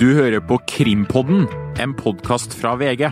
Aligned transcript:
Du 0.00 0.14
hører 0.16 0.40
på 0.40 0.56
Krimpodden, 0.64 1.42
en 1.76 1.90
podkast 1.92 2.54
fra 2.56 2.70
VG. 2.80 3.02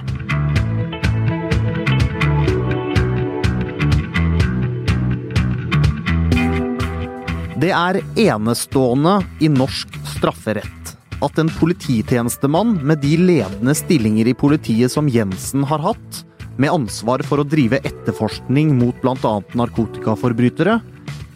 Det 7.61 7.74
er 7.77 7.98
enestående 8.24 9.19
i 9.45 9.51
norsk 9.52 9.98
strafferett 10.14 10.95
at 11.20 11.43
en 11.43 11.52
polititjenestemann 11.59 12.79
med 12.80 13.02
de 13.05 13.18
ledende 13.20 13.75
stillinger 13.77 14.30
i 14.32 14.36
politiet 14.41 14.95
som 14.95 15.11
Jensen 15.12 15.66
har 15.68 15.84
hatt, 15.91 16.23
med 16.57 16.73
ansvar 16.73 17.20
for 17.29 17.43
å 17.43 17.45
drive 17.45 17.82
etterforskning 17.82 18.73
mot 18.79 18.96
bl.a. 19.05 19.34
narkotikaforbrytere, 19.61 20.79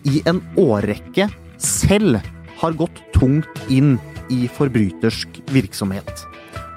i 0.09 0.25
en 0.25 0.41
årrekke 0.57 1.29
selv 1.61 2.25
har 2.63 2.81
gått 2.81 3.05
tungt 3.13 3.69
inn 3.69 3.99
i 4.33 4.49
forbrytersk 4.51 5.43
virksomhet. 5.53 6.27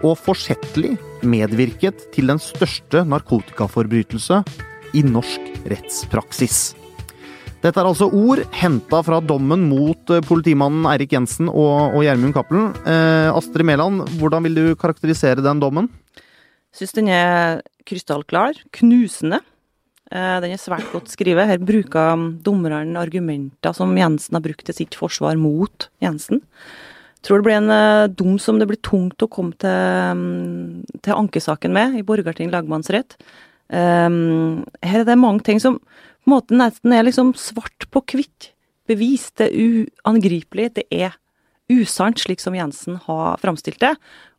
Og 0.06 0.18
forsettlig 0.20 0.96
medvirket 1.26 2.10
til 2.14 2.30
den 2.32 2.42
største 2.42 3.06
narkotikaforbrytelse 3.08 4.42
i 4.96 5.04
norsk 5.08 5.54
rettspraksis. 5.72 6.74
Dette 7.66 7.82
er 7.82 7.88
altså 7.88 8.12
ord 8.14 8.44
henta 8.54 9.00
fra 9.02 9.18
dommen 9.26 9.64
mot 9.72 10.12
eh, 10.14 10.22
politimannen 10.22 10.86
Eirik 10.92 11.16
Jensen 11.16 11.48
og, 11.50 11.96
og 11.98 12.04
Gjermund 12.06 12.36
Cappelen. 12.36 12.68
Eh, 12.86 13.32
Astrid 13.34 13.66
Mæland, 13.66 14.04
hvordan 14.20 14.46
vil 14.46 14.60
du 14.60 14.66
karakterisere 14.78 15.42
den 15.42 15.64
dommen? 15.64 15.90
Syns 16.76 16.94
den 16.94 17.10
er 17.10 17.64
krystallklar, 17.88 18.60
knusende. 18.76 19.40
Eh, 20.12 20.36
den 20.44 20.54
er 20.54 20.62
svært 20.62 20.92
godt 20.94 21.10
skrevet. 21.10 21.50
Her 21.50 21.64
bruker 21.64 22.28
dommeren 22.46 22.94
argumenter 23.02 23.74
som 23.74 23.98
Jensen 23.98 24.38
har 24.38 24.46
brukt 24.46 24.68
til 24.68 24.78
sitt 24.84 25.00
forsvar 25.00 25.40
mot 25.42 25.90
Jensen. 26.06 26.44
Tror 27.26 27.42
det 27.42 27.48
blir 27.48 27.58
en 27.58 27.74
uh, 27.74 28.12
dom 28.14 28.38
som 28.42 28.60
det 28.62 28.68
blir 28.70 28.82
tungt 28.86 29.24
å 29.26 29.30
komme 29.32 29.58
til, 29.62 29.72
um, 30.14 30.84
til 31.02 31.18
ankesaken 31.18 31.74
med 31.74 31.98
i 31.98 32.06
Borgarting 32.06 32.52
lagmannsrett. 32.54 33.18
Um, 33.74 34.62
her 34.86 35.02
er 35.02 35.08
det 35.08 35.18
mange 35.18 35.42
ting 35.48 35.62
som 35.62 35.80
på 35.80 36.30
en 36.30 36.36
måte 36.36 36.58
nesten 36.58 36.94
er 36.94 37.06
liksom 37.08 37.34
svart 37.38 37.88
på 37.94 38.04
hvitt. 38.14 38.52
Bevis. 38.86 39.32
Det 39.34 39.50
er 39.50 39.86
uangripelig. 40.06 40.68
Det 40.78 40.86
er 40.94 41.16
usant, 41.74 42.20
slik 42.22 42.42
som 42.42 42.54
Jensen 42.58 43.00
har 43.08 43.42
framstilt 43.42 43.82
det. 43.82 43.96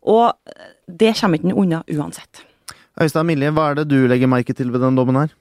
Og 0.07 0.31
det 0.87 1.17
kommer 1.19 1.41
ikke 1.41 1.57
unna 1.59 1.83
uansett. 1.91 2.45
Øystein 3.03 3.27
Milje, 3.29 3.51
hva 3.53 3.71
er 3.71 3.81
det 3.81 3.89
du 3.91 3.99
legger 4.09 4.31
merke 4.31 4.55
til 4.57 4.71
ved 4.71 4.87
den 4.87 4.99
dommen 4.99 5.19
her? 5.19 5.35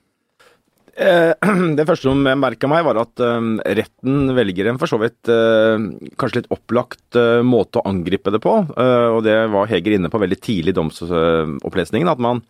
Eh, 0.95 1.33
det 1.77 1.85
første 1.87 2.07
som 2.07 2.21
jeg 2.23 2.39
merka 2.39 2.69
meg, 2.71 2.85
var 2.87 3.01
at 3.01 3.23
eh, 3.23 3.49
retten 3.81 4.31
velger 4.37 4.71
en 4.71 4.79
for 4.79 4.87
så 4.87 4.99
vidt 5.01 5.31
eh, 5.31 5.75
kanskje 6.15 6.41
litt 6.41 6.53
opplagt 6.55 7.19
måte 7.43 7.81
å 7.81 7.87
angripe 7.89 8.31
det 8.33 8.41
på. 8.43 8.53
Og 8.75 9.19
det 9.25 9.35
var 9.51 9.69
Heger 9.71 9.97
inne 9.97 10.11
på 10.11 10.19
veldig 10.21 10.39
tidlig 10.43 10.73
i 10.73 10.77
domsopplesningen. 10.79 12.11
At 12.11 12.21
man 12.23 12.41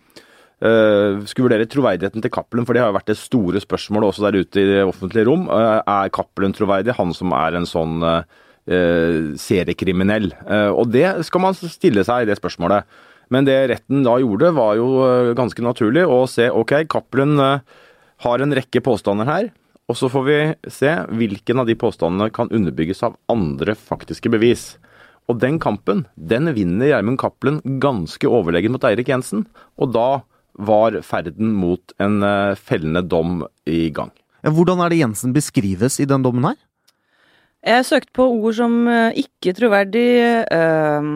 skulle 0.56 1.50
vurdere 1.50 1.68
troverdigheten 1.70 2.24
til 2.24 2.32
Cappelen, 2.32 2.66
for 2.66 2.74
det 2.74 2.82
har 2.82 2.88
jo 2.90 2.96
vært 2.96 3.10
det 3.12 3.18
store 3.20 3.60
spørsmålet 3.62 4.08
også 4.08 4.24
der 4.24 4.38
ute 4.40 4.62
i 4.62 4.70
det 4.70 4.86
offentlige 4.88 5.28
rom. 5.28 5.44
Er 5.52 6.14
Cappelen 6.16 6.56
troverdig, 6.56 6.96
han 6.98 7.12
som 7.14 7.34
er 7.36 7.60
en 7.60 7.68
sånn 7.70 8.06
seriekriminell? 8.66 10.32
Og 10.74 10.90
det 10.96 11.10
skal 11.28 11.44
man 11.44 11.60
stille 11.60 12.06
seg, 12.08 12.26
det 12.32 12.40
spørsmålet. 12.40 12.88
Men 13.36 13.46
det 13.46 13.60
retten 13.74 14.06
da 14.08 14.16
gjorde, 14.24 14.54
var 14.56 14.80
jo 14.80 14.90
ganske 15.38 15.68
naturlig 15.68 16.08
å 16.08 16.24
se 16.32 16.48
OK, 16.50 16.78
Cappelen 16.90 17.36
har 18.24 18.42
en 18.42 18.56
rekke 18.56 18.82
påstander 18.86 19.28
her. 19.30 19.52
Og 19.86 19.98
så 20.00 20.10
får 20.10 20.24
vi 20.26 20.38
se 20.74 20.92
hvilken 21.14 21.62
av 21.62 21.70
de 21.70 21.76
påstandene 21.78 22.32
kan 22.34 22.50
underbygges 22.54 23.04
av 23.06 23.18
andre 23.30 23.76
faktiske 23.78 24.32
bevis. 24.34 24.76
Og 25.30 25.40
den 25.42 25.60
kampen, 25.62 26.06
den 26.16 26.50
vinner 26.54 26.90
Gjermund 26.90 27.20
Cappelen 27.22 27.60
ganske 27.82 28.30
overlegen 28.30 28.74
mot 28.74 28.86
Eirik 28.86 29.10
Jensen. 29.10 29.46
Og 29.78 29.94
da 29.94 30.24
var 30.56 30.98
ferden 31.06 31.52
mot 31.58 31.94
en 32.02 32.22
eh, 32.24 32.56
fellende 32.56 33.04
dom 33.06 33.44
i 33.68 33.90
gang. 33.94 34.14
Hvordan 34.46 34.82
er 34.84 34.94
det 34.94 35.02
Jensen 35.02 35.34
beskrives 35.36 36.00
i 36.00 36.08
den 36.10 36.26
dommen 36.26 36.46
her? 36.48 36.58
Jeg 37.66 37.86
søkte 37.88 38.14
på 38.14 38.28
ord 38.30 38.58
som 38.58 38.86
eh, 38.88 39.22
ikke 39.26 39.56
troverdig, 39.58 40.10
øh, 40.54 41.08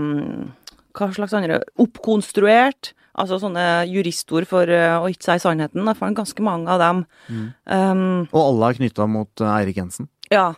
hva 0.98 1.10
slags 1.16 1.36
andre 1.38 1.62
Oppkonstruert, 1.80 2.94
Altså 3.20 3.42
sånne 3.42 3.66
juristord 3.90 4.48
for 4.50 4.70
uh, 4.72 5.02
å 5.04 5.12
ikke 5.12 5.28
si 5.28 5.44
sannheten. 5.44 5.84
Det 5.84 5.98
er 5.98 6.16
ganske 6.22 6.46
mange 6.46 6.72
av 6.72 6.82
dem. 6.84 7.04
Mm. 7.28 7.46
Um, 7.68 8.08
og 8.32 8.42
alle 8.46 8.72
er 8.72 8.80
knytta 8.80 9.12
mot 9.12 9.44
uh, 9.44 9.54
Eirik 9.58 9.80
Jensen? 9.82 10.08
Ja. 10.32 10.54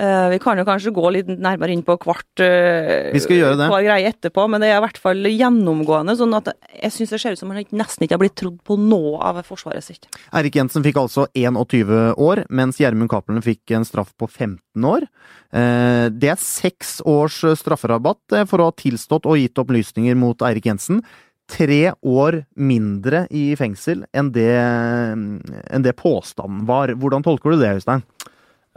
Uh, 0.00 0.30
vi 0.32 0.38
kan 0.40 0.56
jo 0.56 0.64
kanskje 0.64 0.92
gå 0.96 1.02
litt 1.12 1.28
nærmere 1.28 1.74
inn 1.74 1.82
på 1.84 1.96
hvert 2.00 2.40
vi 2.40 3.20
skal 3.20 3.36
gjøre 3.36 3.56
det. 3.58 3.66
hver 3.68 3.84
greie 3.84 4.08
etterpå, 4.08 4.46
men 4.48 4.62
det 4.62 4.70
er 4.70 4.78
i 4.78 4.84
hvert 4.84 5.00
fall 5.02 5.28
gjennomgående. 5.28 6.14
sånn 6.16 6.36
at 6.38 6.52
jeg 6.78 6.94
syns 6.94 7.12
det 7.12 7.20
ser 7.20 7.36
ut 7.36 7.42
som 7.42 7.52
han 7.52 7.66
nesten 7.76 8.06
ikke 8.06 8.16
har 8.16 8.22
blitt 8.22 8.38
trodd 8.40 8.58
på 8.64 8.78
noe 8.80 9.18
av 9.28 9.42
forsvaret 9.44 9.84
sitt. 9.84 10.08
Eirik 10.32 10.56
Jensen 10.56 10.86
fikk 10.86 11.02
altså 11.02 11.26
21 11.36 12.16
år, 12.16 12.44
mens 12.48 12.80
Gjermund 12.80 13.12
Cappelen 13.12 13.44
fikk 13.44 13.76
en 13.76 13.86
straff 13.86 14.14
på 14.16 14.30
15 14.30 14.88
år. 14.88 15.04
Det 15.50 16.30
er 16.30 16.38
seks 16.40 17.00
års 17.02 17.42
strafferabatt 17.58 18.46
for 18.48 18.62
å 18.62 18.70
ha 18.70 18.76
tilstått 18.78 19.26
og 19.26 19.42
gitt 19.42 19.58
opplysninger 19.58 20.16
mot 20.16 20.46
Eirik 20.46 20.70
Jensen 20.70 21.02
tre 21.50 21.82
år 22.06 22.42
mindre 22.54 23.24
i 23.34 23.50
fengsel 23.58 24.04
enn 24.16 24.30
det, 24.34 24.54
enn 24.54 25.84
det 25.84 25.96
påstanden 25.98 26.64
var. 26.68 26.94
Hvordan 27.00 27.26
tolker 27.26 27.54
du 27.54 27.60
det, 27.60 27.74
Øystein? 27.80 28.04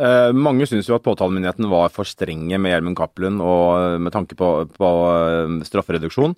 Eh, 0.01 0.31
mange 0.33 0.65
syns 0.65 0.87
jo 0.89 0.95
at 0.97 1.05
påtalemyndigheten 1.05 1.69
var 1.69 1.91
for 1.93 2.07
strenge 2.09 2.57
med 2.57 2.73
Gjermund 2.73 2.97
Cappelen 2.97 3.37
og 3.43 4.01
med 4.01 4.13
tanke 4.15 4.37
på, 4.37 4.49
på 4.73 4.89
uh, 4.89 5.59
straffereduksjon. 5.67 6.33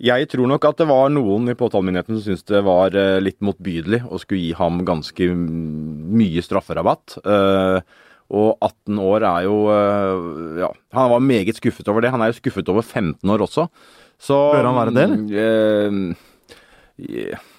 Jeg 0.00 0.28
tror 0.32 0.46
nok 0.48 0.64
at 0.64 0.78
det 0.80 0.86
var 0.88 1.10
noen 1.12 1.50
i 1.50 1.56
påtalemyndigheten 1.58 2.16
som 2.16 2.22
syntes 2.22 2.46
det 2.48 2.62
var 2.64 2.94
uh, 2.94 3.18
litt 3.20 3.40
motbydelig 3.42 4.04
å 4.06 4.20
skulle 4.22 4.44
gi 4.44 4.54
ham 4.56 4.84
ganske 4.86 5.26
mye 5.34 6.44
strafferabatt. 6.46 7.18
og 8.30 8.62
18 8.62 8.98
år 9.02 9.24
er 9.26 9.42
jo 9.48 9.56
Ja, 10.62 10.70
han 10.94 11.10
var 11.10 11.20
meget 11.20 11.58
skuffet 11.58 11.88
over 11.90 12.00
det. 12.00 12.12
Han 12.14 12.22
er 12.22 12.30
jo 12.30 12.38
skuffet 12.38 12.68
over 12.70 12.82
15 12.82 13.26
år 13.26 13.42
også. 13.42 13.66
Så, 14.20 14.36
Bør 14.52 14.68
han 14.68 14.76
være 14.76 14.96
det, 14.96 15.06
eller? 15.06 16.10
Uh, 16.12 16.28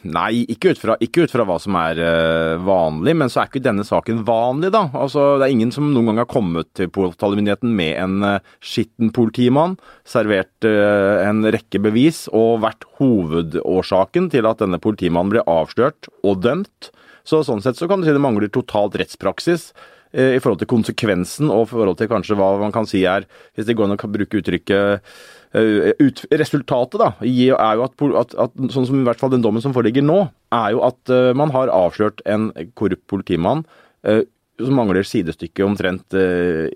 nei, 0.05 0.44
ikke 0.51 0.73
ut, 0.73 0.79
fra, 0.81 0.95
ikke 1.01 1.25
ut 1.25 1.33
fra 1.33 1.45
hva 1.47 1.57
som 1.61 1.75
er 1.79 1.99
uh, 2.01 2.61
vanlig, 2.61 3.16
men 3.17 3.31
så 3.31 3.41
er 3.41 3.49
ikke 3.49 3.63
denne 3.66 3.85
saken 3.88 4.22
vanlig, 4.27 4.71
da. 4.75 4.83
Altså, 4.97 5.39
Det 5.41 5.47
er 5.47 5.55
ingen 5.55 5.73
som 5.73 5.89
noen 5.89 6.11
gang 6.11 6.21
har 6.21 6.29
kommet 6.29 6.69
til 6.77 6.91
påtalemyndigheten 6.94 7.73
med 7.77 7.95
en 8.03 8.27
uh, 8.27 8.53
skitten 8.61 9.09
politimann, 9.16 9.77
servert 10.07 10.67
uh, 10.67 11.23
en 11.25 11.41
rekke 11.53 11.81
bevis 11.81 12.27
og 12.29 12.61
vært 12.66 12.85
hovedårsaken 13.00 14.29
til 14.33 14.50
at 14.50 14.61
denne 14.61 14.81
politimannen 14.81 15.33
ble 15.33 15.45
avslørt 15.50 16.11
og 16.21 16.44
dømt. 16.45 16.91
Så 17.25 17.44
Sånn 17.45 17.61
sett 17.66 17.77
så 17.77 17.89
kan 17.89 18.01
du 18.01 18.07
si 18.07 18.13
det 18.13 18.21
mangler 18.21 18.50
totalt 18.53 18.97
rettspraksis 18.97 19.71
i 20.11 20.41
forhold 20.44 20.59
til 20.59 20.67
konsekvensen 20.67 21.47
og 21.53 21.61
i 21.63 21.69
forhold 21.69 21.95
til 21.95 22.09
kanskje 22.11 22.35
hva 22.35 22.50
man 22.59 22.73
kan 22.75 22.83
si 22.89 23.05
er, 23.07 23.23
hvis 23.55 23.69
det 23.69 23.77
går 23.79 23.88
an 23.88 23.95
å 23.95 24.09
bruke 24.11 24.41
uttrykket 24.41 25.05
Eh, 25.05 25.41
ut, 25.51 26.23
resultatet 26.31 27.00
da, 27.01 27.09
er 27.19 27.78
jo 27.78 27.85
at, 27.85 27.95
at, 28.22 28.35
at, 28.39 28.59
sånn 28.72 28.88
som 28.88 29.00
i 29.01 29.06
hvert 29.07 29.19
fall 29.19 29.34
den 29.34 29.44
dommen 29.44 29.63
som 29.63 29.73
foreligger 29.75 30.06
nå, 30.06 30.23
er 30.56 30.75
jo 30.75 30.84
at 30.88 31.12
uh, 31.12 31.31
man 31.38 31.51
har 31.56 31.72
avslørt 31.73 32.23
en 32.29 32.50
korrupt 32.79 33.03
politimann 33.12 33.66
uh, 34.07 34.23
som 34.62 34.78
mangler 34.78 35.07
sidestykke 35.07 35.66
omtrent 35.66 36.16
uh, 36.16 36.67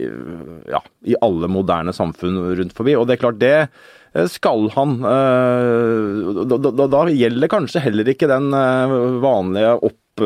ja, 0.71 0.81
i 1.07 1.15
alle 1.23 1.49
moderne 1.51 1.93
samfunn 1.95 2.41
rundt 2.59 2.75
forbi. 2.75 2.97
Og 2.99 3.07
det 3.07 3.15
er 3.15 3.23
klart, 3.23 3.39
det 3.39 4.27
skal 4.31 4.69
han 4.71 4.93
da, 5.03 6.55
da, 6.55 6.85
da, 6.87 7.01
gjelder 7.11 7.49
kanskje 7.51 7.81
heller 7.83 8.07
ikke 8.07 8.29
den 8.31 8.47
vanlige 9.19 9.73
opp 9.89 10.23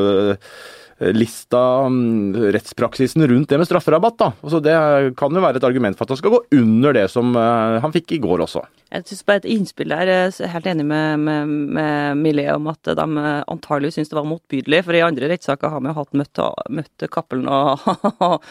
lista 0.99 1.87
mm, 1.87 2.51
rettspraksisen 2.51 3.27
rundt 3.27 3.49
det 3.49 3.57
med 3.57 3.67
strafferabatt. 3.67 4.17
da. 4.19 4.31
Altså 4.43 4.59
Det 4.59 4.75
kan 5.19 5.33
jo 5.33 5.43
være 5.43 5.61
et 5.61 5.67
argument 5.67 5.97
for 5.97 6.05
at 6.05 6.13
han 6.13 6.19
skal 6.19 6.33
gå 6.35 6.41
under 6.59 6.95
det 6.97 7.05
som 7.11 7.31
eh, 7.39 7.79
han 7.79 7.95
fikk 7.95 8.17
i 8.17 8.21
går 8.23 8.43
også. 8.43 8.65
Jeg 8.89 9.05
synes 9.05 9.25
bare 9.27 9.41
et 9.43 9.49
innspill 9.53 9.93
der, 9.93 10.09
jeg 10.09 10.33
er 10.43 10.51
helt 10.55 10.67
enig 10.71 10.85
med, 10.89 11.21
med, 11.21 11.51
med 11.77 12.17
Millie 12.17 12.49
om 12.55 12.67
at 12.71 12.89
de 12.97 13.05
antagelig 13.45 13.93
syns 13.95 14.09
det 14.11 14.17
var 14.17 14.27
motbydelig. 14.27 14.81
For 14.87 14.97
i 14.97 15.03
andre 15.05 15.29
rettssaker 15.31 15.71
har 15.71 15.83
vi 15.85 15.95
hatt 15.95 16.17
møtt, 16.17 16.43
møtt 16.73 17.07
Cappelen 17.13 17.47
og, 17.47 17.85
og, 18.25 18.49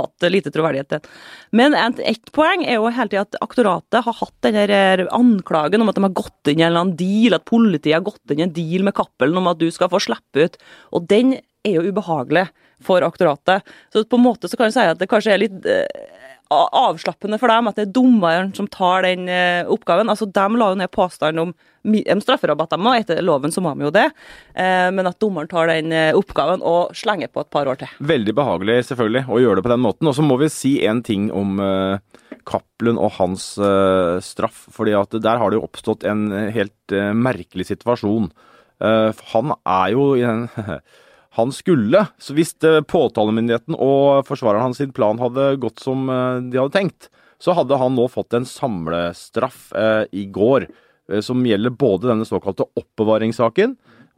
hatt 0.00 0.28
lite 0.32 0.52
troverdighet. 0.54 1.06
Men 1.54 1.76
ett 1.76 2.32
poeng 2.34 2.64
er 2.64 2.80
jo 2.80 2.88
hele 2.88 3.12
tida 3.12 3.26
at 3.28 3.38
aktoratet 3.44 4.02
har 4.08 4.20
hatt 4.22 4.36
denne 4.48 5.08
anklagen 5.14 5.84
om 5.84 5.92
at 5.92 6.00
de 6.00 6.06
har 6.08 6.16
gått 6.16 6.50
inn 6.50 6.62
i 6.62 6.64
en 6.64 6.72
eller 6.72 6.86
annen 6.86 6.98
deal, 6.98 7.36
at 7.36 7.46
politiet 7.48 7.98
har 7.98 8.06
gått 8.06 8.32
inn 8.32 8.40
i 8.40 8.48
en 8.48 8.56
deal 8.56 8.88
med 8.88 8.96
Cappelen 8.96 9.38
om 9.38 9.52
at 9.52 9.60
du 9.60 9.68
skal 9.74 9.92
få 9.92 10.00
slippe 10.02 10.48
ut. 10.48 10.62
Og 10.96 11.04
den 11.12 11.36
er 11.64 11.78
jo 11.78 11.88
ubehagelig 11.90 12.48
for 12.84 13.04
aktoratet. 13.06 13.64
Så 13.92 14.04
på 14.04 14.18
en 14.18 14.26
måte 14.26 14.50
så 14.50 14.58
kan 14.58 14.70
du 14.70 14.76
si 14.76 14.84
at 14.84 15.00
det 15.00 15.10
kanskje 15.10 15.34
er 15.34 15.42
litt 15.44 15.68
eh, 15.68 16.20
avslappende 16.54 17.38
for 17.40 17.50
dem 17.50 17.70
at 17.70 17.78
det 17.78 17.86
er 17.86 17.94
dommeren 17.96 18.52
som 18.56 18.68
tar 18.70 19.06
den 19.06 19.28
eh, 19.32 19.64
oppgaven. 19.70 20.10
Altså, 20.12 20.28
De 20.28 20.44
la 20.58 20.70
jo 20.72 20.80
ned 20.80 20.92
påstand 20.92 21.40
om 21.40 21.54
en 21.84 22.22
strafferabatt, 22.24 22.72
de 22.72 22.80
må, 22.80 22.94
Etter 22.96 23.20
loven 23.24 23.52
så 23.52 23.60
må 23.64 23.74
de 23.74 23.86
jo 23.88 23.94
det. 23.94 24.06
Eh, 24.54 24.88
men 24.94 25.08
at 25.08 25.20
dommeren 25.22 25.50
tar 25.50 25.70
den 25.72 25.94
oppgaven 26.16 26.64
og 26.64 26.94
slenger 26.96 27.32
på 27.32 27.44
et 27.44 27.52
par 27.52 27.70
år 27.70 27.80
til. 27.80 27.92
Veldig 28.04 28.36
behagelig 28.36 28.80
selvfølgelig 28.90 29.26
å 29.28 29.40
gjøre 29.42 29.60
det 29.60 29.68
på 29.68 29.74
den 29.74 29.84
måten. 29.84 30.10
Og 30.10 30.18
så 30.18 30.26
må 30.26 30.38
vi 30.40 30.52
si 30.52 30.76
en 30.88 31.02
ting 31.04 31.30
om 31.34 31.60
Cappelen 32.44 32.98
og 33.00 33.14
hans 33.16 33.54
straff. 34.24 34.66
fordi 34.72 34.92
at 34.98 35.16
der 35.16 35.40
har 35.40 35.50
det 35.50 35.60
jo 35.60 35.64
oppstått 35.64 36.04
en 36.08 36.26
helt 36.52 36.94
merkelig 37.16 37.70
situasjon. 37.70 38.28
Han 38.84 39.54
er 39.64 39.92
jo 39.94 40.10
i 40.18 40.24
en 40.28 40.48
Han 41.36 41.50
skulle, 41.54 42.04
så 42.22 42.34
hvis 42.36 42.52
eh, 42.66 42.80
påtalemyndigheten 42.86 43.74
og 43.74 44.24
forsvareren 44.28 44.68
hans 44.68 44.78
sin 44.82 44.92
plan 44.94 45.18
hadde 45.18 45.48
gått 45.62 45.82
som 45.82 46.06
eh, 46.08 46.40
de 46.52 46.60
hadde 46.60 46.74
tenkt, 46.76 47.08
så 47.42 47.56
hadde 47.58 47.76
han 47.80 47.96
nå 47.98 48.06
fått 48.12 48.36
en 48.38 48.46
samlestraff 48.46 49.72
eh, 49.74 50.04
i 50.14 50.26
går, 50.30 50.68
eh, 51.10 51.20
som 51.26 51.42
gjelder 51.46 51.74
både 51.74 52.12
denne 52.12 52.28
såkalte 52.28 52.68
oppbevaringssaken, 52.78 53.74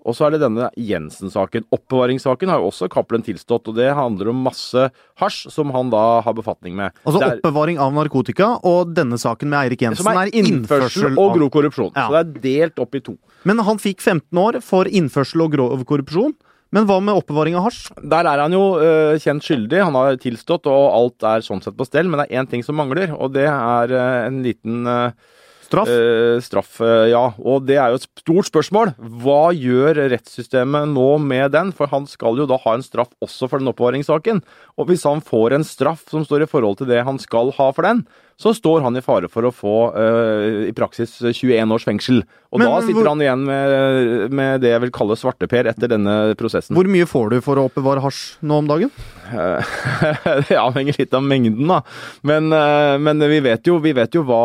og 0.06 0.14
så 0.14 0.28
er 0.28 0.36
det 0.36 0.42
denne 0.44 0.68
Jensen-saken. 0.78 1.64
Oppbevaringssaken 1.74 2.52
har 2.52 2.60
jo 2.62 2.68
også 2.68 2.86
Cappelen 2.92 3.24
tilstått, 3.26 3.66
og 3.72 3.74
det 3.74 3.88
handler 3.96 4.30
om 4.30 4.44
masse 4.46 4.84
hasj 5.18 5.48
som 5.50 5.72
han 5.74 5.90
da 5.90 6.20
har 6.22 6.36
befatning 6.36 6.76
med. 6.78 6.94
Altså 7.02 7.24
er- 7.24 7.40
oppbevaring 7.40 7.80
av 7.82 7.90
narkotika, 7.96 8.52
og 8.62 8.92
denne 8.94 9.18
saken 9.18 9.50
med 9.50 9.64
Eirik 9.64 9.82
Jensen 9.82 10.06
som 10.06 10.20
er 10.20 10.30
innførsel 10.30 11.16
og 11.18 11.34
grov 11.34 11.50
korrupsjon. 11.56 11.90
Ja. 11.96 12.06
Så 12.06 12.14
det 12.14 12.22
er 12.22 12.44
delt 12.46 12.78
opp 12.86 12.94
i 12.94 13.02
to. 13.02 13.16
Men 13.42 13.64
han 13.66 13.82
fikk 13.82 13.98
15 14.04 14.38
år 14.38 14.60
for 14.62 14.86
innførsel 14.86 15.42
og 15.42 15.56
grov 15.56 15.82
korrupsjon. 15.88 16.36
Men 16.76 16.84
hva 16.84 16.98
med 17.00 17.16
oppbevaring 17.16 17.54
av 17.56 17.70
hasj? 17.70 17.86
Der 18.04 18.28
er 18.28 18.42
han 18.42 18.52
jo 18.52 18.74
uh, 18.76 19.14
kjent 19.22 19.46
skyldig, 19.46 19.78
han 19.80 19.96
har 19.96 20.18
tilstått, 20.20 20.68
og 20.68 20.90
alt 20.92 21.24
er 21.24 21.46
sånn 21.46 21.62
sett 21.64 21.78
på 21.78 21.86
stell. 21.88 22.10
Men 22.12 22.20
det 22.20 22.26
er 22.28 22.42
én 22.42 22.50
ting 22.50 22.64
som 22.66 22.76
mangler, 22.76 23.14
og 23.16 23.32
det 23.32 23.46
er 23.48 23.94
uh, 23.96 24.26
en 24.26 24.42
liten 24.44 24.84
øh, 24.84 25.32
Straff? 25.66 25.88
Uh, 25.90 26.36
straff. 26.44 26.76
uh, 26.84 27.08
ja, 27.10 27.24
og 27.40 27.64
det 27.66 27.78
er 27.80 27.90
jo 27.90 27.98
et 27.98 28.06
stort 28.20 28.50
spørsmål. 28.50 28.92
Hva 29.24 29.48
gjør 29.56 29.98
rettssystemet 30.12 30.92
nå 30.92 31.08
med 31.24 31.56
den? 31.56 31.72
For 31.74 31.90
han 31.90 32.06
skal 32.10 32.38
jo 32.38 32.46
da 32.46 32.60
ha 32.62 32.76
en 32.76 32.84
straff 32.86 33.10
også 33.24 33.48
for 33.50 33.62
den 33.62 33.72
oppbevaringssaken. 33.72 34.44
Og 34.76 34.90
hvis 34.90 35.06
han 35.08 35.24
får 35.24 35.56
en 35.56 35.66
straff 35.66 36.04
som 36.12 36.28
står 36.28 36.44
i 36.44 36.50
forhold 36.50 36.78
til 36.82 36.92
det 36.92 37.02
han 37.08 37.18
skal 37.22 37.50
ha 37.56 37.72
for 37.72 37.88
den, 37.88 38.04
så 38.36 38.52
står 38.52 38.82
han 38.84 38.98
i 38.98 39.00
fare 39.00 39.30
for 39.32 39.48
å 39.48 39.52
få 39.54 39.74
uh, 39.96 40.66
i 40.68 40.72
praksis 40.76 41.14
21 41.24 41.72
års 41.72 41.86
fengsel. 41.88 42.18
Og 42.52 42.60
Men 42.60 42.68
da 42.68 42.74
hvor- 42.74 42.84
sitter 42.84 43.08
han 43.08 43.22
igjen 43.24 43.44
med, 43.48 44.34
med 44.36 44.60
det 44.60 44.74
jeg 44.74 44.82
vil 44.84 44.92
kalle 44.92 45.16
svarteper 45.16 45.70
etter 45.72 45.88
denne 45.88 46.34
prosessen. 46.36 46.76
Hvor 46.76 46.90
mye 46.92 47.08
får 47.08 47.32
du 47.32 47.38
for 47.44 47.56
å 47.56 47.64
oppbevare 47.70 48.04
hasj 48.04 48.36
nå 48.44 48.60
om 48.60 48.68
dagen? 48.68 48.92
det 50.50 50.60
avhenger 50.60 51.00
litt 51.00 51.16
av 51.16 51.24
mengden, 51.24 51.64
da. 51.70 51.80
Men, 52.28 52.52
eh, 52.52 52.98
men 53.00 53.24
vi, 53.24 53.40
vet 53.48 53.66
jo, 53.72 53.80
vi 53.80 53.96
vet 53.96 54.14
jo 54.14 54.26
hva 54.28 54.42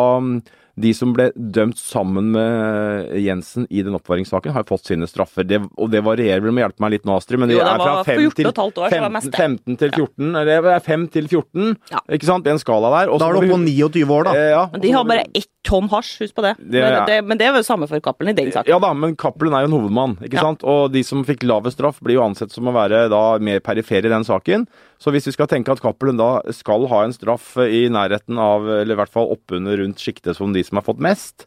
de 0.79 0.93
som 0.95 1.11
ble 1.13 1.29
dømt 1.35 1.77
sammen 1.79 2.31
med 2.35 3.11
Jensen 3.21 3.67
i 3.69 3.81
den 3.83 3.95
oppvaringssaken, 3.97 4.53
har 4.55 4.63
fått 4.69 4.85
sine 4.87 5.07
straffer. 5.09 5.43
Det, 5.47 5.61
og 5.77 5.91
det 5.91 6.03
varierer 6.05 6.41
vel, 6.43 6.53
må 6.55 6.63
hjelpe 6.63 6.79
meg 6.83 6.95
litt 6.95 7.05
nå, 7.05 7.17
Astrid, 7.19 7.39
men 7.41 7.51
Jo, 7.51 7.59
det 7.59 7.65
det 7.65 7.71
er 7.71 7.81
fra 7.81 8.03
5 8.07 8.31
til 8.37 8.47
år, 8.51 8.55
så 8.55 8.69
det 8.71 8.81
var 8.81 8.89
15, 8.95 9.11
mest 9.17 9.31
det. 9.31 9.37
15 9.41 9.77
til 9.81 9.91
14. 9.91 10.35
Eller 10.41 10.61
det 10.67 10.75
er 10.75 10.85
5 10.87 11.07
til 11.11 11.27
14, 11.27 11.77
Ja. 11.91 11.99
ikke 12.17 12.25
sant? 12.29 12.47
En 12.47 12.59
skala 12.61 12.89
der. 12.95 13.11
Også, 13.11 13.19
Da 13.19 13.29
er 13.29 13.33
du 13.33 13.39
oppe 13.41 13.53
på 13.55 13.61
29 13.65 14.09
år, 14.11 14.23
da. 14.29 14.33
Eh, 14.35 14.49
ja. 14.51 14.63
Men 14.71 14.81
de 14.81 14.91
har 14.91 15.03
bare 15.03 15.25
ett 15.35 15.47
tonn 15.63 15.87
hasj, 15.91 16.15
husk 16.23 16.35
på 16.35 16.43
det. 16.45 16.55
Det 16.57 16.81
men, 16.81 16.95
det 17.05 17.17
men 17.25 17.37
det 17.37 17.45
er 17.47 17.55
jo 17.59 17.63
samme 17.65 17.87
for 17.89 18.01
Cappelen 18.03 18.33
i 18.33 18.37
den 18.39 18.51
saken. 18.51 18.69
Ja 18.71 18.79
da, 18.81 18.91
men 18.97 19.15
Cappelen 19.15 19.53
er 19.53 19.65
jo 19.65 19.69
en 19.69 19.75
hovedmann, 19.77 20.15
ikke 20.25 20.39
Ja. 20.39 20.45
sant? 20.47 20.63
Og 20.63 20.91
de 20.91 21.03
som 21.05 21.23
fikk 21.27 21.43
lavest 21.45 21.77
straff, 21.77 21.99
blir 22.01 22.15
jo 22.17 22.23
ansett 22.25 22.51
som 22.51 22.65
å 22.65 22.73
være 22.73 23.09
da 23.13 23.37
mer 23.39 23.59
perifere 23.59 24.05
i 24.09 24.13
den 24.13 24.23
saken. 24.25 24.67
Så 24.99 25.11
hvis 25.13 25.25
vi 25.29 25.35
skal 25.37 25.47
tenke 25.47 25.71
at 25.71 25.81
Cappelen 25.81 26.17
da 26.17 26.41
skal 26.51 26.87
ha 26.87 27.03
en 27.05 27.13
straff 27.13 27.55
i 27.57 27.87
nærheten 27.89 28.37
av, 28.41 28.65
eller 28.67 28.93
i 28.95 28.99
hvert 29.03 29.13
fall 29.13 29.29
oppunder 29.33 29.77
rundt 29.77 29.97
sjiktet 30.01 30.35
som 30.35 30.51
de 30.53 30.63
som 30.63 30.77
har 30.81 30.83
fått 30.87 30.99
mest, 30.99 31.45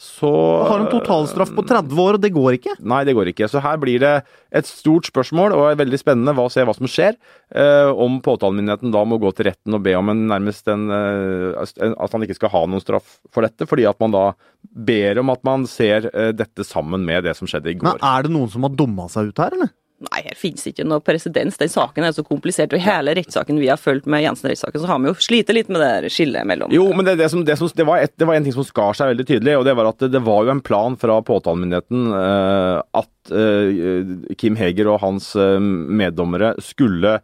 så 0.00 0.30
Har 0.66 0.80
en 0.82 0.90
totalstraff 0.90 1.52
på 1.54 1.62
30 1.62 1.98
år, 2.02 2.16
og 2.16 2.22
det 2.22 2.32
går 2.34 2.56
ikke. 2.56 2.74
Nei, 2.90 3.02
det 3.06 3.14
går 3.14 3.28
ikke. 3.30 3.46
Så 3.50 3.60
her 3.62 3.76
blir 3.78 4.00
det 4.02 4.14
et 4.50 4.66
stort 4.66 5.06
spørsmål, 5.06 5.54
og 5.54 5.68
er 5.68 5.78
veldig 5.78 6.00
spennende 6.00 6.34
å 6.42 6.50
se 6.50 6.64
hva 6.66 6.74
som 6.74 6.88
skjer. 6.90 7.14
Eh, 7.54 7.90
om 7.92 8.16
påtalemyndigheten 8.24 8.90
da 8.94 9.04
må 9.06 9.20
gå 9.22 9.30
til 9.36 9.50
retten 9.50 9.76
og 9.78 9.84
be 9.84 9.94
om 9.98 10.10
en 10.10 10.24
nærmest 10.32 10.66
en, 10.72 10.88
eh, 10.90 11.66
en 11.86 11.94
At 12.00 12.16
han 12.16 12.26
ikke 12.26 12.38
skal 12.40 12.50
ha 12.54 12.64
noen 12.66 12.82
straff 12.82 13.20
for 13.30 13.46
dette, 13.46 13.68
fordi 13.68 13.86
at 13.88 14.00
man 14.02 14.10
da 14.16 14.24
ber 14.62 15.22
om 15.22 15.30
at 15.30 15.44
man 15.44 15.66
ser 15.70 16.10
eh, 16.10 16.32
dette 16.32 16.66
sammen 16.66 17.06
med 17.06 17.24
det 17.24 17.36
som 17.38 17.46
skjedde 17.46 17.70
i 17.70 17.78
går. 17.78 17.92
Men 17.92 18.02
er 18.02 18.26
det 18.26 18.34
noen 18.34 18.50
som 18.50 18.66
har 18.66 18.74
dumma 18.74 19.08
seg 19.12 19.30
ut 19.30 19.38
her, 19.38 19.54
eller? 19.54 19.70
Nei, 20.08 20.22
her 20.26 20.38
finnes 20.38 20.66
ikke 20.68 20.86
noe 20.88 21.02
presedens. 21.04 21.58
Den 21.60 21.70
saken 21.70 22.06
er 22.06 22.14
så 22.16 22.24
komplisert. 22.26 22.74
Og 22.74 22.80
i 22.80 22.84
hele 22.84 23.14
rettssaken 23.18 23.60
vi 23.60 23.70
har 23.70 23.80
fulgt 23.80 24.08
med 24.10 24.24
Jensen-rettssaken, 24.24 24.82
så 24.82 24.90
har 24.90 25.02
vi 25.02 25.10
jo 25.10 25.16
slitt 25.22 25.52
litt 25.54 25.70
med 25.72 25.82
det 25.82 26.12
skillet 26.12 26.48
mellom 26.48 26.72
Jo, 26.74 26.88
men 26.96 27.06
det, 27.06 27.16
det, 27.20 27.28
som, 27.32 27.44
det, 27.46 27.56
som, 27.60 27.70
det, 27.76 27.86
var 27.88 28.02
et, 28.02 28.14
det 28.18 28.28
var 28.28 28.38
en 28.38 28.46
ting 28.46 28.56
som 28.56 28.66
skar 28.66 28.96
seg 28.98 29.12
veldig 29.12 29.28
tydelig, 29.28 29.56
og 29.58 29.66
det 29.68 29.76
var 29.78 29.92
at 29.92 30.06
det, 30.12 30.22
var 30.24 30.46
jo 30.46 30.54
en 30.54 30.64
plan 30.64 30.96
fra 30.98 31.20
påtalemyndigheten 31.26 32.10
uh, 32.14 32.80
at 33.02 33.34
uh, 33.34 34.34
Kim 34.38 34.58
Heger 34.58 34.90
og 34.92 35.02
hans 35.04 35.32
uh, 35.38 35.58
meddommere 35.60 36.54
skulle 36.62 37.20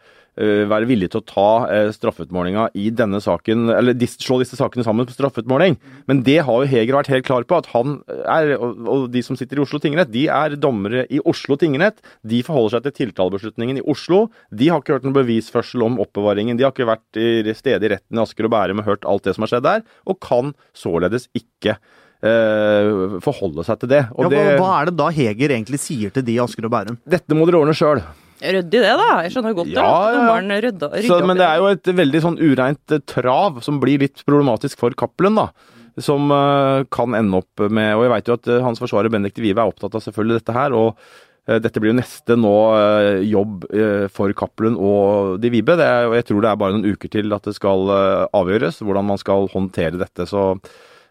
være 0.70 0.86
villige 0.88 1.12
til 1.12 1.22
å 1.22 1.26
ta 1.26 1.48
eh, 1.72 1.90
straffeutmålinga 1.94 2.68
i 2.78 2.88
denne 2.94 3.20
saken, 3.22 3.68
eller 3.74 4.08
slå 4.08 4.38
disse 4.42 4.58
sakene 4.58 4.84
sammen 4.86 5.08
på 5.08 5.16
straffeutmåling. 5.16 5.78
Men 6.10 6.22
det 6.26 6.38
har 6.46 6.62
jo 6.62 6.70
Heger 6.70 6.98
vært 6.98 7.10
helt 7.12 7.26
klar 7.26 7.46
på, 7.48 7.58
at 7.58 7.70
han 7.74 7.98
er, 8.22 8.54
og, 8.58 9.08
de 9.12 9.22
som 9.24 9.38
sitter 9.38 9.58
i 9.58 9.64
Oslo 9.64 9.80
tingrett, 9.82 10.12
de 10.14 10.26
er 10.30 10.56
dommere 10.60 11.04
i 11.10 11.20
Oslo 11.26 11.58
tingrett. 11.60 12.02
De 12.22 12.42
forholder 12.46 12.76
seg 12.76 12.86
til 12.86 12.96
tiltalebeslutningen 13.02 13.80
i 13.80 13.86
Oslo. 13.90 14.26
De 14.54 14.70
har 14.70 14.82
ikke 14.82 14.98
hørt 14.98 15.08
noen 15.08 15.18
bevisførsel 15.18 15.84
om 15.86 15.98
oppbevaringen. 16.04 16.58
De 16.58 16.66
har 16.66 16.74
ikke 16.74 16.88
vært 16.88 17.18
i 17.18 17.56
stede 17.58 17.88
i 17.88 17.94
retten 17.96 18.18
i 18.18 18.22
Asker 18.22 18.46
og 18.46 18.54
Bærum 18.54 18.82
og 18.82 18.88
hørt 18.92 19.08
alt 19.08 19.26
det 19.26 19.34
som 19.36 19.46
har 19.46 19.52
skjedd 19.54 19.66
der, 19.66 19.84
og 20.06 20.20
kan 20.22 20.54
således 20.76 21.26
ikke 21.36 21.78
eh, 22.22 23.18
forholde 23.24 23.66
seg 23.66 23.82
til 23.82 23.92
det. 23.96 24.04
Ja, 24.06 24.22
hva, 24.22 24.30
det, 24.32 24.46
hva 24.60 24.70
er 24.78 24.90
det 24.90 24.96
da 25.00 25.10
Heger 25.14 25.58
egentlig 25.58 25.82
sier 25.82 26.14
til 26.14 26.26
de 26.26 26.38
i 26.38 26.40
Asker 26.42 26.68
og 26.68 26.74
Bærum? 26.74 27.02
Dette 27.08 27.36
må 27.36 27.48
dere 27.48 27.62
ordne 27.62 27.76
sjøl. 27.76 28.02
Ryddig 28.38 28.82
det, 28.84 28.92
da. 29.00 29.08
Jeg 29.24 29.34
skjønner 29.34 29.56
godt. 29.56 29.72
Ja, 29.74 29.84
ja. 29.84 30.18
Dommeren 30.18 30.52
rydda, 30.62 30.90
rydda 30.94 31.16
opp 31.16 31.28
Men 31.30 31.40
det 31.40 31.48
er 31.48 31.62
jo 31.62 31.70
et 31.72 31.90
veldig 32.00 32.22
sånn 32.24 32.38
ureint 32.38 32.94
eh, 32.94 33.02
trav 33.10 33.62
som 33.66 33.80
blir 33.82 34.02
litt 34.04 34.22
problematisk 34.28 34.78
for 34.80 34.94
Cappelen, 34.98 35.38
da. 35.40 35.48
Som 35.98 36.30
uh, 36.30 36.84
kan 36.94 37.16
ende 37.18 37.40
opp 37.40 37.58
med 37.74 37.96
Og 37.98 38.04
jeg 38.04 38.10
veit 38.12 38.28
jo 38.30 38.36
at 38.36 38.44
uh, 38.46 38.60
hans 38.62 38.78
forsvarer 38.78 39.10
Benedicte 39.10 39.42
Vive 39.42 39.64
er 39.64 39.72
opptatt 39.72 39.96
av 39.98 40.04
selvfølgelig 40.04 40.38
dette 40.38 40.54
her. 40.54 40.76
og 40.76 41.16
dette 41.48 41.80
blir 41.80 41.94
jo 41.94 41.96
neste 41.96 42.34
nå 42.36 42.50
jobb 43.24 43.62
for 44.12 44.28
Cappelen 44.36 44.74
og 44.76 45.38
de 45.40 45.48
Vibe. 45.48 45.78
Det 45.80 45.86
er, 45.86 46.04
og 46.10 46.16
jeg 46.18 46.26
tror 46.28 46.42
det 46.44 46.50
er 46.50 46.58
bare 46.60 46.74
noen 46.74 46.92
uker 46.92 47.08
til 47.08 47.32
at 47.32 47.48
det 47.48 47.54
skal 47.56 47.88
avgjøres 48.36 48.82
hvordan 48.84 49.08
man 49.08 49.20
skal 49.22 49.48
håndtere 49.54 49.96
dette. 49.96 50.26
Så 50.28 50.42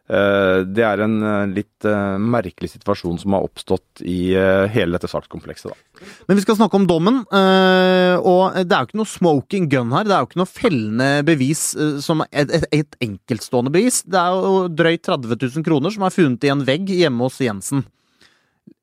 det 0.07 0.83
er 0.87 1.01
en 1.03 1.15
eh, 1.19 1.49
litt 1.51 1.83
eh, 1.87 2.15
merkelig 2.21 2.69
situasjon 2.71 3.17
som 3.19 3.33
har 3.35 3.43
oppstått 3.43 3.99
i 4.07 4.31
eh, 4.39 4.67
hele 4.71 4.95
dette 4.95 5.09
sakskomplekset. 5.11 5.73
da. 5.73 6.05
Men 6.29 6.37
vi 6.39 6.45
skal 6.45 6.55
snakke 6.59 6.79
om 6.79 6.85
dommen, 6.87 7.17
eh, 7.35 8.15
og 8.21 8.55
det 8.61 8.71
er 8.71 8.85
jo 8.85 8.87
ikke 8.87 8.99
noe 9.01 9.11
smoking 9.11 9.67
gun 9.73 9.91
her. 9.91 10.07
Det 10.07 10.15
er 10.15 10.23
jo 10.23 10.29
ikke 10.29 10.39
noe 10.43 10.51
fellende 10.51 11.09
bevis 11.27 11.63
eh, 11.75 11.97
som 12.03 12.23
et, 12.29 12.53
et, 12.55 12.67
et 12.79 12.97
enkeltstående 13.03 13.73
bevis. 13.75 13.99
Det 14.07 14.21
er 14.21 14.37
jo 14.37 14.53
drøyt 14.71 15.03
30 15.09 15.35
000 15.59 15.67
kroner 15.67 15.91
som 15.91 16.07
er 16.07 16.15
funnet 16.15 16.47
i 16.47 16.53
en 16.55 16.63
vegg 16.67 16.87
hjemme 16.93 17.27
hos 17.27 17.41
Jensen. 17.43 17.83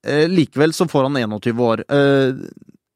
Eh, 0.05 0.27
Likevel 0.29 0.77
så 0.77 0.85
får 0.91 1.09
han 1.09 1.17
21 1.25 1.65
år. 1.71 1.85
Eh, 1.89 2.45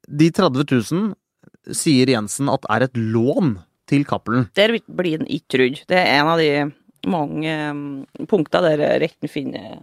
De 0.09 0.29
30 0.33 0.69
000 0.69 1.73
sier 1.75 2.09
Jensen 2.13 2.49
at 2.49 2.63
er 2.69 2.85
et 2.87 2.95
lån 2.97 3.57
til 3.89 4.05
Cappelen. 4.05 4.47
Der 4.57 4.75
blir 4.85 5.17
den 5.17 5.29
ikke 5.29 5.55
trudd. 5.55 5.81
Det 5.89 5.97
er 5.97 6.19
en 6.19 6.29
av 6.29 6.37
de 6.41 6.49
mange 7.07 7.53
um, 7.71 7.85
punkter 8.27 8.65
der 8.65 8.99
retten 8.99 9.31
finner 9.31 9.79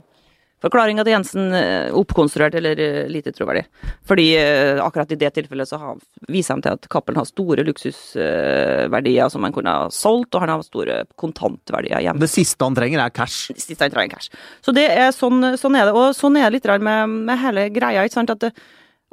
forklaringa 0.66 1.04
til 1.04 1.14
Jensen 1.14 1.54
eh, 1.54 1.94
oppkonstruert 1.96 2.54
eller 2.58 2.80
eh, 2.80 3.08
lite 3.12 3.32
troverdig. 3.34 3.66
Fordi 4.08 4.26
eh, 4.38 4.80
akkurat 4.82 5.12
i 5.12 5.18
det 5.20 5.30
tilfellet 5.36 5.68
så 5.68 5.78
har, 5.80 5.98
viser 6.32 6.56
han 6.56 6.64
til 6.64 6.76
at 6.76 6.88
Cappelen 6.92 7.20
har 7.20 7.28
store 7.28 7.64
luksusverdier 7.66 9.32
som 9.32 9.44
han 9.46 9.54
kunne 9.54 9.74
ha 9.74 9.90
solgt, 9.92 10.34
og 10.34 10.44
han 10.44 10.54
har 10.54 10.64
store 10.66 11.02
kontantverdier 11.20 12.06
hjemme. 12.06 12.22
Det 12.24 12.32
siste 12.32 12.64
han 12.64 12.78
trenger, 12.78 13.04
er 13.04 13.14
cash. 13.14 13.52
Det 13.52 13.66
siste 13.66 13.84
han 13.84 13.94
trenger 13.94 14.16
cash. 14.16 14.32
Så 14.64 14.74
det 14.76 14.88
er 14.94 15.12
sånn, 15.14 15.52
sånn 15.60 15.78
er 15.78 15.90
det. 15.90 15.94
Og 15.96 16.16
sånn 16.16 16.40
er 16.40 16.48
det 16.48 16.58
litt 16.58 16.72
med, 16.80 17.20
med 17.28 17.42
hele 17.44 17.68
greia. 17.74 18.06
ikke 18.06 18.20
sant, 18.20 18.34
at 18.34 18.48
det, 18.48 18.54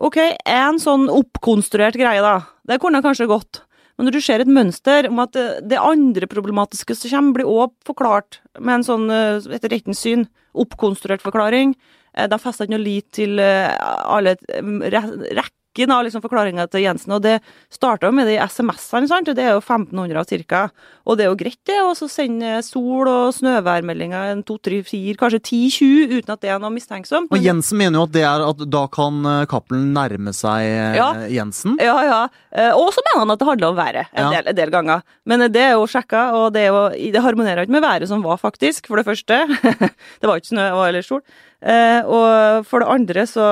Ok, 0.03 0.17
en 0.49 0.79
sånn 0.81 1.05
oppkonstruert 1.13 1.93
greie, 1.95 2.17
da. 2.23 2.39
Det 2.65 2.79
kunne 2.81 3.03
kanskje 3.05 3.27
gått. 3.29 3.61
Men 3.97 4.07
når 4.07 4.15
du 4.15 4.21
ser 4.25 4.41
et 4.41 4.49
mønster 4.49 5.05
om 5.09 5.19
at 5.21 5.33
det, 5.37 5.47
det 5.69 5.77
andre 5.77 6.25
problematiske 6.31 6.95
som 6.97 7.11
kommer, 7.13 7.33
blir 7.37 7.49
òg 7.51 7.73
forklart 7.85 8.39
med 8.59 8.79
en 8.79 8.85
sånn, 8.87 9.09
eh, 9.13 9.37
etter 9.53 9.69
rettens 9.75 10.01
syn, 10.01 10.25
oppkonstruert 10.57 11.21
forklaring. 11.21 11.75
Eh, 12.17 12.27
De 12.27 12.39
fester 12.41 12.65
ikke 12.65 12.73
noe 12.77 12.83
lit 12.85 13.07
til 13.13 13.37
eh, 13.41 13.69
alle 13.79 14.33
eh, 14.49 14.71
re- 14.93 15.45
rekken 15.73 15.91
av 15.91 16.03
liksom 16.05 16.21
forklaringer 16.21 16.67
til 16.69 16.83
Jensen, 16.85 17.11
og 17.15 17.21
det 17.23 17.39
starta 17.73 18.11
med 18.13 18.27
de 18.27 18.37
SMS-ene, 18.37 19.07
sant? 19.09 19.25
Det 19.33 19.41
er 19.43 19.53
jo 19.55 19.61
1500 19.61 20.19
av 20.19 20.25
cirka. 20.29 20.69
Og 21.05 21.17
det 21.17 21.25
er 21.25 21.29
jo 21.31 21.35
greit, 21.35 21.57
det, 21.65 21.79
Og 21.83 21.95
så 21.97 22.07
sender 22.09 22.61
sol- 22.63 23.07
og 23.07 23.33
snøværmeldinger 23.33 24.31
en 24.31 24.43
to, 24.43 24.57
tre, 24.57 24.81
fire, 24.83 25.15
kanskje 25.17 25.39
10-20, 25.41 26.19
uten 26.19 26.33
at 26.33 26.41
det 26.41 26.49
er 26.49 26.59
noe 26.59 26.69
mistenksomt. 26.71 27.31
Og 27.31 27.41
Jensen 27.41 27.77
mener 27.77 27.99
jo 27.99 28.03
at 28.07 28.13
det 28.13 28.23
er 28.23 28.45
at 28.47 28.63
da 28.69 28.83
kan 28.87 29.25
eh, 29.25 29.45
Cappelen 29.49 29.93
nærme 29.93 30.33
seg 30.33 30.61
eh, 30.63 30.95
Ja. 30.97 31.09
Jensen. 31.27 31.77
Ja, 31.81 31.97
ja. 32.05 32.21
Eh, 32.51 32.71
Og 32.73 32.93
så 32.93 33.01
mener 33.07 33.19
han 33.25 33.31
at 33.31 33.39
det 33.39 33.47
handler 33.47 33.67
om 33.73 33.75
været 33.75 34.05
en, 34.13 34.23
Ja. 34.23 34.29
del, 34.31 34.47
en 34.47 34.55
del 34.55 34.69
ganger. 34.71 35.01
Men 35.25 35.39
det 35.51 35.61
er 35.61 35.73
jo 35.73 35.87
sjekka, 35.87 36.31
og 36.33 36.53
det, 36.53 36.61
er 36.67 36.67
jo, 36.71 37.11
det 37.11 37.21
harmonerer 37.23 37.63
ikke 37.65 37.71
med 37.79 37.81
været 37.83 38.07
som 38.07 38.21
var, 38.23 38.37
faktisk, 38.37 38.87
for 38.87 38.95
det 38.97 39.05
første. 39.05 39.47
det 40.21 40.27
var 40.29 40.37
ikke 40.37 40.53
snø 40.53 40.69
eller 40.87 41.01
sol. 41.01 41.21
Eh, 41.63 42.03
og 42.03 42.65
for 42.67 42.83
det 42.83 42.89
andre 42.91 43.23
så, 43.29 43.45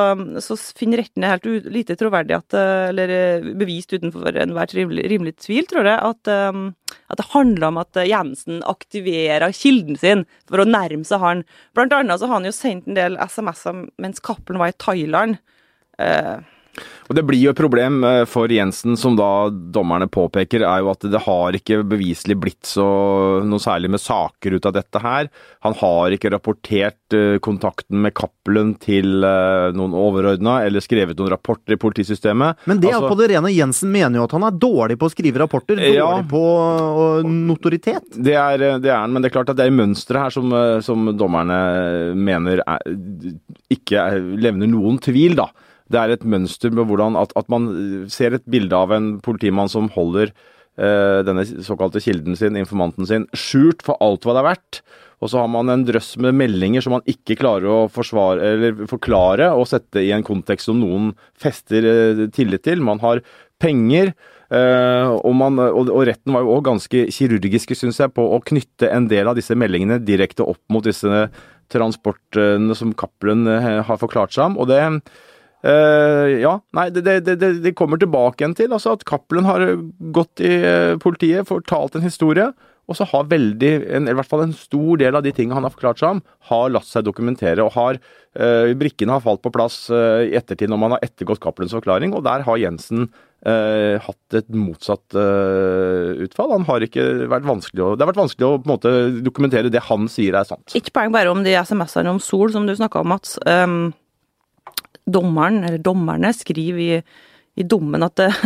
så 0.44 0.58
finner 0.76 1.00
retten 1.00 1.24
det 1.24 1.30
helt 1.32 1.70
lite 1.72 1.96
troverdig 1.96 2.36
at 2.36 2.56
eh, 2.60 2.90
Eller 2.90 3.14
eh, 3.16 3.46
bevist 3.56 3.94
utenfor 3.96 4.36
enhver 4.36 4.74
rimelig, 4.76 5.06
rimelig 5.14 5.38
tvil, 5.46 5.64
tror 5.70 5.88
jeg, 5.88 5.96
at, 5.96 6.32
at 6.34 7.22
det 7.22 7.30
handler 7.32 7.70
om 7.70 7.80
at 7.80 8.02
Jensen 8.04 8.60
aktiverer 8.68 9.56
kilden 9.56 10.00
sin 10.00 10.26
for 10.50 10.60
å 10.60 10.68
nærme 10.68 11.08
seg 11.08 11.24
han. 11.24 11.46
Blant 11.78 11.96
annet 11.96 12.20
så 12.20 12.28
har 12.28 12.42
han 12.42 12.50
jo 12.50 12.56
sendt 12.56 12.90
en 12.90 13.00
del 13.00 13.16
SMS-er 13.22 13.86
mens 14.02 14.20
Cappelen 14.24 14.60
var 14.60 14.74
i 14.74 14.80
Thailand. 14.82 15.40
Eh, 16.02 16.38
Og 17.12 17.16
det 17.18 17.26
blir 17.28 17.42
jo 17.44 17.52
et 17.52 17.60
problem 17.60 17.98
eh, 18.08 18.22
for 18.30 18.48
Jensen, 18.48 18.96
som 18.98 19.18
da 19.20 19.50
dommerne 19.52 20.08
påpeker, 20.08 20.64
er 20.64 20.80
jo 20.80 20.92
at 20.94 21.04
det 21.12 21.20
har 21.26 21.58
ikke 21.58 21.82
beviselig 21.84 22.38
blitt 22.40 22.70
så 22.70 22.86
noe 23.44 23.60
særlig 23.60 23.90
med 23.92 24.00
saker 24.00 24.56
ut 24.56 24.68
av 24.70 24.76
dette 24.78 25.02
her. 25.04 25.28
Han 25.68 25.76
har 25.82 26.16
ikke 26.16 26.32
rapportert 26.32 27.18
eh, 27.18 27.36
kontakten 27.44 28.00
med 28.06 28.16
Cappelen 28.16 28.72
til 28.80 29.26
eh, 29.28 29.72
noen 29.76 29.92
overordna, 29.98 30.62
eller 30.64 30.84
skrevet 30.86 31.20
noen 31.20 31.34
rapporter 31.34 31.76
i 31.76 31.80
politisystemet. 31.82 32.64
Men 32.72 32.80
det 32.80 32.94
er 32.94 33.00
Altså- 33.02 33.12
på 33.12 33.20
det 33.20 33.32
rene. 33.34 33.52
Jensen 33.52 33.92
mener 33.92 34.22
jo 34.22 34.28
at 34.30 34.38
han 34.38 34.48
er 34.48 34.56
dårlig 34.64 34.96
på 35.02 35.10
å 35.10 35.14
skrive 35.14 35.42
rapporter. 35.44 35.76
Dårlig 35.82 35.98
Ja. 36.00 36.12
på 36.32 36.44
notoritet. 37.28 38.08
Det 38.16 38.38
er, 38.40 38.58
det 38.80 38.88
er 38.90 39.02
han, 39.02 39.12
men 39.12 39.22
det 39.22 39.32
er 39.32 39.36
klart 39.36 39.52
at 39.52 39.60
det 39.60 39.68
er 39.68 39.76
mønsteret 39.76 40.30
her 40.30 40.34
som, 40.38 40.54
som 40.86 41.12
dommerne 41.18 41.60
mener 42.16 42.64
er, 42.64 42.80
ikke 43.74 44.00
er, 44.00 44.24
levner 44.48 44.72
noen 44.72 45.00
tvil, 45.04 45.36
da. 45.40 45.50
Det 45.92 46.00
er 46.00 46.16
et 46.16 46.26
mønster 46.28 46.74
med 46.74 46.88
hvordan 46.90 47.18
at, 47.20 47.34
at 47.40 47.52
man 47.52 47.70
ser 48.12 48.38
et 48.38 48.48
bilde 48.50 48.78
av 48.78 48.94
en 48.96 49.14
politimann 49.24 49.72
som 49.72 49.90
holder 49.94 50.32
eh, 50.32 51.22
denne 51.28 51.46
såkalte 51.66 52.02
kilden 52.04 52.38
sin, 52.40 52.60
informanten 52.60 53.08
sin, 53.10 53.28
skjult 53.36 53.84
for 53.86 54.00
alt 54.04 54.26
hva 54.26 54.38
det 54.38 54.44
er 54.44 54.50
verdt. 54.52 54.82
Og 55.22 55.30
så 55.30 55.38
har 55.44 55.50
man 55.54 55.70
en 55.70 55.86
drøss 55.86 56.16
med 56.24 56.34
meldinger 56.34 56.82
som 56.82 56.96
man 56.98 57.06
ikke 57.10 57.38
klarer 57.38 57.70
å 57.70 57.80
forsvare, 57.94 58.72
forklare 58.90 59.52
og 59.54 59.68
sette 59.70 60.02
i 60.02 60.10
en 60.16 60.26
kontekst 60.26 60.72
som 60.72 60.82
noen 60.82 61.12
fester 61.38 61.86
eh, 61.86 62.28
tillit 62.34 62.66
til. 62.68 62.84
Man 62.86 63.04
har 63.04 63.24
penger, 63.62 64.16
Uh, 64.52 65.16
og, 65.24 65.32
man, 65.40 65.56
og, 65.64 65.88
og 65.96 66.02
retten 66.10 66.34
var 66.36 66.44
jo 66.44 66.58
òg 66.58 66.66
ganske 66.68 67.06
kirurgiske, 67.16 67.72
syns 67.80 68.02
jeg, 68.02 68.12
på 68.12 68.26
å 68.36 68.42
knytte 68.44 68.90
en 68.92 69.06
del 69.08 69.30
av 69.32 69.38
disse 69.38 69.56
meldingene 69.56 70.02
direkte 70.04 70.44
opp 70.44 70.60
mot 70.68 70.84
disse 70.84 71.22
transportene 71.72 72.76
som 72.76 72.92
Cappelen 73.00 73.48
eh, 73.48 73.80
har 73.88 74.02
forklart 74.02 74.36
seg 74.36 74.50
om. 74.50 74.58
Og 74.60 74.68
det 74.68 74.82
eh, 75.68 76.42
ja, 76.42 76.56
nei, 76.78 76.90
det, 76.94 77.04
det, 77.06 77.38
det, 77.40 77.52
det 77.64 77.76
kommer 77.78 78.02
tilbake 78.02 78.42
igjen 78.42 78.58
til 78.58 78.74
altså 78.76 78.96
at 78.98 79.06
Cappelen 79.08 79.48
har 79.48 79.64
gått 80.16 80.44
i 80.44 80.52
uh, 80.64 80.98
politiet, 81.02 81.48
fortalt 81.50 81.98
en 81.98 82.06
historie, 82.06 82.50
og 82.90 82.98
så 82.98 83.06
har 83.08 83.30
veldig, 83.32 83.72
en, 83.96 84.10
i 84.10 84.16
hvert 84.18 84.28
fall 84.28 84.44
en 84.44 84.56
stor 84.58 85.00
del 85.00 85.16
av 85.16 85.24
de 85.24 85.32
tingene 85.36 85.56
han 85.60 85.68
har 85.68 85.74
forklart 85.74 86.02
seg 86.02 86.18
om, 86.18 86.24
har 86.50 86.74
latt 86.74 86.90
seg 86.90 87.06
dokumentere. 87.08 87.64
og 87.64 87.76
har, 87.78 88.02
uh, 88.42 88.74
Brikkene 88.78 89.16
har 89.16 89.24
falt 89.26 89.44
på 89.46 89.54
plass 89.54 89.86
i 89.92 90.34
ettertid 90.38 90.72
når 90.72 90.82
man 90.82 90.98
har 90.98 91.06
ettergått 91.06 91.44
Cappelens 91.44 91.78
forklaring, 91.78 92.16
og 92.18 92.26
der 92.28 92.48
har 92.48 92.62
Jensen 92.62 93.12
hatt 93.42 94.36
et 94.38 94.52
motsatt 94.54 95.16
utfall. 95.18 96.52
Han 96.54 96.68
har 96.68 96.84
ikke 96.86 97.26
vært 97.32 97.48
vanskelig 97.50 97.82
å, 97.82 97.88
det 97.96 98.06
har 98.06 98.12
vært 98.12 98.20
vanskelig 98.20 98.46
å 98.46 98.60
på 98.60 98.70
en 98.70 98.74
måte 98.76 98.92
dokumentere 99.26 99.72
det 99.74 99.82
han 99.88 100.06
sier 100.14 100.38
er 100.38 100.46
sant. 100.46 100.76
Ikke 100.78 100.94
poeng 100.94 101.16
bare 101.16 101.34
om 101.34 101.42
de 101.42 101.56
SMS-ene 101.58 102.14
om 102.14 102.22
Sol 102.22 102.54
som 102.54 102.70
du 102.70 102.76
snakka 102.78 103.02
om, 103.02 103.10
Mats. 103.16 103.40
Um, 103.50 103.90
dommeren, 105.14 105.64
eller 105.68 105.82
dommerne, 105.84 106.34
skriver 106.36 106.82
i, 106.82 107.02
i 107.60 107.68
dommen 107.68 108.04
at 108.08 108.22
eh, 108.24 108.44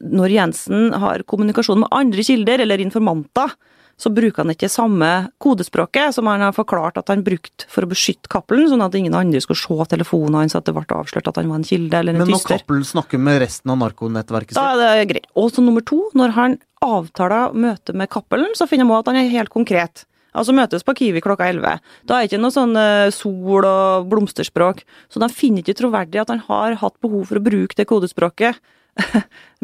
når 0.00 0.36
Jensen 0.38 0.92
har 1.00 1.24
kommunikasjon 1.28 1.84
med 1.84 1.94
andre 1.94 2.24
kilder 2.26 2.64
eller 2.64 2.82
informanter, 2.84 3.54
så 3.96 4.10
bruker 4.10 4.42
han 4.42 4.50
ikke 4.50 4.68
samme 4.72 5.08
kodespråket 5.42 6.16
som 6.16 6.26
han 6.26 6.42
har 6.42 6.54
forklart 6.56 6.98
at 6.98 7.12
han 7.12 7.22
brukte 7.26 7.68
for 7.70 7.86
å 7.86 7.90
beskytte 7.90 8.30
Cappelen, 8.32 8.66
sånn 8.70 8.82
at 8.82 8.96
ingen 8.98 9.14
andre 9.14 9.42
skulle 9.42 9.60
se 9.60 9.86
telefonen 9.92 10.40
hans, 10.40 10.56
at 10.58 10.66
det 10.66 10.74
ble 10.74 10.86
avslørt 10.96 11.30
at 11.30 11.38
han 11.38 11.52
var 11.52 11.60
en 11.60 11.68
kilde 11.68 12.00
eller 12.00 12.16
en 12.16 12.24
tyster. 12.24 12.32
Men 12.32 12.40
når. 12.40 12.48
Cappelen 12.64 12.88
snakker 12.88 13.22
med 13.22 13.38
resten 13.44 13.74
av 13.74 13.78
narkonettverket 13.84 14.58
Da 14.58 14.72
er 14.74 15.04
det 15.04 15.10
greit. 15.12 15.30
Og 15.38 15.52
så 15.54 15.62
nummer 15.62 15.84
to, 15.86 16.00
når 16.18 16.34
han 16.38 16.58
avtaler 16.84 17.54
møte 17.54 17.94
med 17.96 18.10
Cappelen, 18.12 18.50
så 18.58 18.66
finner 18.70 18.88
man 18.88 19.04
at 19.04 19.12
han 19.12 19.20
er 19.22 19.30
helt 19.32 19.54
konkret. 19.54 20.08
Altså 20.34 20.54
møtes 20.56 20.82
på 20.86 20.94
Kiwi 20.98 21.22
klokka 21.24 21.46
11. 21.52 21.78
Da 22.10 22.18
er 22.18 22.24
det 22.26 22.32
ikke 22.32 22.42
noe 22.42 22.54
sånn 22.54 22.74
eh, 22.80 23.08
sol- 23.14 23.64
og 23.68 24.08
blomsterspråk. 24.10 24.82
Så 25.08 25.22
de 25.22 25.28
finner 25.32 25.62
ikke 25.62 25.78
troverdig 25.78 26.20
at 26.24 26.32
han 26.34 26.42
har 26.48 26.74
hatt 26.82 26.96
behov 27.04 27.28
for 27.30 27.38
å 27.38 27.44
bruke 27.44 27.76
det 27.78 27.86
kodespråket 27.90 28.58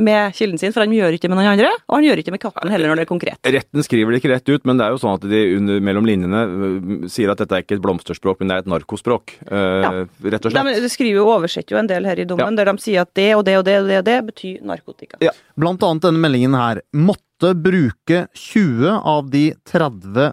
med 0.00 0.32
kilden 0.34 0.58
sin, 0.58 0.72
for 0.74 0.82
han 0.82 0.90
gjør 0.94 1.14
ikke 1.14 1.28
med 1.30 1.38
noen 1.38 1.52
andre, 1.52 1.68
og 1.86 1.94
han 1.98 2.06
gjør 2.06 2.18
ikke 2.22 2.32
med 2.34 2.40
katten 2.42 2.72
heller 2.72 2.90
når 2.90 2.98
det 2.98 3.04
er 3.04 3.10
konkret. 3.10 3.50
Retten 3.54 3.84
skriver 3.86 4.10
det 4.10 4.18
ikke 4.18 4.30
rett 4.32 4.48
ut, 4.50 4.64
men 4.66 4.80
det 4.80 4.86
er 4.88 4.94
jo 4.96 4.98
sånn 5.02 5.14
at 5.20 5.26
de 5.30 5.42
under, 5.58 5.78
mellom 5.86 6.08
linjene 6.08 6.40
øh, 6.50 7.04
sier 7.12 7.30
at 7.30 7.38
dette 7.42 7.54
er 7.58 7.62
ikke 7.62 7.76
et 7.78 7.84
blomsterspråk, 7.84 8.40
men 8.40 8.50
det 8.50 8.56
er 8.56 8.64
et 8.64 8.72
narkospråk. 8.72 9.36
øh, 9.46 9.68
Ja. 9.86 9.92
Rett 10.34 10.48
og 10.50 10.54
slett. 10.56 10.82
De 10.82 10.90
skriver 10.90 11.20
jo 11.20 11.28
oversetter 11.30 11.76
jo 11.76 11.80
en 11.82 11.90
del 11.92 12.10
her 12.10 12.18
i 12.18 12.26
dommen, 12.26 12.58
der 12.58 12.72
de 12.72 12.74
sier 12.82 13.04
at 13.06 13.12
det 13.14 13.28
og 13.36 13.44
det 13.46 13.54
og 13.60 13.64
det 13.70 13.78
og 13.84 13.86
det, 13.92 13.98
og 14.02 14.08
det 14.10 14.18
betyr 14.32 14.66
narkotika. 14.66 15.20
Ja. 15.22 15.30
Blant 15.58 15.82
annet 15.86 16.08
denne 16.08 16.22
meldingen 16.26 16.58
her. 16.58 16.82
Måtte 16.96 17.54
bruke 17.54 18.24
20 18.34 18.98
av 18.98 19.30
de 19.30 19.46
30 19.70 20.32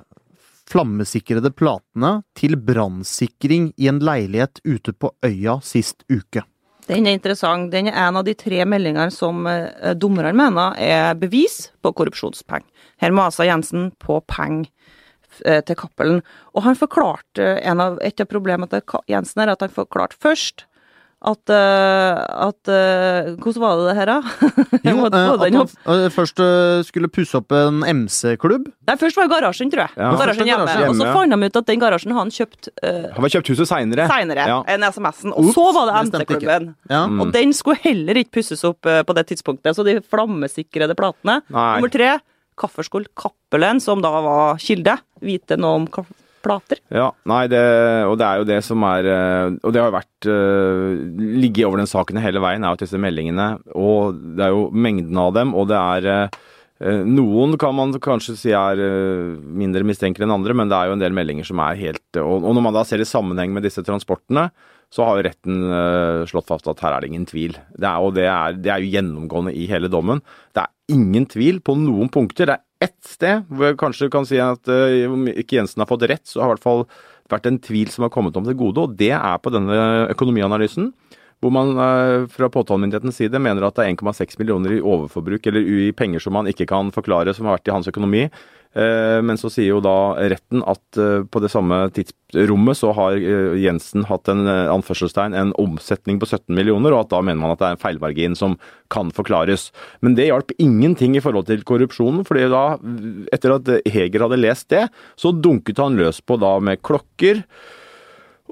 flammesikrede 0.67 1.51
platene 1.55 2.21
til 2.37 2.57
brannsikring 2.59 3.71
i 3.77 3.89
en 3.91 4.01
leilighet 4.03 4.61
ute 4.67 4.93
på 4.93 5.13
øya 5.25 5.59
sist 5.63 6.03
uke. 6.11 6.43
Den 6.87 7.07
er 7.07 7.17
interessant. 7.17 7.71
Den 7.71 7.89
er 7.91 7.97
en 8.05 8.19
av 8.19 8.23
de 8.27 8.35
tre 8.37 8.63
meldingene 8.67 9.11
som 9.11 9.47
eh, 9.49 9.93
dommerne 9.99 10.31
mener 10.35 10.77
er 10.79 11.17
bevis 11.19 11.67
på 11.83 11.91
korrupsjonspenger. 11.91 12.67
Her 13.03 13.15
maser 13.15 13.49
Jensen 13.49 13.89
på 13.99 14.21
penger 14.31 14.69
eh, 15.43 15.59
til 15.67 15.75
Cappelen. 15.79 16.21
Og 16.55 16.63
han 16.63 16.79
forklarte 16.79 17.57
av, 17.59 17.99
et 17.99 18.23
av 18.23 18.31
problemene 18.31 18.71
til 18.71 19.03
Jensen 19.11 19.43
er 19.43 19.51
at 19.51 19.65
han 19.65 19.75
forklarte 19.75 20.19
først 20.23 20.66
at, 21.17 21.49
eh, 21.49 22.19
at 22.45 22.69
eh, 22.69 23.29
Hvordan 23.41 23.61
var 23.63 23.79
det 23.79 23.85
det 23.87 23.95
her, 23.97 24.09
da? 24.11 24.17
Jo, 24.87 24.93
eh, 25.01 25.05
at 25.07 25.41
den 25.41 25.55
han 25.57 26.11
først 26.13 26.41
skulle 26.85 27.09
pusse 27.09 27.39
opp 27.39 27.55
en 27.57 27.79
MC-klubb. 27.81 28.67
Nei, 28.87 28.95
først 29.01 29.17
var 29.17 29.25
det 29.25 29.33
garasjen, 29.33 29.71
tror 29.73 29.87
jeg. 29.87 29.95
Ja. 29.97 30.11
Garasjen 30.19 30.45
hjemme. 30.45 30.67
Garasjen 30.67 30.83
hjemme. 30.85 30.93
Og 30.93 31.01
så 31.01 31.15
fant 31.17 31.33
de 31.33 31.49
ut 31.49 31.59
at 31.61 31.71
den 31.71 31.81
garasjen 31.81 32.13
har 32.13 32.21
han 32.21 32.33
kjøpt 32.35 32.69
uh, 32.83 33.07
Han 33.15 33.25
var 33.25 33.33
kjøpt 33.33 33.49
huset 33.53 33.71
seinere. 33.71 34.05
seinere, 34.13 34.45
Ja. 34.53 34.59
enn 34.75 34.85
SMS-en. 34.91 35.33
Og 35.33 35.49
så 35.57 35.65
var 35.73 35.89
det. 35.89 35.97
MC-klubben. 36.11 36.69
Ja. 36.93 37.01
Mm. 37.09 37.21
Og 37.25 37.33
den 37.33 37.53
skulle 37.57 37.81
heller 37.81 38.21
ikke 38.21 38.37
pusses 38.37 38.61
opp 38.69 38.85
uh, 38.85 39.01
på 39.07 39.17
det 39.17 39.25
tidspunktet. 39.33 39.73
Så 39.75 39.83
de 39.87 39.97
flammesikrede 40.05 40.95
platene. 40.99 41.39
Nei. 41.49 41.67
Nummer 41.81 41.93
tre, 41.97 42.13
kaffeskål 42.61 43.09
Cappelen, 43.17 43.81
som 43.83 44.05
da 44.05 44.13
var 44.21 44.61
kilde, 44.61 44.95
vite 45.25 45.57
noe 45.57 45.81
om 45.81 45.89
ka- 45.89 46.05
plater? 46.43 46.79
Ja, 46.93 47.11
nei, 47.29 47.45
det, 47.51 47.61
og 48.07 48.17
det 48.19 48.27
er 48.27 48.41
jo 48.41 48.47
det 48.47 48.59
som 48.65 48.83
er 48.87 49.07
øh, 49.11 49.55
Og 49.61 49.73
det 49.73 49.81
har 49.81 49.89
jo 49.89 49.95
vært 49.97 50.27
øh, 50.31 50.91
ligget 51.41 51.67
over 51.67 51.81
den 51.81 51.89
saken 51.89 52.19
hele 52.23 52.41
veien, 52.43 52.65
er 52.65 52.75
jo 52.75 52.81
disse 52.83 52.99
meldingene 53.01 53.49
Og 53.75 54.19
det 54.37 54.45
er 54.47 54.53
jo 54.55 54.67
mengden 54.71 55.17
av 55.21 55.33
dem, 55.37 55.55
og 55.57 55.67
det 55.71 55.81
er 55.81 56.07
øh, 56.13 57.03
Noen 57.09 57.57
kan 57.57 57.73
man 57.73 57.95
kanskje 57.97 58.37
si 58.37 58.51
er 58.53 58.77
mindre 59.41 59.81
mistenkelige 59.87 60.27
enn 60.27 60.35
andre, 60.35 60.53
men 60.53 60.69
det 60.69 60.77
er 60.77 60.91
jo 60.91 60.97
en 60.97 61.01
del 61.01 61.15
meldinger 61.17 61.47
som 61.49 61.61
er 61.65 61.79
helt 61.79 62.19
Og, 62.21 62.45
når 62.45 62.63
man 62.67 62.77
da 62.77 62.83
ser 62.85 63.01
i 63.01 63.07
sammenheng 63.09 63.55
med 63.55 63.65
disse 63.65 63.81
transportene, 63.81 64.51
så 64.93 65.03
har 65.03 65.17
jo 65.17 65.23
retten 65.25 65.65
slått 66.29 66.47
fast 66.47 66.69
at 66.69 66.79
her 66.85 66.93
er 66.93 67.03
det 67.03 67.09
ingen 67.09 67.25
tvil. 67.27 67.57
Det 67.73 67.89
er, 67.89 67.97
og 67.97 68.13
det 68.15 68.27
er, 68.29 68.61
det 68.61 68.71
er 68.71 68.85
jo 68.85 68.93
gjennomgående 68.93 69.55
i 69.57 69.65
hele 69.67 69.89
dommen. 69.91 70.21
Det 70.53 70.63
er 70.63 70.93
ingen 70.93 71.25
tvil 71.27 71.59
på 71.65 71.75
noen 71.81 72.13
punkter. 72.13 72.47
Det 72.47 72.55
er 72.55 72.66
ett 72.83 72.97
sted 73.05 73.45
hvor 73.49 73.69
jeg 73.69 73.79
kanskje 73.81 74.09
kan 74.13 74.27
si 74.27 74.39
at 74.41 74.69
øh, 74.71 75.05
om 75.11 75.27
ikke 75.31 75.59
Jensen 75.59 75.81
har 75.83 75.89
fått 75.89 76.05
rett, 76.09 76.25
så 76.29 76.43
har 76.43 76.51
i 76.51 76.55
hvert 76.55 76.65
fall 76.65 76.83
vært 77.31 77.49
en 77.49 77.59
tvil 77.59 77.89
som 77.91 78.05
har 78.05 78.13
kommet 78.13 78.37
om 78.39 78.45
til 78.47 78.57
gode, 78.57 78.85
og 78.85 78.97
det 78.99 79.13
er 79.17 79.39
på 79.41 79.51
denne 79.53 80.07
økonomianalysen. 80.13 80.91
Hvor 81.43 81.53
man 81.53 81.75
øh, 81.77 82.27
fra 82.33 82.49
påtalemyndighetens 82.49 83.19
side 83.21 83.37
mener 83.41 83.67
at 83.67 83.77
det 83.77 83.85
er 83.85 83.93
1,6 83.93 84.39
millioner 84.39 84.73
i 84.73 84.81
overforbruk, 84.81 85.45
eller 85.45 85.61
i 85.61 85.91
penger 85.93 86.23
som 86.23 86.33
man 86.33 86.49
ikke 86.49 86.65
kan 86.69 86.89
forklare, 86.93 87.33
som 87.37 87.45
har 87.45 87.59
vært 87.59 87.69
i 87.69 87.75
hans 87.75 87.89
økonomi. 87.91 88.23
Eh, 88.75 89.19
Men 89.23 89.39
så 89.39 89.49
sier 89.51 89.71
jo 89.71 89.83
da 89.83 90.17
retten 90.29 90.63
at 90.67 90.99
eh, 90.99 91.23
på 91.23 91.41
det 91.43 91.51
samme 91.53 91.79
tidsrommet 91.95 92.77
så 92.79 92.91
har 92.97 93.17
eh, 93.17 93.55
Jensen 93.63 94.05
hatt 94.09 94.29
en 94.31 94.43
anførselstegn, 94.47 95.35
en 95.37 95.55
omsetning 95.61 96.19
på 96.21 96.29
17 96.29 96.53
millioner, 96.55 96.93
og 96.93 97.05
at 97.05 97.13
da 97.15 97.23
mener 97.23 97.41
man 97.41 97.55
at 97.55 97.61
det 97.61 97.69
er 97.69 97.77
en 97.77 97.83
feilmargin 97.85 98.37
som 98.37 98.57
kan 98.93 99.11
forklares. 99.15 99.69
Men 100.01 100.17
det 100.19 100.29
hjalp 100.29 100.53
ingenting 100.59 101.17
i 101.17 101.23
forhold 101.23 101.49
til 101.49 101.65
korrupsjonen, 101.67 102.27
fordi 102.27 102.47
da, 102.51 102.65
etter 103.33 103.57
at 103.57 103.73
Heger 103.87 104.27
hadde 104.27 104.41
lest 104.41 104.69
det, 104.73 104.87
så 105.19 105.33
dunket 105.33 105.81
han 105.81 105.97
løs 105.99 106.21
på 106.21 106.39
da 106.41 106.57
med 106.63 106.83
klokker 106.85 107.43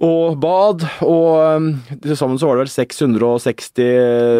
og 0.03 0.35
bad, 0.43 0.81
og 1.07 1.55
um, 1.55 1.67
til 2.03 2.17
sammen 2.19 2.39
så 2.39 2.49
var 2.49 2.57
det 2.57 2.65
vel 2.65 2.71
660 2.73 3.85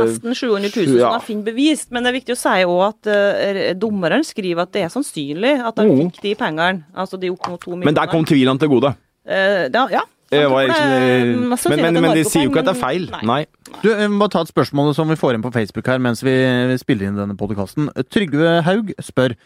Nesten 0.02 0.36
700 0.36 0.72
000 0.76 0.90
som 0.90 0.98
ja. 1.00 1.12
har 1.14 1.24
funnet 1.24 1.48
bevist, 1.48 1.88
Men 1.96 2.04
det 2.04 2.12
er 2.12 2.18
viktig 2.18 2.36
å 2.36 2.40
si 2.40 2.66
òg 2.66 2.82
at 2.90 3.12
uh, 3.12 3.62
dommeren 3.80 4.26
skriver 4.28 4.66
at 4.66 4.74
det 4.76 4.84
er 4.84 4.92
sannsynlig 4.92 5.54
at 5.56 5.80
han 5.80 5.88
mm. 5.94 6.02
fikk 6.02 6.20
de 6.26 6.34
pengene. 6.42 6.84
Altså 6.92 7.20
de 7.22 7.32
opp 7.32 7.48
mot 7.48 7.62
to 7.62 7.72
millioner. 7.72 7.88
Men 7.88 8.00
der 8.02 8.12
kom 8.12 8.28
tvilene 8.28 8.60
til 8.60 8.74
gode. 8.76 8.92
Uh, 9.24 9.66
da, 9.72 9.88
ja. 9.96 10.04
Mest 10.36 11.70
men, 11.70 11.82
men, 11.86 12.02
men 12.02 12.16
de 12.18 12.24
sier 12.28 12.48
jo 12.48 12.52
ikke 12.52 12.64
at 12.66 12.68
det 12.68 12.76
er 12.76 12.82
feil. 12.82 13.06
Nei. 13.24 13.44
Du, 13.80 13.92
Vi 13.94 14.08
må 14.12 14.28
ta 14.34 14.42
et 14.44 14.52
spørsmål 14.52 14.92
som 14.98 15.08
vi 15.08 15.16
får 15.20 15.38
inn 15.38 15.46
på 15.46 15.54
Facebook 15.54 15.88
her 15.88 16.02
mens 16.02 16.24
vi 16.26 16.34
vi 16.72 16.80
spiller 16.82 17.08
inn 17.08 17.20
denne 17.20 17.38
podkasten. 17.40 17.94
Trygve 18.12 18.58
Haug 18.66 18.92
spør 19.00 19.38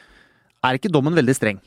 er 0.65 0.79
ikke 0.79 0.91
dommen 0.91 1.13
veldig 1.19 1.35
streng. 1.37 1.61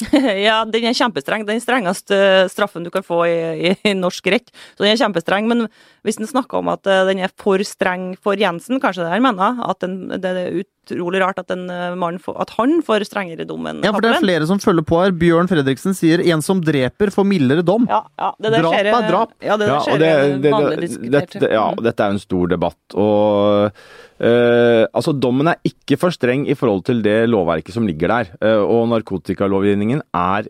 ja, 0.46 0.60
den 0.68 0.86
er 0.88 0.96
kjempestreng. 0.96 1.44
Den 1.48 1.62
strengeste 1.62 2.16
eh, 2.16 2.48
straffen 2.52 2.86
du 2.86 2.90
kan 2.94 3.04
få 3.06 3.22
i, 3.28 3.38
i, 3.70 3.74
i 3.90 3.94
norsk 3.96 4.30
rett. 4.32 4.52
Så 4.74 4.84
den 4.84 4.92
er 4.92 5.00
kjempestreng. 5.00 5.48
Men 5.50 5.66
hvis 6.06 6.20
en 6.20 6.30
snakker 6.30 6.60
om 6.60 6.72
at 6.72 6.88
eh, 6.90 7.04
den 7.10 7.22
er 7.24 7.34
for 7.40 7.62
streng 7.66 8.12
for 8.20 8.40
Jensen, 8.40 8.80
kanskje 8.82 9.06
det 9.06 9.14
er 9.16 9.24
mener 9.24 9.60
at 9.66 9.82
den, 9.84 9.98
det 10.16 10.34
er 10.34 10.62
utrolig 10.88 11.20
rart 11.22 11.38
at, 11.42 11.50
en 11.54 11.66
eh, 11.70 11.94
mann 11.98 12.18
får, 12.22 12.36
at 12.42 12.50
han 12.56 12.78
får 12.86 13.04
strengere 13.08 13.44
dom 13.48 13.66
enn 13.70 13.82
Ja, 13.84 13.92
for 13.94 14.02
det 14.04 14.10
er 14.14 14.22
flere 14.22 14.46
som 14.48 14.60
følger 14.62 14.86
på 14.88 15.00
her. 15.02 15.12
Bjørn 15.20 15.50
Fredriksen 15.50 15.94
sier 15.96 16.22
en 16.32 16.42
som 16.42 16.62
dreper, 16.64 17.12
får 17.14 17.26
mildere 17.28 17.64
dom. 17.66 17.86
Ja, 17.90 18.02
ja, 18.18 18.30
det 18.40 18.52
der 18.54 18.64
Drap 18.64 18.74
skjer, 18.74 18.90
er 18.90 19.08
drap. 19.10 19.34
Ja, 19.44 19.56
det 19.60 19.66
der 19.68 19.74
Ja, 19.74 19.80
skjer 19.84 19.92
og 19.92 20.00
det, 20.02 20.12
det, 20.46 20.52
vanlig 20.54 20.76
det, 20.76 20.86
diskutert. 20.88 21.34
dette, 21.36 21.50
ja, 21.54 21.66
dette 21.88 22.06
er 22.06 22.12
jo 22.14 22.18
en 22.18 22.24
stor 22.24 22.52
debatt. 22.54 22.96
Og 22.96 23.82
eh, 24.20 24.84
altså, 24.90 25.14
dommen 25.16 25.52
er 25.52 25.60
ikke 25.70 25.98
for 26.00 26.14
streng 26.16 26.46
i 26.50 26.56
forhold 26.58 26.86
til 26.88 27.02
det 27.06 27.18
lovverket 27.30 27.76
som 27.76 27.86
ligger 27.88 28.14
der. 28.16 28.32
Eh, 28.40 28.62
og 28.64 28.88
narkotikalovgivningen 28.94 30.02
er 30.16 30.48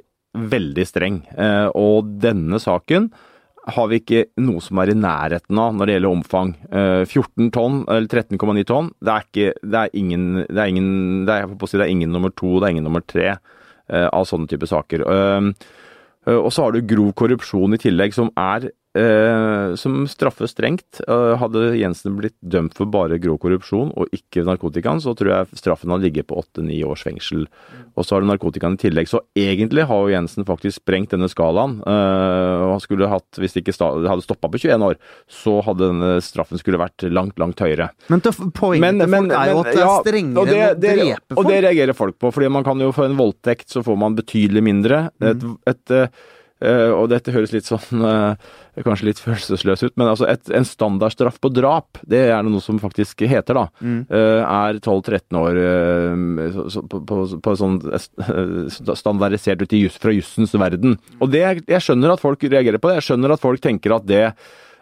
veldig 0.55 0.87
streng. 0.87 1.21
Eh, 1.35 1.69
og 1.75 2.15
denne 2.23 2.61
saken 2.63 3.11
har 3.77 3.89
vi 3.91 3.99
ikke 4.01 4.23
noe 4.45 4.61
som 4.65 4.79
er 4.83 4.93
i 4.93 4.97
nærheten 4.99 5.59
av 5.63 5.75
når 5.77 5.87
det 5.87 5.95
gjelder 5.97 6.15
omfang. 6.17 6.55
Eh, 6.71 7.03
14 7.07 7.51
tonn, 7.55 7.83
eller 7.89 8.09
13,9 8.11 8.65
tonn, 8.69 8.91
det 9.01 9.15
er 9.15 9.27
ikke 9.29 9.53
Det 9.63 9.83
er 9.83 9.91
ingen 9.99 10.25
Det 10.47 10.59
er 10.59 10.67
ingen, 10.73 10.91
det 11.27 11.37
er, 11.37 11.55
si, 11.67 11.77
det 11.79 11.87
er 11.87 11.95
ingen 11.95 12.13
nummer 12.13 12.31
to, 12.31 12.59
det 12.59 12.69
er 12.69 12.75
ingen 12.77 12.89
nummer 12.89 13.05
tre 13.07 13.29
eh, 13.31 14.09
av 14.13 14.27
sånne 14.29 14.51
type 14.51 14.67
saker. 14.71 15.07
Eh, 15.07 15.53
Eh, 16.27 16.37
Og 16.37 16.53
så 16.53 16.67
har 16.67 16.73
du 16.73 16.85
grov 16.85 17.15
korrupsjon 17.17 17.75
i 17.77 17.81
tillegg, 17.81 18.15
som 18.17 18.31
er 18.37 18.71
eh, 18.99 19.75
som 19.75 20.09
straffes 20.09 20.51
strengt. 20.55 21.01
Eh, 21.07 21.35
hadde 21.41 21.77
Jensen 21.79 22.17
blitt 22.19 22.37
dømt 22.41 22.75
for 22.77 22.91
bare 22.91 23.21
grov 23.23 23.39
korrupsjon 23.43 23.93
og 23.95 24.11
ikke 24.17 24.45
narkotikaen, 24.47 25.03
så 25.03 25.15
tror 25.19 25.33
jeg 25.33 25.61
straffen 25.61 25.93
hadde 25.93 26.09
ligget 26.09 26.29
på 26.31 26.39
åtte-ni 26.41 26.81
års 26.87 27.05
fengsel. 27.07 27.47
Og 27.95 28.07
så 28.07 28.17
har 28.17 28.25
du 28.25 28.31
narkotikaen 28.31 28.79
i 28.79 28.83
tillegg. 28.85 29.11
Så 29.11 29.23
egentlig 29.39 29.87
har 29.91 30.05
jo 30.05 30.15
Jensen 30.15 30.47
faktisk 30.49 30.81
sprengt 30.81 31.15
denne 31.15 31.31
skalaen. 31.31 31.79
Eh, 31.85 32.57
og 32.65 32.77
han 32.77 32.85
skulle 32.85 33.11
hatt, 33.11 33.29
Hvis 33.41 33.55
det 33.55 33.65
ikke 33.65 33.77
hadde 33.81 34.25
stoppa 34.25 34.51
på 34.51 34.61
21 34.61 34.87
år, 34.91 34.99
så 35.31 35.61
hadde 35.65 35.91
denne 35.93 36.17
straffen 36.25 36.61
skulle 36.61 36.81
vært 36.81 37.07
langt, 37.09 37.39
langt 37.41 37.61
høyere. 37.61 37.91
Men 38.11 38.23
poenget 38.25 39.01
til 39.01 39.15
folk 39.15 39.37
er 39.37 39.53
jo 39.53 39.63
at 39.63 39.71
det 39.71 39.85
er 39.85 39.95
strengere 40.05 40.41
og 40.41 40.51
det, 40.51 40.59
det, 40.83 40.91
å 40.91 41.05
drepe 41.05 41.35
folk. 41.35 41.39
Og 41.41 41.51
det 41.51 41.63
reagerer 41.67 41.97
folk 41.97 42.19
på, 42.21 42.33
fordi 42.35 42.51
man 42.53 42.67
kan 42.67 42.83
jo 42.83 42.91
få 42.95 43.07
en 43.07 43.17
voldtekt, 43.19 43.69
så 43.73 43.85
får 43.87 43.99
man 44.01 44.19
betydelig 44.19 44.63
mindre. 44.65 45.07
Et, 45.25 45.47
et, 45.71 45.95
eh, 45.95 46.29
og 46.93 47.07
dette 47.09 47.33
høres 47.33 47.55
litt 47.55 47.69
sånn 47.69 48.05
eh, 48.05 48.51
Kanskje 48.85 49.09
litt 49.09 49.21
følelsesløst 49.21 49.85
ut, 49.89 49.95
men 50.01 50.09
altså 50.09 50.29
et, 50.31 50.47
en 50.57 50.65
standardstraff 50.65 51.41
på 51.43 51.51
drap, 51.53 51.99
det 52.09 52.21
er 52.31 52.45
noe 52.47 52.63
som 52.65 52.79
faktisk 52.81 53.27
heter, 53.29 53.59
da. 53.59 53.65
Mm. 53.83 53.99
er 54.09 54.79
12-13 54.79 55.37
år 55.41 55.59
eh, 55.61 56.79
på, 56.89 57.03
på, 57.11 57.19
på 57.45 57.55
sånn 57.61 57.77
eh, 57.91 58.95
standardisert 58.97 59.67
ut 59.67 59.75
i 59.77 59.83
just, 59.83 60.01
fra 60.01 60.15
jussens 60.15 60.55
verden. 60.55 60.97
Og 61.19 61.35
det, 61.35 61.43
jeg 61.67 61.85
skjønner 61.85 62.15
at 62.15 62.23
folk 62.23 62.47
reagerer 62.47 62.81
på 62.81 62.89
det. 62.89 63.01
Jeg 63.01 63.11
skjønner 63.11 63.35
at 63.35 63.45
folk 63.45 63.61
tenker 63.65 63.99
at 63.99 64.09
det 64.09 64.25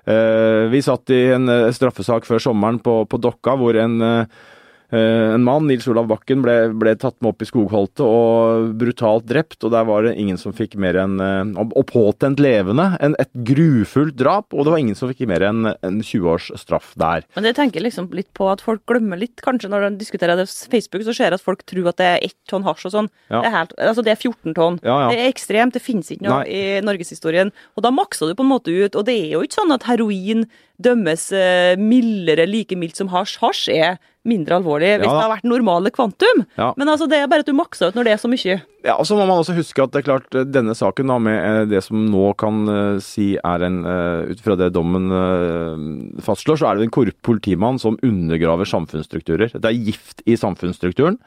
Eh, 0.08 0.68
vi 0.72 0.80
satt 0.82 1.10
i 1.12 1.18
en 1.34 1.50
eh, 1.52 1.70
straffesak 1.74 2.24
før 2.24 2.40
sommeren 2.40 2.78
på, 2.80 3.02
på 3.10 3.18
Dokka 3.20 3.52
hvor 3.60 3.76
en, 3.76 3.98
eh, 4.00 4.20
eh, 4.22 4.57
en 4.96 5.44
mann, 5.44 5.66
Nils 5.68 5.88
Olav 5.90 6.06
Bakken, 6.08 6.40
ble, 6.44 6.54
ble 6.78 6.94
tatt 6.96 7.18
med 7.20 7.34
opp 7.34 7.42
i 7.44 7.48
skogholtet 7.48 8.00
og 8.04 8.70
brutalt 8.80 9.26
drept. 9.28 9.58
Og 9.66 9.72
der 9.74 9.84
var 9.88 10.06
det 10.06 10.14
ingen 10.16 10.38
som 10.40 10.54
fikk 10.56 10.78
mer 10.80 10.96
enn 11.02 11.18
eh, 11.20 11.60
Og 11.60 11.84
påtent 11.90 12.40
levende. 12.40 12.90
En, 13.04 13.16
et 13.20 13.30
grufullt 13.50 14.16
drap. 14.16 14.54
Og 14.54 14.64
det 14.64 14.72
var 14.72 14.80
ingen 14.80 14.96
som 14.98 15.10
fikk 15.12 15.26
mer 15.28 15.44
enn 15.44 15.68
en 15.68 16.00
20 16.00 16.30
års 16.32 16.48
straff 16.60 16.94
der. 17.00 17.26
Men 17.36 17.50
jeg 17.50 17.58
tenker 17.58 17.84
liksom 17.84 18.08
litt 18.16 18.30
på 18.36 18.48
at 18.48 18.64
folk 18.64 18.84
glemmer 18.88 19.20
litt, 19.20 19.42
kanskje 19.44 19.70
når 19.72 19.88
de 19.88 20.00
diskuterer 20.00 20.40
det 20.40 20.48
på 20.48 20.72
Facebook, 20.72 21.04
så 21.04 21.14
ser 21.16 21.28
jeg 21.28 21.38
at 21.40 21.44
folk 21.44 21.64
tror 21.68 21.90
at 21.92 22.00
det 22.00 22.08
er 22.08 22.24
ett 22.30 22.38
tonn 22.48 22.64
hasj 22.66 22.88
og 22.88 22.94
sånn. 22.94 23.10
Ja. 23.28 23.42
Det, 23.42 23.50
er 23.50 23.56
helt, 23.58 23.76
altså 23.90 24.06
det 24.06 24.14
er 24.14 24.22
14 24.22 24.56
tonn. 24.56 24.80
Ja, 24.86 24.96
ja. 25.04 25.10
Det 25.12 25.20
er 25.20 25.32
ekstremt, 25.32 25.76
det 25.76 25.84
finnes 25.84 26.08
ikke 26.14 26.28
noe 26.28 26.40
Nei. 26.40 26.48
i 26.48 26.80
norgeshistorien. 26.86 27.52
Og 27.76 27.84
da 27.84 27.92
makser 27.94 28.30
du 28.30 28.38
på 28.38 28.46
en 28.46 28.52
måte 28.54 28.72
ut, 28.72 28.96
og 28.96 29.04
det 29.08 29.18
er 29.18 29.36
jo 29.36 29.44
ikke 29.44 29.60
sånn 29.60 29.76
at 29.76 29.86
heroin 29.90 30.46
dømmes 30.82 31.30
eh, 31.34 31.74
mildere, 31.80 32.46
like 32.48 32.76
mildt 32.78 32.98
som 33.00 33.10
hasj. 33.12 33.38
Hasj 33.42 33.66
er 33.74 33.98
mindre 34.28 34.58
alvorlig 34.58 34.90
hvis 34.98 35.08
Ja 35.08 35.14
det 35.14 35.24
har 35.24 35.32
vært 35.32 35.46
normale 35.48 35.90
kvantum. 35.94 36.42
Ja. 36.58 36.72
Men 36.78 36.90
altså, 36.92 37.08
det 37.10 37.18
er 37.18 37.30
bare 37.30 37.44
at 37.44 37.48
du 37.48 37.56
makser 37.56 37.90
ut 37.90 37.98
når 37.98 38.06
det 38.06 38.12
er 38.14 38.20
så 38.22 38.30
mye. 38.30 38.58
Ja, 38.86 38.94
og 38.94 39.06
så 39.08 39.16
må 39.18 39.24
man 39.26 39.40
også 39.40 39.56
huske 39.56 39.82
at 39.82 39.94
det 39.94 40.02
er 40.02 40.06
klart, 40.06 40.28
eh, 40.36 40.46
denne 40.46 40.76
saken 40.78 41.10
da, 41.10 41.18
med 41.22 41.38
eh, 41.38 41.60
det 41.72 41.82
som 41.86 42.04
nå 42.12 42.30
kan 42.38 42.60
uh, 42.70 43.00
si 43.02 43.32
er 43.36 43.64
en 43.66 43.80
uh, 43.86 44.28
Ut 44.28 44.42
fra 44.44 44.54
det 44.58 44.70
dommen 44.76 45.08
uh, 45.10 46.22
fastslår, 46.24 46.60
så 46.60 46.68
er 46.68 46.78
det 46.78 46.88
en 46.88 46.94
korrupt 46.94 47.20
politimann 47.26 47.80
som 47.82 47.98
undergraver 48.04 48.68
samfunnsstrukturer. 48.68 49.54
Det 49.54 49.70
er 49.70 49.86
gift 49.88 50.22
i 50.28 50.36
samfunnsstrukturen. 50.38 51.18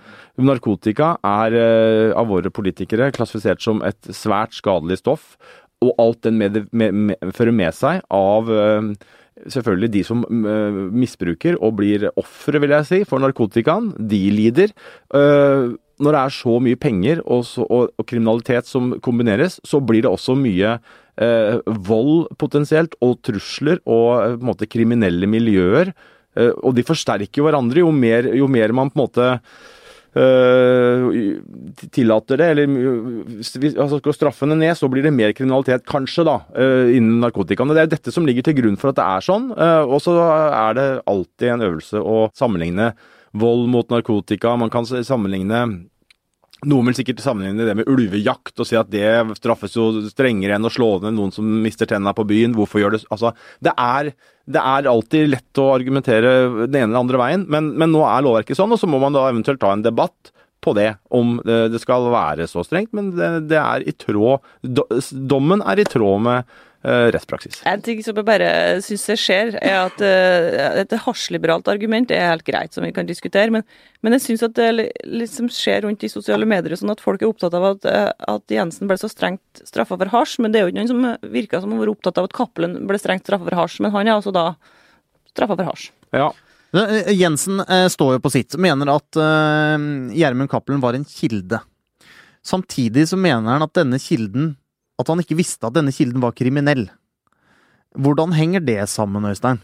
Narkotika 0.42 1.16
er 1.28 1.56
av 2.18 2.30
våre 2.32 2.52
politikere 2.54 3.12
klassifisert 3.16 3.62
som 3.64 3.82
et 3.86 4.12
svært 4.16 4.56
skadelig 4.56 5.02
stoff, 5.02 5.36
og 5.84 5.96
alt 6.02 6.22
den 6.28 6.38
med, 6.40 6.62
med, 6.72 6.94
med, 6.94 7.34
fører 7.36 7.56
med 7.56 7.76
seg 7.76 8.04
av 8.14 8.50
Selvfølgelig 9.50 9.92
de 9.94 10.04
som 10.06 10.26
misbruker 10.94 11.56
og 11.62 11.78
blir 11.80 12.10
ofre, 12.20 12.62
vil 12.62 12.76
jeg 12.76 12.90
si, 12.90 13.00
for 13.10 13.24
narkotikaen. 13.24 13.94
De 13.98 14.22
lider. 14.36 14.74
Eh, 15.16 15.72
når 16.02 16.16
det 16.16 16.22
er 16.22 16.34
så 16.36 16.56
mye 16.64 16.80
penger 16.82 17.22
og, 17.26 17.44
så, 17.48 17.66
og, 17.66 17.92
og 18.00 18.08
kriminalitet 18.10 18.70
som 18.70 18.96
kombineres, 19.04 19.60
så 19.68 19.82
blir 19.84 20.06
det 20.06 20.12
også 20.12 20.36
mye 20.40 20.76
eh, 21.22 21.60
vold 21.88 22.32
potensielt, 22.42 22.98
og 23.06 23.20
trusler 23.26 23.82
og 23.86 24.08
eh, 24.22 24.40
på 24.40 24.50
måte 24.50 24.70
kriminelle 24.70 25.30
miljøer. 25.30 25.94
Eh, 26.38 26.54
og 26.62 26.76
de 26.78 26.86
forsterker 26.88 27.46
hverandre 27.46 27.84
jo 27.84 27.92
mer, 27.94 28.32
jo 28.38 28.50
mer 28.52 28.74
man 28.76 28.92
på 28.92 28.98
en 28.98 29.06
måte 29.06 29.30
tillater 31.96 32.42
det, 32.42 32.48
eller 32.52 32.68
vi 32.68 33.70
altså, 33.80 34.02
går 34.04 34.18
straffene 34.18 34.58
ned, 34.60 34.76
så 34.76 34.90
blir 34.92 35.06
det 35.06 35.14
mer 35.16 35.32
kriminalitet, 35.38 35.86
kanskje, 35.88 36.26
da, 36.28 36.38
eh, 36.52 36.98
innen 36.98 37.22
narkotikaene. 37.24 37.78
Det 37.78 37.86
er 37.86 37.94
dette 37.96 38.12
som 38.12 38.28
ligger 38.28 38.44
til 38.44 38.58
grunn 38.60 38.78
for 38.80 38.92
at 38.92 39.00
det 39.00 39.08
er 39.08 39.26
sånn. 39.30 39.48
Og 39.88 40.00
så 40.04 40.18
er 40.20 40.76
det 40.76 40.88
alltid 41.08 41.54
en 41.54 41.66
øvelse 41.70 42.04
å 42.04 42.26
sammenligne 42.36 42.92
vold 43.32 43.70
mot 43.72 43.88
narkotika. 43.92 44.58
Man 44.60 44.72
kan 44.74 44.86
sammenligne 44.86 45.64
noen 46.70 46.90
vil 46.90 46.98
sikkert 47.00 47.24
sammenligne 47.24 47.66
det 47.66 47.74
med 47.80 47.88
ulvejakt 47.90 48.60
og 48.62 48.68
si 48.70 48.78
at 48.78 48.90
det 48.94 49.06
straffes 49.40 49.74
jo 49.78 50.04
strengere 50.12 50.58
enn 50.58 50.68
å 50.68 50.74
slå 50.74 50.92
ned 51.02 51.16
noen 51.18 51.34
som 51.34 51.48
mister 51.64 51.90
tennene 51.90 52.14
på 52.18 52.28
byen. 52.30 52.54
Hvorfor 52.58 52.84
gjør 52.84 52.96
det 52.96 53.02
Altså, 53.10 53.32
det 53.66 53.74
er, 53.74 54.12
det 54.46 54.62
er 54.62 54.90
alltid 54.92 55.32
lett 55.32 55.62
å 55.62 55.72
argumentere 55.74 56.36
den 56.68 56.78
ene 56.78 56.92
eller 56.92 57.02
andre 57.02 57.22
veien, 57.24 57.48
men, 57.50 57.72
men 57.82 57.94
nå 57.94 58.04
er 58.06 58.26
lovverket 58.26 58.60
sånn, 58.60 58.74
og 58.74 58.82
så 58.82 58.90
må 58.90 59.02
man 59.02 59.18
da 59.18 59.26
eventuelt 59.32 59.62
ta 59.64 59.74
en 59.74 59.86
debatt 59.86 60.34
på 60.62 60.76
det, 60.78 60.92
om 61.10 61.40
det, 61.46 61.80
skal 61.82 62.10
være 62.14 62.46
så 62.50 62.64
strengt. 62.66 62.92
Men 62.94 63.14
det, 63.18 63.32
det 63.52 63.58
er 63.62 63.86
i 63.88 63.94
tråd 63.98 64.46
Dommen 65.12 65.64
er 65.66 65.82
i 65.82 65.88
tråd 65.88 66.22
med 66.22 66.44
eh, 66.84 67.08
rettspraksis. 67.14 67.62
En 67.70 67.82
ting 67.84 68.02
som 68.04 68.18
jeg 68.18 68.28
bare 68.28 68.50
syns 68.86 69.08
jeg 69.12 69.22
skjer, 69.22 69.54
er 69.62 69.78
at 69.86 70.04
uh, 70.04 70.82
et 70.82 70.96
hasjliberalt 71.06 71.70
argument 71.72 72.12
er 72.14 72.30
helt 72.30 72.46
greit, 72.48 72.74
som 72.76 72.86
vi 72.86 72.94
kan 72.96 73.10
diskutere, 73.10 73.54
men, 73.54 73.66
men 74.02 74.18
jeg 74.18 74.26
syns 74.28 74.46
at 74.48 74.58
det 74.58 74.92
liksom 75.08 75.50
skjer 75.54 75.86
rundt 75.86 76.06
i 76.06 76.12
sosiale 76.12 76.48
medier 76.50 76.78
sånn 76.80 76.94
at 76.94 77.04
folk 77.04 77.24
er 77.24 77.32
opptatt 77.32 77.58
av 77.58 77.72
at, 77.74 77.90
eh, 77.90 78.12
at 78.36 78.54
Jensen 78.54 78.90
ble 78.90 79.00
så 79.02 79.10
strengt 79.12 79.64
straffa 79.68 79.98
for 79.98 80.14
hasj, 80.14 80.40
men 80.44 80.54
det 80.54 80.62
er 80.62 80.68
jo 80.68 80.74
ikke 80.74 80.82
noen 80.82 80.94
som 80.94 81.34
virker 81.34 81.64
som 81.64 81.76
å 81.76 81.82
være 81.82 81.96
opptatt 81.96 82.22
av 82.22 82.30
at 82.30 82.38
Cappelen 82.38 82.80
ble 82.90 83.02
strengt 83.02 83.28
straffa 83.28 83.50
for 83.50 83.64
hasj, 83.64 83.82
men 83.86 83.94
han 83.96 84.08
er 84.08 84.18
altså 84.18 84.34
da 84.36 84.52
straffa 85.34 85.58
for 85.58 85.72
hasj. 85.72 85.92
Ja. 86.16 86.32
Eh, 86.72 87.12
Jensen 87.12 87.60
eh, 87.60 87.88
står 87.92 88.16
jo 88.16 88.24
på 88.24 88.32
sitt, 88.32 88.56
mener 88.56 88.94
at 88.94 89.20
eh, 89.20 89.88
Gjermund 90.16 90.52
Cappelen 90.52 90.84
var 90.84 90.96
en 90.96 91.08
kilde. 91.08 91.60
Samtidig 92.44 93.10
så 93.12 93.20
mener 93.20 93.54
han 93.54 93.62
at 93.62 93.76
denne 93.78 94.00
kilden 94.02 94.56
At 94.98 95.12
han 95.12 95.20
ikke 95.22 95.36
visste 95.38 95.68
at 95.68 95.76
denne 95.76 95.94
kilden 95.94 96.22
var 96.24 96.34
kriminell. 96.38 96.88
Hvordan 97.98 98.34
henger 98.34 98.64
det 98.66 98.80
sammen, 98.90 99.26
Øystein? 99.26 99.60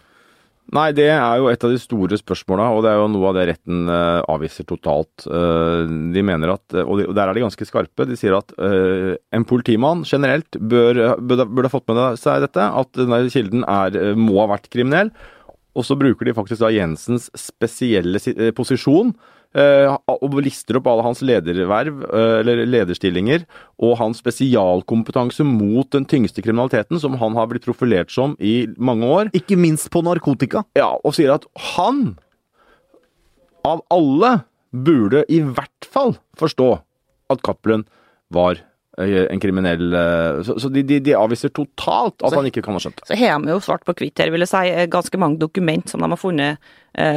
Nei, 0.75 0.89
det 0.91 1.05
er 1.13 1.37
jo 1.39 1.47
et 1.47 1.61
av 1.63 1.71
de 1.71 1.79
store 1.79 2.17
spørsmåla, 2.19 2.65
og 2.75 2.81
det 2.83 2.89
er 2.91 2.97
jo 2.99 3.05
noe 3.13 3.29
av 3.29 3.37
det 3.37 3.45
retten 3.53 3.85
eh, 3.87 4.17
avviser 4.33 4.65
totalt. 4.67 5.23
Eh, 5.23 5.93
de 6.11 6.23
mener 6.27 6.51
at, 6.57 6.65
og, 6.81 6.97
de, 6.99 7.05
og 7.07 7.15
der 7.15 7.29
er 7.29 7.37
de 7.37 7.45
ganske 7.45 7.67
skarpe, 7.69 8.07
de 8.09 8.17
sier 8.19 8.35
at 8.35 8.51
eh, 8.59 9.13
en 9.37 9.45
politimann 9.47 10.03
generelt 10.07 10.59
bør, 10.59 10.99
burde, 11.21 11.47
burde 11.47 11.71
fått 11.71 11.87
med 11.87 12.19
seg 12.19 12.43
dette, 12.43 12.67
at 12.81 12.99
denne 12.99 13.21
kilden 13.31 13.63
er, 13.63 13.95
må 14.19 14.41
ha 14.41 14.49
vært 14.57 14.67
kriminell. 14.73 15.13
Og 15.77 15.85
så 15.85 15.97
bruker 15.99 16.27
de 16.27 16.35
faktisk 16.35 16.63
da 16.63 16.71
Jensens 16.73 17.29
spesielle 17.37 18.19
eh, 18.33 18.49
posisjon 18.57 19.11
eh, 19.57 19.93
og 20.09 20.37
lister 20.41 20.79
opp 20.79 20.89
alle 20.89 21.05
hans 21.05 21.21
lederverv, 21.25 22.01
eh, 22.07 22.37
eller 22.41 22.63
lederstillinger, 22.65 23.45
og 23.85 23.97
hans 24.01 24.21
spesialkompetanse 24.23 25.45
mot 25.47 25.89
den 25.93 26.07
tyngste 26.09 26.43
kriminaliteten, 26.45 26.99
som 27.01 27.17
han 27.21 27.37
har 27.37 27.49
blitt 27.51 27.67
profilert 27.67 28.13
som 28.13 28.35
i 28.41 28.65
mange 28.77 29.05
år. 29.05 29.31
Ikke 29.37 29.59
minst 29.59 29.91
på 29.93 30.01
narkotika. 30.05 30.65
Ja, 30.77 30.95
og 30.97 31.15
sier 31.17 31.35
at 31.37 31.45
han, 31.75 32.17
av 33.67 33.85
alle, 33.93 34.39
burde 34.77 35.23
i 35.31 35.39
hvert 35.41 35.87
fall 35.87 36.17
forstå 36.37 36.73
at 37.31 37.43
Cappelen 37.45 37.85
var 38.33 38.59
en 38.97 39.39
kriminell 39.39 39.93
eh, 39.93 40.41
Så, 40.43 40.55
så 40.59 40.69
de, 40.73 40.81
de, 40.83 40.99
de 40.99 41.13
avviser 41.13 41.49
totalt 41.53 42.23
at 42.23 42.31
Så- 42.31 42.35
han 42.35 42.45
ikke 42.49 42.63
kan 42.65 42.73
ha 42.73 42.79
skjønt 42.79 42.95
det. 42.97 43.07
Så 43.11 43.15
har 43.19 43.39
de 43.39 43.49
jo 43.53 43.59
svart 43.59 43.85
på 43.85 43.93
hvitt 43.93 44.17
her, 44.17 44.31
vil 44.33 44.39
jeg 44.41 44.49
si, 44.49 44.63
eh, 44.73 44.87
ganske 44.87 45.17
mange 45.21 45.37
dokument 45.37 45.87
som 45.89 46.01
de 46.01 46.09
har 46.09 46.17
funnet 46.17 46.57
eh, 46.57 46.57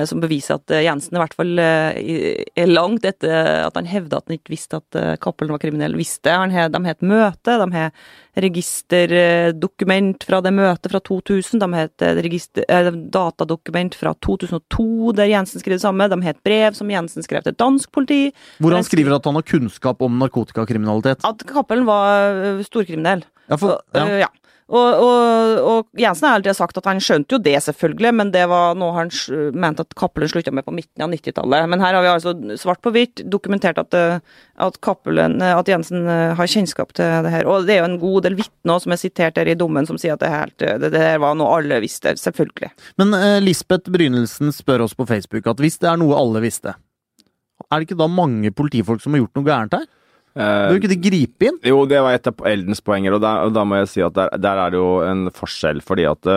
som 0.05 0.21
beviser 0.21 0.59
at 0.59 0.73
eh, 0.75 0.85
Jensen 0.85 1.17
i 1.17 1.21
hvert 1.23 1.35
fall 1.37 1.61
eh, 1.63 2.43
er 2.59 2.69
langt 2.69 3.07
etter 3.09 3.65
at 3.65 3.79
han 3.79 3.89
hevda 3.89 4.19
at 4.21 4.29
han 4.29 4.37
ikke 4.37 4.53
visste 4.53 4.81
at 4.81 4.99
eh, 4.99 5.15
Cappelen 5.23 5.55
var 5.55 5.63
kriminell. 5.63 5.97
Visste 5.97 6.35
han 6.35 6.53
he, 6.53 6.67
De 6.69 6.83
har 6.85 6.99
et 6.99 7.07
møte, 7.07 7.57
de 7.63 7.69
har 7.73 7.95
registerdokument 8.41 10.25
fra 10.27 10.41
det 10.45 10.53
møtet 10.55 10.93
fra 10.93 11.01
2000, 11.03 11.63
de 11.63 11.69
har 11.75 11.89
et 11.89 12.05
eh, 12.07 12.21
register, 12.27 12.67
eh, 12.69 12.91
datadokument 13.15 13.97
fra 13.99 14.13
2002 14.27 15.15
der 15.19 15.31
Jensen 15.33 15.63
skrev 15.63 15.79
det 15.79 15.85
samme, 15.85 16.09
de 16.11 16.21
har 16.25 16.37
et 16.37 16.45
brev 16.47 16.77
som 16.79 16.91
Jensen 16.93 17.27
skrev 17.27 17.45
til 17.47 17.57
dansk 17.59 17.91
politi, 17.95 18.35
Hvor 18.61 18.77
han 18.77 18.87
skriver 18.87 19.17
at 19.17 19.27
han 19.27 19.39
har 19.39 19.47
kunnskap 19.47 20.03
om 20.03 20.21
narkotikakriminalitet. 20.21 21.25
at 21.25 21.47
Cappelen 21.49 21.89
var 21.89 22.37
eh, 22.45 22.65
storkriminell. 22.67 23.25
Ja, 23.51 23.57
for, 23.57 23.81
ja. 23.97 24.27
ja. 24.27 24.31
Og, 24.71 25.03
og, 25.03 25.57
og 25.67 25.99
Jensen 25.99 26.29
har 26.29 26.39
alltid 26.39 26.55
sagt 26.55 26.79
at 26.79 26.87
han 26.87 27.01
skjønte 27.03 27.35
jo 27.35 27.41
det, 27.43 27.57
selvfølgelig, 27.65 28.13
men 28.15 28.29
det 28.35 28.45
var 28.51 28.77
noe 28.79 28.95
han 28.95 29.11
mente 29.59 29.83
at 29.83 29.97
Cappelen 29.99 30.31
slutta 30.31 30.53
med 30.55 30.67
på 30.67 30.75
midten 30.75 31.03
av 31.03 31.11
90-tallet. 31.11 31.67
Men 31.73 31.83
her 31.83 31.97
har 31.97 32.05
vi 32.05 32.13
altså 32.13 32.35
svart 32.61 32.83
på 32.85 32.93
hvitt 32.95 33.25
dokumentert 33.33 33.81
at, 33.83 33.97
øh, 33.99 34.21
at, 34.63 34.79
Cappelen, 34.85 35.41
øh, 35.43 35.57
at 35.59 35.71
Jensen 35.73 36.07
øh, 36.07 36.37
har 36.39 36.53
kjennskap 36.55 36.95
til 36.95 37.27
det 37.27 37.35
her. 37.35 37.51
Og 37.51 37.67
det 37.67 37.77
er 37.77 37.83
jo 37.83 37.91
en 37.91 38.03
god 38.03 38.29
del 38.29 38.39
vitner 38.39 38.83
som 38.83 38.95
er 38.95 39.03
sitert 39.03 39.41
her 39.43 39.51
i 39.51 39.59
dommen, 39.59 39.89
som 39.91 39.99
sier 39.99 40.15
at 40.15 40.23
det, 40.23 40.69
øh, 40.69 40.79
det, 40.85 40.93
det 40.95 41.03
her 41.03 41.19
var 41.23 41.35
noe 41.39 41.51
alle 41.59 41.83
visste. 41.83 42.15
Selvfølgelig. 42.21 42.71
Men 43.03 43.17
eh, 43.19 43.41
Lisbeth 43.43 43.91
Brynildsen 43.91 44.55
spør 44.55 44.87
oss 44.87 44.95
på 44.95 45.09
Facebook 45.09 45.51
at 45.51 45.63
hvis 45.63 45.81
det 45.83 45.91
er 45.91 45.99
noe 45.99 46.15
alle 46.19 46.45
visste, 46.47 46.77
er 47.71 47.79
det 47.79 47.91
ikke 47.91 47.99
da 47.99 48.07
mange 48.11 48.51
politifolk 48.55 49.03
som 49.03 49.15
har 49.15 49.25
gjort 49.25 49.39
noe 49.39 49.47
gærent 49.47 49.81
her? 49.81 49.91
Bør 50.35 50.79
ikke 50.79 50.93
de 50.93 51.01
gripe 51.03 51.49
inn? 51.49 51.57
Jo, 51.67 51.83
det 51.91 51.99
var 52.05 52.15
et 52.15 52.29
av 52.31 52.45
Eldens 52.47 52.83
poenger, 52.85 53.17
og, 53.17 53.53
da 53.55 53.65
må 53.67 53.81
jeg 53.81 53.91
si 53.91 54.05
at 54.07 54.15
der, 54.15 54.31
der 54.39 54.61
er 54.63 54.73
det 54.73 54.79
jo 54.79 54.91
en 55.03 55.27
forskjell, 55.35 55.83
fordi 55.83 56.07
at 56.07 56.31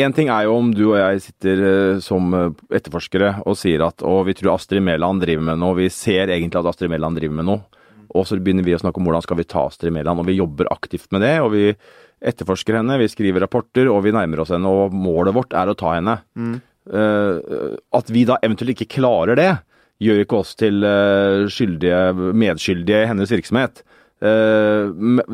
Én 0.00 0.14
ting 0.16 0.30
er 0.32 0.46
jo 0.46 0.54
om 0.56 0.70
du 0.72 0.86
og 0.86 0.96
jeg 0.96 1.20
sitter 1.26 1.58
uh, 1.60 1.98
som 2.00 2.32
eh, 2.32 2.60
etterforskere 2.78 3.34
og 3.44 3.58
sier 3.60 3.82
at 3.84 4.00
å, 4.00 4.22
vi 4.24 4.32
tror 4.38 4.54
Astrid 4.54 4.80
Mæland 4.84 5.20
driver 5.20 5.44
med 5.50 5.60
noe, 5.60 5.76
vi 5.76 5.90
ser 5.92 6.32
egentlig 6.32 6.62
at 6.62 6.70
Astrid 6.70 6.88
Mæland 6.92 7.20
driver 7.20 7.36
med 7.36 7.48
noe. 7.50 7.82
Og 8.16 8.24
så 8.28 8.38
begynner 8.40 8.64
vi 8.64 8.72
å 8.76 8.80
snakke 8.80 9.00
om 9.00 9.08
hvordan 9.08 9.24
skal 9.24 9.38
vi 9.40 9.46
ta 9.48 9.66
Astrid 9.68 9.92
Mæland, 9.92 10.22
og 10.22 10.28
vi 10.28 10.38
jobber 10.38 10.70
aktivt 10.72 11.12
med 11.12 11.24
det. 11.24 11.34
og 11.44 11.52
vi 11.52 11.66
etterforsker 12.22 12.78
henne, 12.78 12.96
vi 13.00 13.10
skriver 13.10 13.44
rapporter, 13.44 13.88
og 13.92 14.04
vi 14.06 14.14
nærmer 14.14 14.44
oss 14.44 14.52
henne, 14.54 14.68
og 14.68 14.94
målet 14.96 15.36
vårt 15.36 15.56
er 15.58 15.68
å 15.68 15.76
ta 15.76 15.96
henne. 15.96 16.16
Eh, 16.88 17.76
at 17.98 18.12
vi 18.12 18.24
da 18.28 18.38
eventuelt 18.44 18.76
ikke 18.76 18.94
klarer 18.96 19.36
det, 19.36 19.50
gjør 20.02 20.22
ikke 20.24 20.42
oss 20.42 20.54
til 20.60 20.84
eh, 20.86 21.48
skyldige, 21.52 22.04
medskyldige 22.42 23.04
i 23.04 23.10
hennes 23.10 23.32
virksomhet. 23.32 23.84
Eh, 24.22 24.92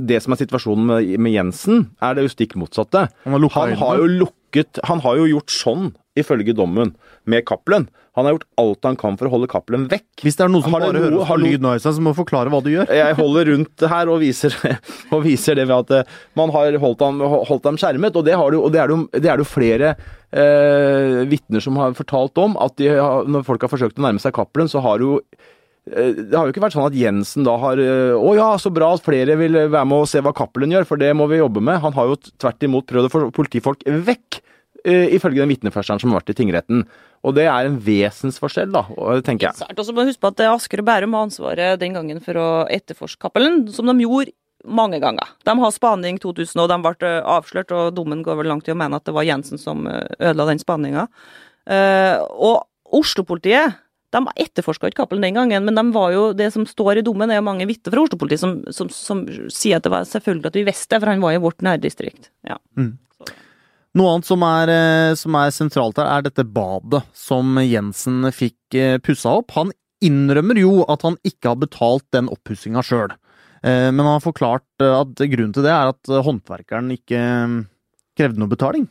det 0.08 0.22
som 0.24 0.32
er 0.32 0.40
situasjonen 0.40 0.88
med, 1.20 1.32
Jensen, 1.34 1.88
er 2.00 2.16
det 2.16 2.24
jo 2.24 2.32
stikk 2.32 2.56
motsatte. 2.60 3.08
Han 3.26 3.36
har 3.36 3.48
Han 3.58 3.78
har 3.82 4.02
jo 4.02 4.10
lukket 4.24 4.80
Han 4.88 5.02
har 5.04 5.18
jo 5.20 5.26
gjort 5.34 5.52
sånn, 5.52 5.90
ifølge 6.16 6.56
dommen, 6.56 6.94
med 7.28 7.44
Cappelen. 7.44 7.88
Han 8.16 8.26
har 8.26 8.34
gjort 8.34 8.48
alt 8.58 8.86
han 8.88 8.96
kan 8.98 9.18
for 9.20 9.28
å 9.28 9.30
holde 9.30 9.46
Cappelen 9.46 9.84
vekk. 9.90 10.24
Hvis 10.24 10.38
det 10.38 10.46
er 10.46 10.50
noen 10.50 10.64
som 10.64 10.74
Har 10.74 10.88
bare 10.88 11.02
hører 11.04 11.28
har 11.28 11.38
lyd 11.38 11.62
nå, 11.62 11.76
Øystein, 11.76 11.94
så 11.94 12.02
må 12.02 12.14
du 12.14 12.18
forklare 12.18 12.50
hva 12.50 12.58
du 12.64 12.72
gjør. 12.72 12.88
Jeg 12.90 13.14
holder 13.14 13.50
rundt 13.52 13.84
her 13.92 14.10
og 14.10 14.22
viser, 14.24 14.56
og 15.14 15.22
viser 15.22 15.60
det 15.60 15.68
ved 15.68 15.84
at 15.84 15.92
eh, 16.00 16.16
man 16.38 16.50
har 16.56 16.80
holdt 16.82 17.04
ham, 17.04 17.20
holdt 17.20 17.68
ham 17.68 17.78
skjermet. 17.78 18.16
Og 18.16 18.26
det, 18.26 18.34
har 18.40 18.50
det, 18.50 18.58
og 18.58 18.72
det 18.74 18.80
er 18.80 19.36
det 19.36 19.44
jo 19.44 19.46
flere 19.46 19.92
eh, 20.32 21.24
vitner 21.28 21.62
som 21.64 21.78
har 21.80 21.96
fortalt 21.98 22.38
om. 22.40 22.56
At 22.60 22.76
de 22.80 22.90
når 23.28 23.46
folk 23.46 23.64
har 23.64 23.72
forsøkt 23.72 24.00
å 24.00 24.06
nærme 24.06 24.22
seg 24.22 24.34
Cappelen, 24.36 24.70
så 24.70 24.82
har 24.84 25.02
jo 25.04 25.18
eh, 25.20 26.12
det 26.18 26.34
har 26.34 26.46
jo 26.46 26.54
ikke 26.54 26.64
vært 26.66 26.76
sånn 26.76 26.88
at 26.90 26.98
Jensen 26.98 27.46
da 27.48 27.56
har 27.62 27.80
eh, 27.82 28.14
Å 28.16 28.34
ja, 28.36 28.50
så 28.60 28.72
bra 28.74 28.92
at 28.94 29.04
flere 29.06 29.38
vil 29.40 29.56
være 29.66 29.86
med 29.88 30.04
og 30.04 30.10
se 30.10 30.22
hva 30.24 30.34
Cappelen 30.36 30.74
gjør, 30.74 30.88
for 30.88 31.00
det 31.00 31.14
må 31.16 31.28
vi 31.30 31.42
jobbe 31.42 31.64
med. 31.64 31.80
Han 31.84 31.96
har 31.96 32.12
jo 32.12 32.20
tvert 32.36 32.68
imot 32.68 32.88
prøvd 32.90 33.10
å 33.10 33.14
få 33.14 33.26
politifolk 33.36 33.86
vekk, 34.08 34.40
eh, 34.84 35.06
ifølge 35.16 35.44
den 35.44 35.54
vitneførselen 35.54 36.02
som 36.02 36.12
har 36.12 36.22
vært 36.22 36.34
i 36.34 36.40
tingretten. 36.42 36.88
Og 37.26 37.34
det 37.34 37.48
er 37.50 37.66
en 37.66 37.78
vesensforskjell, 37.82 38.70
da, 38.70 38.84
tenker 39.26 39.48
jeg. 39.48 39.58
Svært. 39.58 39.80
Og 39.80 39.86
så 39.88 39.94
må 39.94 40.04
huske 40.06 40.22
på 40.22 40.30
at 40.30 40.44
eh, 40.44 40.52
Asker 40.52 40.84
og 40.84 40.86
Bærum 40.86 41.16
har 41.16 41.26
ansvaret 41.26 41.80
den 41.80 41.96
gangen 41.96 42.20
for 42.22 42.38
å 42.38 42.48
etterforske 42.70 43.24
Cappelen, 43.26 43.64
som 43.74 43.90
de 43.90 43.96
gjorde 44.04 44.34
mange 44.64 45.00
ganger. 45.00 45.28
De 45.44 45.54
har 45.58 45.74
spaning 45.74 46.18
2000, 46.18 46.62
og 46.62 46.70
de 46.70 46.78
ble 46.84 46.94
eh, 47.08 47.18
avslørt, 47.36 47.74
og 47.74 47.92
dommen 47.96 48.24
går 48.26 48.40
vel 48.40 48.50
langt 48.52 48.68
i 48.68 48.74
å 48.74 48.78
mene 48.78 48.98
at 48.98 49.06
det 49.06 49.14
var 49.16 49.26
Jensen 49.26 49.60
som 49.60 49.86
eh, 49.90 50.06
ødela 50.18 50.48
den 50.50 50.62
spaninga. 50.62 51.06
Eh, 51.68 52.16
og 52.18 52.64
Oslo-politiet 52.98 53.76
de 54.08 54.22
etterforska 54.40 54.88
ikke 54.88 55.02
Cappelen 55.02 55.26
den 55.26 55.36
gangen, 55.36 55.66
men 55.66 55.76
de 55.76 55.82
var 55.92 56.14
jo, 56.14 56.22
det 56.32 56.46
som 56.54 56.64
står 56.64 57.02
i 57.02 57.02
dommen, 57.04 57.28
er 57.28 57.42
jo 57.42 57.44
mange 57.44 57.66
vitner 57.68 57.92
fra 57.92 58.06
Oslo-politiet 58.06 58.40
som, 58.40 58.54
som, 58.72 58.88
som 58.88 59.26
sier 59.52 59.76
at 59.76 59.84
det 59.84 59.92
var 59.92 60.08
selvfølgelig 60.08 60.48
at 60.48 60.56
vi 60.56 60.64
visste 60.64 60.94
det, 60.94 61.02
for 61.02 61.12
han 61.12 61.20
var 61.20 61.36
i 61.36 61.42
vårt 61.44 61.60
nærdistrikt. 61.66 62.30
Ja. 62.48 62.56
Noe 63.98 64.14
annet 64.14 64.30
som 64.30 64.46
er, 64.48 64.72
som 65.20 65.36
er 65.36 65.52
sentralt 65.52 66.00
her, 66.00 66.08
er 66.08 66.24
dette 66.24 66.46
badet 66.48 67.02
som 67.12 67.60
Jensen 67.60 68.30
fikk 68.32 68.78
pussa 69.04 69.36
opp. 69.42 69.52
Han 69.60 69.76
innrømmer 70.00 70.56
jo 70.56 70.72
at 70.88 71.04
han 71.04 71.20
ikke 71.28 71.52
har 71.52 71.60
betalt 71.60 72.08
den 72.16 72.32
oppussinga 72.32 72.80
sjøl, 72.86 73.12
men 73.90 74.04
han 74.04 74.14
har 74.16 74.24
forklart 74.24 74.66
eh, 74.84 74.92
at 75.00 75.14
grunnen 75.32 75.54
til 75.56 75.64
det 75.66 75.72
er 75.74 75.90
at 75.94 76.12
eh, 76.12 76.22
håndverkeren 76.26 76.92
ikke 76.94 77.18
eh, 77.18 77.58
krevde 78.18 78.38
noe 78.42 78.52
betaling. 78.52 78.86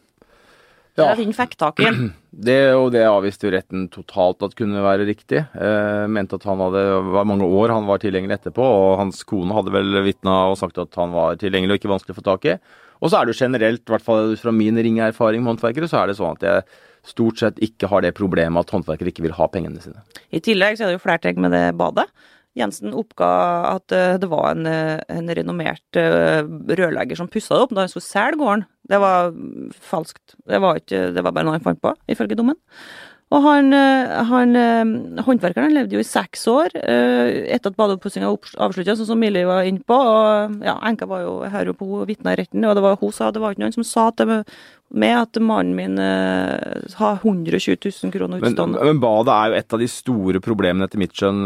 Det 0.97 1.05
Ja. 1.05 1.11
er 1.13 1.33
fikk 1.37 1.53
tak 1.61 1.79
i. 1.79 1.89
Det, 2.33 2.73
og 2.73 2.91
det 2.91 3.03
avviste 3.05 3.45
jo 3.45 3.51
retten 3.53 3.83
totalt 3.93 4.41
at 4.45 4.55
kunne 4.57 4.81
være 4.81 5.05
riktig. 5.05 5.43
Eh, 5.53 6.07
mente 6.09 6.39
at 6.39 6.43
han 6.49 6.57
hadde 6.57 6.81
var 7.13 7.25
mange 7.29 7.45
år 7.45 7.69
han 7.69 7.85
var 7.85 8.01
tilgjengelig 8.01 8.39
etterpå, 8.39 8.65
og 8.65 8.97
hans 9.03 9.21
kone 9.23 9.53
hadde 9.53 9.73
vel 9.73 10.01
vitna 10.05 10.47
og 10.51 10.57
sagt 10.57 10.77
at 10.81 10.93
han 10.97 11.13
var 11.13 11.37
tilgjengelig 11.37 11.75
og 11.77 11.79
ikke 11.81 11.93
vanskelig 11.93 12.15
å 12.15 12.19
få 12.19 12.25
tak 12.25 12.45
i. 12.49 12.57
Og 12.97 13.11
så 13.11 13.19
er 13.19 13.25
det 13.29 13.35
jo 13.35 13.45
generelt, 13.45 13.83
i 13.85 13.93
hvert 13.93 14.05
fall 14.05 14.33
fra 14.41 14.51
min 14.51 14.77
ringe 14.81 15.05
erfaring 15.05 15.43
med 15.45 15.53
håndverkere, 15.53 15.85
så 15.89 16.01
er 16.01 16.07
det 16.09 16.17
sånn 16.17 16.33
at 16.33 16.45
jeg 16.47 16.63
stort 17.07 17.37
sett 17.39 17.59
ikke 17.61 17.87
har 17.91 18.01
det 18.01 18.15
problemet 18.17 18.65
at 18.65 18.73
håndverkere 18.73 19.13
ikke 19.13 19.27
vil 19.27 19.37
ha 19.37 19.45
pengene 19.53 19.79
sine. 19.83 20.01
I 20.33 20.41
tillegg 20.41 20.79
så 20.79 20.87
er 20.87 20.91
det 20.91 20.97
jo 20.97 21.05
flertegg 21.05 21.37
med 21.37 21.53
det 21.53 21.61
badet. 21.77 22.09
Jensen 22.57 22.95
oppga 22.97 23.29
at 23.75 23.93
eh, 23.95 24.17
det 24.21 24.29
var 24.31 24.51
en, 24.51 24.65
eh, 24.69 24.99
en 25.13 25.29
renommert 25.37 25.99
eh, 25.99 26.41
rørlegger 26.43 27.19
som 27.19 27.29
pussa 27.31 27.55
det 27.55 27.67
opp 27.67 27.75
da 27.75 27.85
han 27.85 27.91
skulle 27.91 28.07
selge 28.07 28.41
gården. 28.41 28.65
Det 28.87 29.01
var 29.03 29.33
mm, 29.35 29.75
falskt. 29.91 30.37
Det 30.47 30.61
var, 30.63 30.81
ikke, 30.81 31.07
det 31.15 31.23
var 31.25 31.35
bare 31.35 31.47
noe 31.47 31.57
han 31.57 31.65
fant 31.65 31.83
på, 31.83 31.93
ifølge 32.11 32.39
dommen. 32.39 32.57
Og 33.27 33.43
han, 33.43 33.73
eh, 33.75 34.11
han 34.29 34.55
eh, 34.55 35.23
håndverkeren 35.25 35.67
han 35.67 35.75
levde 35.75 35.97
jo 35.97 35.99
i 36.03 36.07
seks 36.07 36.45
år 36.47 36.71
eh, 36.79 37.43
etter 37.51 37.73
at 37.73 37.79
badeoppussinga 37.79 38.29
avslutta, 38.63 38.95
sånn 38.95 39.09
som 39.09 39.19
Millie 39.19 39.47
var 39.47 39.67
inne 39.67 39.83
på. 39.83 39.97
Og 39.97 40.63
ja, 40.63 40.77
enka 40.87 41.09
var 41.11 41.25
jo, 41.25 41.33
her 41.51 41.73
på 41.75 41.89
hun 41.89 42.07
vitna 42.07 42.31
i 42.33 42.39
retten, 42.39 42.63
og 42.63 42.77
det 42.77 42.85
var, 42.85 42.95
hun 43.01 43.11
sa 43.15 43.27
det 43.35 43.43
var 43.43 43.55
ikke 43.55 43.65
noen 43.65 43.75
som 43.75 43.87
sa 43.87 44.07
til 44.15 44.31
meg 44.95 45.17
at 45.19 45.35
mannen 45.43 45.75
min 45.75 45.97
har 45.99 47.17
120 47.19 47.75
000 47.75 48.13
kroner 48.13 48.39
Men, 48.39 48.53
utstående. 48.53 48.85
men 48.87 49.01
badet 49.03 49.33
er 49.33 49.49
jo 49.49 49.57
et 49.57 49.75
av 49.75 49.81
de 49.83 49.89
store 49.91 50.39
problemene 50.39 50.87
etter 50.87 51.01
mitt 51.01 51.11
skjønn 51.11 51.41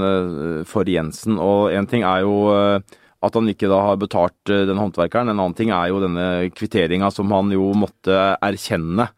for 0.69 0.85
Jensen. 0.85 1.39
Og 1.41 1.73
en 1.73 1.89
ting 1.89 2.05
er 2.05 2.21
jo 2.21 2.35
at 2.51 3.37
han 3.37 3.49
ikke 3.49 3.69
da 3.71 3.79
har 3.87 3.97
betalt 3.97 4.37
den 4.45 4.77
håndverkeren. 4.77 5.33
En 5.33 5.41
annen 5.41 5.57
ting 5.57 5.73
er 5.73 5.89
jo 5.89 6.03
denne 6.03 6.27
kvitteringa 6.53 7.09
som 7.13 7.33
han 7.33 7.49
jo 7.55 7.71
måtte 7.73 8.19
erkjenne. 8.37 9.09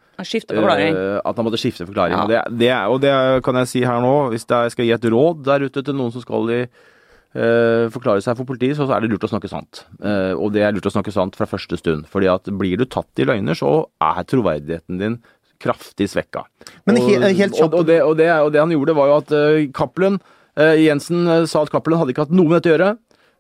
Forklaring. 0.56 0.96
Eh, 0.96 1.20
at 1.26 1.36
han 1.40 1.46
måtte 1.48 1.60
skifte 1.62 1.86
forklaring. 1.88 2.16
Ja. 2.18 2.26
Det, 2.30 2.58
det, 2.60 2.72
og 2.90 3.00
det 3.04 3.14
kan 3.46 3.56
jeg 3.62 3.68
si 3.72 3.84
her 3.86 4.02
nå, 4.04 4.14
hvis 4.34 4.46
jeg 4.50 4.74
skal 4.74 4.86
gi 4.88 4.92
et 4.96 5.08
råd 5.14 5.44
der 5.46 5.66
ute 5.68 5.84
til 5.84 5.96
noen 5.98 6.12
som 6.16 6.24
skal 6.24 6.50
i, 6.54 6.62
eh, 6.64 7.86
forklare 7.94 8.22
seg 8.26 8.38
for 8.40 8.46
politiet, 8.50 8.78
så 8.78 8.88
er 8.90 9.02
det 9.04 9.12
lurt 9.12 9.26
å 9.28 9.32
snakke 9.32 9.50
sant. 9.52 9.84
Eh, 10.04 10.34
og 10.34 10.54
det 10.56 10.64
er 10.64 10.74
lurt 10.76 10.90
å 10.90 10.94
snakke 10.94 11.14
sant 11.14 11.36
fra 11.36 11.46
første 11.50 11.78
stund. 11.80 12.06
fordi 12.08 12.28
at 12.34 12.44
blir 12.58 12.78
du 12.78 12.86
tatt 12.86 13.10
i 13.20 13.26
løgner, 13.26 13.56
så 13.58 13.86
er 14.02 14.24
troverdigheten 14.24 15.00
din 15.00 15.20
kraftig 15.64 16.10
svekka. 16.12 16.44
Men 16.86 16.98
og, 16.98 17.10
he- 17.10 17.34
helt 17.40 17.54
kjapt- 17.56 17.74
og, 17.74 17.80
og, 17.80 17.86
det, 17.88 18.02
og, 18.04 18.18
det, 18.18 18.30
og 18.32 18.52
det 18.52 18.60
han 18.60 18.70
gjorde, 18.74 18.96
var 18.96 19.08
jo 19.08 19.18
at 19.22 19.32
uh, 19.32 19.72
Cappelen 19.72 20.20
Jensen 20.56 21.26
sa 21.50 21.64
at 21.64 21.72
Cappelen 21.74 21.98
hadde 21.98 22.12
ikke 22.14 22.28
hatt 22.28 22.34
noe 22.36 22.46
med 22.46 22.60
dette 22.62 22.70
å 22.70 22.74
gjøre. 22.76 22.90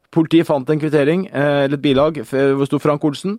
Politiet 0.10 0.48
fant 0.48 0.70
en 0.70 0.80
kvittering, 0.82 1.28
eller 1.30 1.76
et 1.78 1.82
bilag, 1.84 2.18
hvor 2.26 2.66
sto 2.66 2.80
Frank 2.82 3.04
Olsen. 3.06 3.36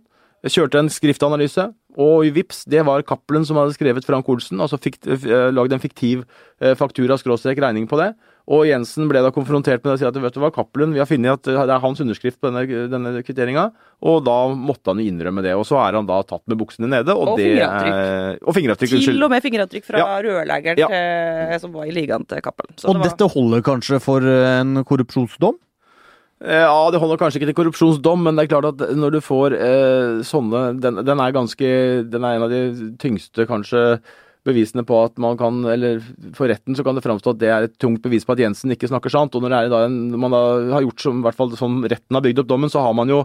Kjørte 0.46 0.78
en 0.78 0.90
skriftanalyse, 0.92 1.64
og 1.96 2.24
vips, 2.34 2.64
det 2.66 2.84
var 2.84 3.02
Cappelen 3.02 3.44
som 3.46 3.56
hadde 3.56 3.74
skrevet 3.76 4.04
Frank 4.04 4.26
Olsen. 4.28 4.58
Altså 4.60 4.78
fikt, 4.80 5.06
eh, 5.06 5.50
lagd 5.54 5.72
en 5.72 5.80
fiktiv 5.82 6.24
eh, 6.60 6.74
faktura 6.74 7.16
skråstrek 7.20 7.58
regning 7.62 7.86
på 7.88 7.96
det. 8.00 8.14
Og 8.46 8.66
Jensen 8.68 9.08
ble 9.08 9.22
da 9.24 9.30
konfrontert 9.32 9.80
med 9.80 9.88
det 9.88 9.92
og 9.94 9.98
sier 10.02 10.08
at 10.10 10.18
vet 10.20 10.34
du 10.34 10.40
hva, 10.42 10.50
Cappelen, 10.52 10.92
vi 10.92 10.98
har 11.00 11.06
funnet 11.08 11.32
at 11.32 11.42
det 11.48 11.54
er 11.72 11.80
hans 11.80 12.00
underskrift 12.04 12.36
på 12.42 12.50
denne, 12.52 12.88
denne 12.92 13.22
kvitteringa. 13.24 13.70
Og 14.04 14.22
da 14.26 14.34
måtte 14.52 14.92
han 14.92 15.00
jo 15.00 15.06
innrømme 15.08 15.40
det. 15.42 15.54
Og 15.56 15.64
så 15.64 15.78
er 15.80 15.96
han 15.96 16.04
da 16.04 16.18
tatt 16.28 16.42
med 16.46 16.58
buksene 16.60 16.90
nede. 16.92 17.08
Og, 17.14 17.28
Og 17.32 17.38
det 17.38 17.46
fingeravtrykk. 17.56 17.94
er- 17.94 18.38
Og 18.44 18.54
fingeravtrykk, 18.54 18.92
unnskyld. 18.98 19.14
Til 19.16 19.24
og 19.24 19.30
med 19.30 19.42
fingeravtrykk 19.42 19.84
fra 19.88 19.98
Ja. 19.98 20.20
rørleggeren 20.20 20.78
Ja. 20.78 21.58
som 21.58 21.72
var 21.72 21.84
i 21.86 21.90
ligaen 21.96 22.26
til 22.28 22.42
Cappelen. 22.44 22.74
Og 22.84 22.92
det 22.92 23.00
var- 23.00 23.16
dette 23.16 23.32
holder 23.32 23.62
kanskje 23.62 24.00
for 24.02 24.20
en 24.20 24.84
korrupsjonsdom? 24.84 25.54
Eh, 26.42 26.64
Ja, 26.66 26.90
det 26.90 27.00
holder 27.00 27.20
kanskje 27.20 27.40
ikke 27.40 27.52
til 27.52 27.58
korrupsjonsdom, 27.60 28.24
men 28.26 28.36
det 28.36 28.44
er 28.44 28.52
klart 28.54 28.68
at 28.72 28.96
når 28.96 29.16
du 29.16 29.20
får 29.22 29.54
eh, 29.54 30.20
sånne 30.26 30.80
den, 30.82 31.00
den 31.06 31.20
er 31.22 31.32
ganske 31.36 31.70
Den 32.10 32.24
er 32.26 32.36
en 32.36 32.46
av 32.46 32.52
de 32.52 32.90
tyngste, 33.00 33.46
kanskje, 33.46 34.00
bevisene 34.44 34.84
på 34.84 34.98
at 35.06 35.16
man 35.16 35.38
kan 35.40 35.62
Eller 35.64 36.02
for 36.36 36.50
retten 36.50 36.76
så 36.76 36.84
kan 36.84 36.94
det 36.98 37.04
framstå 37.06 37.32
at 37.32 37.40
det 37.40 37.48
er 37.48 37.68
et 37.68 37.78
tungt 37.80 38.02
bevis 38.04 38.26
på 38.26 38.34
at 38.34 38.42
Jensen 38.42 38.74
ikke 38.74 38.90
snakker 38.90 39.12
sant. 39.12 39.34
Og 39.34 39.42
når 39.42 39.54
en, 39.86 39.96
man 40.20 40.34
da 40.34 40.42
har 40.74 40.84
gjort 40.84 41.00
som, 41.00 41.22
i 41.22 41.24
hvert 41.24 41.38
fall 41.38 41.54
som 41.56 41.80
retten 41.86 42.18
har 42.18 42.24
bygd 42.24 42.42
opp 42.42 42.50
dommen, 42.50 42.72
så 42.72 42.82
har 42.84 42.92
man 42.92 43.08
jo 43.08 43.22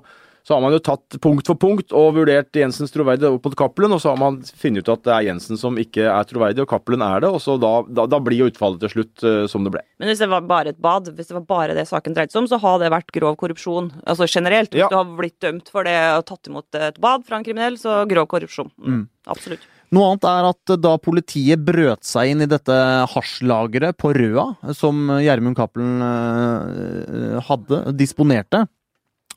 Så 0.49 0.55
har 0.55 0.63
man 0.63 0.73
jo 0.73 0.79
tatt 0.81 1.13
punkt 1.21 1.45
for 1.45 1.59
punkt 1.62 1.91
og 1.93 2.15
vurdert 2.15 2.57
Jensens 2.57 2.89
troverdighet 2.89 3.35
opp 3.38 3.43
mot 3.45 3.55
Cappelen, 3.59 3.91
og 3.93 3.99
så 4.01 4.15
har 4.15 4.17
man 4.17 4.39
funnet 4.57 4.81
ut 4.81 4.89
at 4.95 5.03
det 5.05 5.12
er 5.13 5.27
Jensen 5.27 5.59
som 5.62 5.75
ikke 5.77 6.07
er 6.09 6.25
troverdig, 6.25 6.63
og 6.63 6.71
Cappelen 6.71 7.03
er 7.05 7.21
det. 7.21 7.29
Og 7.29 7.38
så 7.43 7.53
da, 7.62 7.69
da, 7.85 8.07
da 8.09 8.17
blir 8.25 8.41
jo 8.41 8.47
utfallet 8.49 8.81
til 8.81 8.89
slutt 8.95 9.21
uh, 9.27 9.43
som 9.51 9.67
det 9.67 9.75
ble. 9.75 9.83
Men 10.01 10.09
hvis 10.09 10.23
det 10.23 10.29
var 10.31 10.47
bare 10.49 10.73
et 10.73 10.79
bad, 10.81 11.12
hvis 11.13 11.29
det 11.29 11.38
var 11.38 11.45
bare 11.51 11.75
det 11.77 11.83
saken 11.85 12.17
dreide 12.17 12.33
seg 12.33 12.41
om, 12.41 12.47
så 12.49 12.57
har 12.63 12.79
det 12.81 12.89
vært 12.95 13.13
grov 13.13 13.38
korrupsjon. 13.38 13.91
Altså 14.09 14.25
generelt. 14.25 14.73
Hvis 14.73 14.81
Ja. 14.81 14.89
du 14.89 14.97
har 14.97 15.12
blitt 15.19 15.38
dømt 15.45 15.69
for 15.69 15.85
det 15.85 15.93
og 16.15 16.25
tatt 16.31 16.49
imot 16.49 16.79
et 16.81 16.97
bad 16.97 17.29
fra 17.29 17.38
en 17.38 17.45
kriminell, 17.45 17.77
så 17.77 17.99
grov 18.09 18.25
korrupsjon. 18.33 18.73
Mm. 18.81 19.03
Absolutt. 19.29 19.69
Noe 19.93 20.09
annet 20.12 20.25
er 20.29 20.49
at 20.49 20.73
da 20.81 20.95
politiet 21.01 21.62
brøt 21.65 22.05
seg 22.05 22.33
inn 22.33 22.41
i 22.45 22.49
dette 22.49 22.73
hasjlageret 23.13 23.97
på 24.01 24.15
Røa, 24.17 24.49
som 24.77 25.05
Gjermund 25.21 25.57
Cappelen 25.57 26.01
eh, 26.05 27.39
hadde, 27.45 27.81
disponerte, 27.97 28.65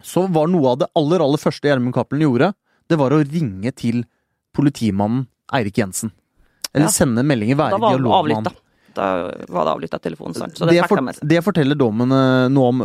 så 0.02 0.26
var 0.32 0.50
noe 0.50 0.72
av 0.74 0.80
det 0.82 0.88
aller, 0.98 1.22
aller 1.24 1.40
første 1.40 1.68
Gjermund 1.68 1.94
Cappelen 1.96 2.26
gjorde, 2.26 2.52
det 2.90 2.98
var 3.00 3.14
å 3.14 3.22
ringe 3.22 3.72
til 3.78 4.02
politimannen 4.56 5.26
Eirik 5.54 5.78
Jensen. 5.80 6.12
Eller 6.72 6.88
Ja. 6.88 6.92
sende 6.92 7.24
meldinger, 7.24 7.56
være 7.56 7.76
i 7.78 7.80
dialog 7.80 8.28
med 8.28 8.34
han. 8.36 8.56
Da 8.92 9.06
var 9.48 9.64
det 9.64 9.72
avlytta 9.72 9.98
telefonen, 10.00 10.34
sant. 10.36 10.56
Så 10.58 10.66
det, 10.68 10.80
Det, 10.80 10.88
for, 10.88 11.00
det 11.24 11.42
forteller 11.44 11.78
dommen 11.80 12.12
eh, 12.12 12.48
noe 12.52 12.68
om. 12.68 12.82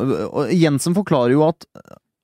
Jensen 0.55 0.95
forklarer 0.95 1.33
jo 1.35 1.43
at, 1.47 1.65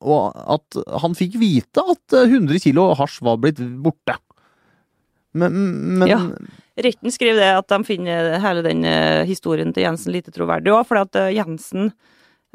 at 0.00 0.78
han 1.02 1.16
fikk 1.16 1.36
vite 1.40 1.84
at 1.84 2.16
eh, 2.16 2.24
100 2.30 2.62
kilo 2.64 2.94
hasj 2.96 3.20
var 3.24 3.36
blitt 3.42 3.60
borte. 3.84 4.16
Men, 5.34 5.98
men 5.98 6.08
Ja. 6.08 6.20
Retten 6.74 7.12
skriver 7.14 7.38
det 7.38 7.50
at 7.54 7.68
de 7.70 7.84
finner 7.86 8.32
hele 8.42 8.62
den 8.66 8.84
eh, 8.88 9.22
historien 9.28 9.70
til 9.74 9.84
Jensen 9.84 10.10
lite 10.14 10.32
troverdig 10.34 10.72
òg, 10.74 10.82
fordi 10.88 11.04
at 11.06 11.18
eh, 11.20 11.34
Jensen 11.36 11.92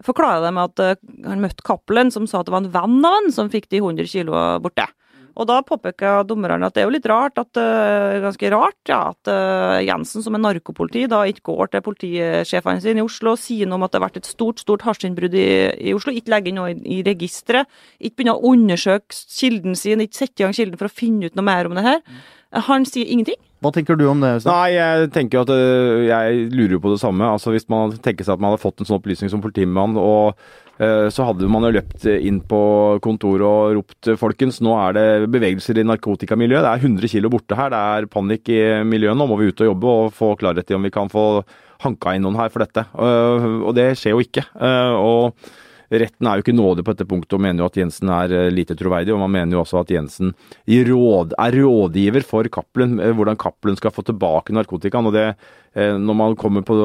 forklarer 0.05 0.45
det 0.45 0.53
med 0.55 0.71
at 0.71 0.85
eh, 0.85 1.03
han 1.27 1.43
møtte 1.43 1.65
Cappelen, 1.65 2.13
som 2.13 2.27
sa 2.29 2.41
at 2.41 2.49
det 2.49 2.55
var 2.55 2.63
en 2.63 2.73
venn 2.73 3.05
av 3.05 3.19
han 3.19 3.29
som 3.35 3.51
fikk 3.51 3.69
de 3.73 3.83
100 3.83 4.09
kilo 4.11 4.39
borte. 4.63 4.87
Og 5.39 5.47
da 5.47 5.59
påpeker 5.63 6.25
dommerne 6.27 6.67
at 6.67 6.75
det 6.75 6.81
er 6.81 6.87
jo 6.89 6.93
litt 6.95 7.07
rart, 7.07 7.37
at, 7.39 7.55
eh, 7.59 8.19
ganske 8.23 8.49
rart, 8.51 8.79
ja, 8.89 8.99
at 9.13 9.31
eh, 9.31 9.85
Jensen 9.87 10.25
som 10.25 10.35
er 10.35 10.43
narkopoliti 10.43 11.05
da 11.11 11.21
ikke 11.29 11.53
går 11.53 11.71
til 11.71 11.85
politisjefene 11.85 12.83
sine 12.83 12.99
i 12.99 13.05
Oslo 13.05 13.35
og 13.35 13.39
sier 13.39 13.69
noe 13.69 13.79
om 13.79 13.87
at 13.87 13.93
det 13.93 14.01
har 14.01 14.07
vært 14.09 14.19
et 14.19 14.29
stort 14.29 14.59
stort 14.59 14.83
hasjinnbrudd 14.87 15.37
i, 15.39 15.47
i 15.91 15.95
Oslo, 15.95 16.11
ikke 16.11 16.33
legger 16.33 16.51
inn 16.51 16.59
noe 16.59 16.73
i, 16.73 16.79
i 16.97 17.03
registeret, 17.07 17.69
ikke 18.01 18.19
begynner 18.19 18.39
å 18.39 18.51
undersøke 18.51 19.15
kilden 19.39 19.79
sin, 19.79 20.03
ikke 20.03 20.25
sette 20.25 20.43
i 20.43 20.47
gang 20.47 20.57
kilden 20.57 20.81
for 20.81 20.89
å 20.89 20.97
finne 20.99 21.29
ut 21.29 21.39
noe 21.39 21.47
mer 21.47 21.69
om 21.69 21.79
det 21.79 21.87
her. 21.87 22.03
Han 22.67 22.87
sier 22.89 23.07
ingenting. 23.07 23.39
Hva 23.59 23.73
tenker 23.75 23.97
du 23.99 24.05
om 24.07 24.21
det? 24.23 24.37
Øystein? 24.37 24.53
Nei, 24.53 24.69
jeg 24.77 25.11
tenker 25.15 25.43
at 25.43 25.51
øh, 25.51 26.05
jeg 26.07 26.47
lurer 26.55 26.79
på 26.79 26.93
det 26.93 27.01
samme. 27.01 27.27
Altså 27.27 27.51
Hvis 27.51 27.67
man 27.71 27.91
tenker 27.91 28.23
seg 28.23 28.37
at 28.37 28.41
man 28.43 28.53
hadde 28.53 28.63
fått 28.63 28.79
en 28.79 28.87
sånn 28.87 28.99
opplysning 29.01 29.31
som 29.33 29.43
politimann, 29.43 29.97
og 29.99 30.39
øh, 30.79 31.07
så 31.11 31.27
hadde 31.27 31.49
man 31.51 31.67
jo 31.67 31.73
løpt 31.75 32.07
inn 32.07 32.39
på 32.47 32.61
kontoret 33.03 33.43
og 33.43 33.79
ropt 33.81 34.11
folkens, 34.21 34.61
nå 34.63 34.77
er 34.79 34.95
det 34.95 35.07
bevegelser 35.35 35.81
i 35.81 35.87
narkotikamiljøet. 35.89 36.63
Det 36.63 36.71
er 36.71 36.87
100 36.87 37.13
kilo 37.15 37.33
borte 37.35 37.59
her, 37.59 37.73
det 37.75 37.81
er 37.99 38.11
panikk 38.15 38.53
i 38.55 38.61
miljøet. 38.87 39.19
Nå 39.19 39.27
må 39.27 39.39
vi 39.41 39.51
ut 39.51 39.65
og 39.65 39.73
jobbe 39.73 39.95
og 39.95 40.13
få 40.15 40.33
klarhet 40.39 40.71
i 40.71 40.79
om 40.79 40.87
vi 40.87 40.95
kan 40.95 41.11
få 41.11 41.25
hanka 41.83 42.15
inn 42.15 42.23
noen 42.27 42.39
her 42.39 42.51
for 42.51 42.63
dette. 42.63 42.87
Og 42.95 43.73
det 43.75 43.91
skjer 43.99 44.15
jo 44.15 44.23
ikke. 44.23 44.43
Og 44.99 45.35
Retten 45.89 46.27
er 46.29 46.37
jo 46.37 46.45
ikke 46.45 46.57
nådig 46.57 46.85
på 46.85 46.93
dette 46.93 47.07
punktet 47.09 47.35
og 47.37 47.41
mener 47.43 47.63
jo 47.63 47.69
at 47.69 47.79
Jensen 47.81 48.11
er 48.13 48.33
eh, 48.35 48.49
lite 48.53 48.77
troverdig. 48.77 49.13
Og 49.15 49.23
man 49.23 49.33
mener 49.33 49.57
jo 49.57 49.63
også 49.63 49.81
at 49.81 49.93
Jensen 49.93 50.35
råd, 50.89 51.33
er 51.33 51.57
rådgiver 51.57 52.25
for 52.27 52.49
Cappelen, 52.53 52.99
eh, 53.01 53.15
hvordan 53.15 53.39
Cappelen 53.41 53.79
skal 53.79 53.93
få 53.95 54.05
tilbake 54.05 54.53
narkotikaen. 54.55 55.09
og 55.09 55.17
det 55.17 55.27
Når 55.75 56.15
man 56.17 56.35
kommer 56.39 56.63
på, 56.65 56.75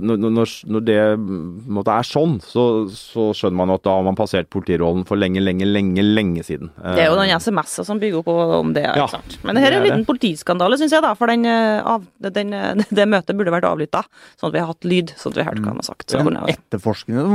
når, 0.00 0.22
når, 0.32 0.84
det 0.86 0.98
på 1.20 1.74
måte 1.76 1.92
er 1.92 2.06
sånn, 2.06 2.38
så, 2.40 2.64
så 2.88 3.28
skjønner 3.36 3.58
man 3.60 3.74
at 3.74 3.84
da 3.84 3.98
har 3.98 4.06
man 4.06 4.16
passert 4.18 4.48
politirollen 4.52 5.04
for 5.08 5.20
lenge, 5.20 5.42
lenge, 5.44 5.68
lenge 5.68 6.04
lenge 6.04 6.44
siden. 6.46 6.70
Det 6.80 7.04
er 7.04 7.10
jo 7.10 7.18
den 7.18 7.32
SMS-en 7.34 7.86
som 7.86 8.00
bygger 8.00 8.22
opp 8.22 8.30
om 8.60 8.72
det. 8.76 8.86
Ja. 8.98 9.06
Men 9.44 9.56
det 9.56 9.64
her 9.64 9.74
er 9.74 9.80
en 9.80 9.86
liten 9.88 10.06
politiskandale, 10.08 10.78
syns 10.80 10.94
jeg, 10.96 11.04
da. 11.04 11.12
For 11.18 11.30
den, 11.30 11.46
eh, 11.48 11.84
av, 11.86 12.06
den, 12.38 12.52
eh, 12.56 12.84
det 12.98 13.08
møtet 13.10 13.38
burde 13.38 13.54
vært 13.54 13.68
avlytta, 13.68 14.04
sånn 14.40 14.50
at 14.50 14.56
vi 14.56 14.62
har 14.64 14.72
hatt 14.72 14.88
lyd, 14.88 15.14
sånn 15.20 15.34
at 15.34 15.40
vi 15.40 15.44
har 15.44 15.52
hørt 15.52 15.62
hva 15.64 15.74
han 15.74 15.82
har 15.82 15.90
sagt. 15.90 16.08
Så 16.10 16.20
ja, 16.20 16.58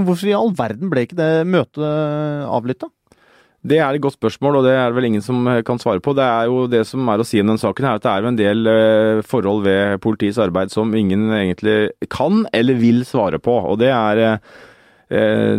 Hvorfor 0.06 0.30
i 0.30 0.38
all 0.38 0.54
verden 0.58 0.91
ble 0.91 1.08
ikke 1.08 1.19
det 1.19 1.32
møtet 1.49 1.84
avlytta? 2.49 2.91
Det 3.65 3.80
er 3.82 3.95
et 3.95 4.04
godt 4.04 4.19
spørsmål, 4.19 4.60
og 4.60 4.67
det 4.67 4.75
er 4.78 4.91
det 4.91 4.97
vel 4.99 5.08
ingen 5.08 5.23
som 5.25 5.47
eh, 5.49 5.63
kan 5.65 5.80
svare 5.82 6.01
på. 6.04 6.13
Det 6.13 6.25
er 6.25 6.49
jo 6.51 6.67
det 6.69 6.84
som 6.86 7.08
er 7.10 7.21
å 7.21 7.25
si 7.25 7.41
om 7.41 7.49
den 7.49 7.62
saken, 7.62 7.88
er 7.88 7.97
at 7.97 8.04
det 8.06 8.12
er 8.12 8.21
jo 8.21 8.30
en 8.30 8.38
del 8.38 8.69
eh, 8.69 9.21
forhold 9.25 9.63
ved 9.65 9.97
politiets 10.04 10.38
arbeid 10.43 10.73
som 10.73 10.93
ingen 10.93 11.32
egentlig 11.34 11.78
kan 12.13 12.43
eller 12.54 12.78
vil 12.78 13.01
svare 13.10 13.41
på. 13.41 13.58
Og 13.71 13.80
det 13.82 13.89
er, 13.89 14.21
eh, 14.21 14.62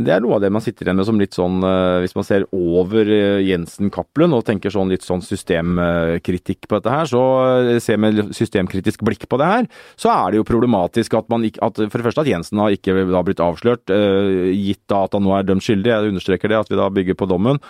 det 0.02 0.11
er 0.11 0.22
noe 0.24 0.37
av 0.37 0.42
det 0.42 0.50
man 0.50 0.62
sitter 0.64 0.88
igjen 0.88 0.98
med 0.98 1.06
som 1.06 1.20
litt 1.20 1.37
sånn 1.37 1.61
eh, 1.62 2.00
Hvis 2.02 2.16
man 2.18 2.26
ser 2.26 2.46
over 2.56 3.06
eh, 3.06 3.44
Jensen-Cappelen 3.46 4.35
og 4.35 4.44
tenker 4.48 4.72
sånn 4.74 4.90
litt 4.90 5.06
sånn 5.06 5.22
systemkritikk 5.22 6.66
på 6.66 6.80
dette 6.80 6.94
her, 6.94 7.11
så 7.11 7.22
eh, 7.62 7.78
ser 7.82 8.00
med 8.02 8.35
systemkritisk 8.37 9.04
blikk 9.06 9.28
på 9.30 9.38
det 9.40 9.50
her, 9.50 9.68
så 9.94 10.11
er 10.14 10.32
det 10.32 10.40
jo 10.40 10.48
problematisk 10.48 11.14
at 11.18 11.30
man 11.32 11.46
ikke 11.46 11.62
at 11.66 11.78
For 11.78 11.98
det 11.98 12.09
første 12.09 12.24
at 12.24 12.30
Jensen 12.30 12.62
har 12.62 12.74
ikke 12.74 12.96
da 13.12 13.22
blitt 13.26 13.42
avslørt, 13.42 13.92
eh, 13.94 14.50
gitt 14.54 14.82
da 14.90 15.04
at 15.06 15.14
han 15.14 15.24
nå 15.26 15.37
er 15.37 15.46
dømt 15.46 15.64
skyldig. 15.64 15.92
Jeg 15.92 16.14
understreker 16.14 16.50
det, 16.50 16.59
at 16.64 16.72
vi 16.72 16.80
da 16.80 16.90
bygger 16.92 17.18
på 17.18 17.30
dommen. 17.30 17.62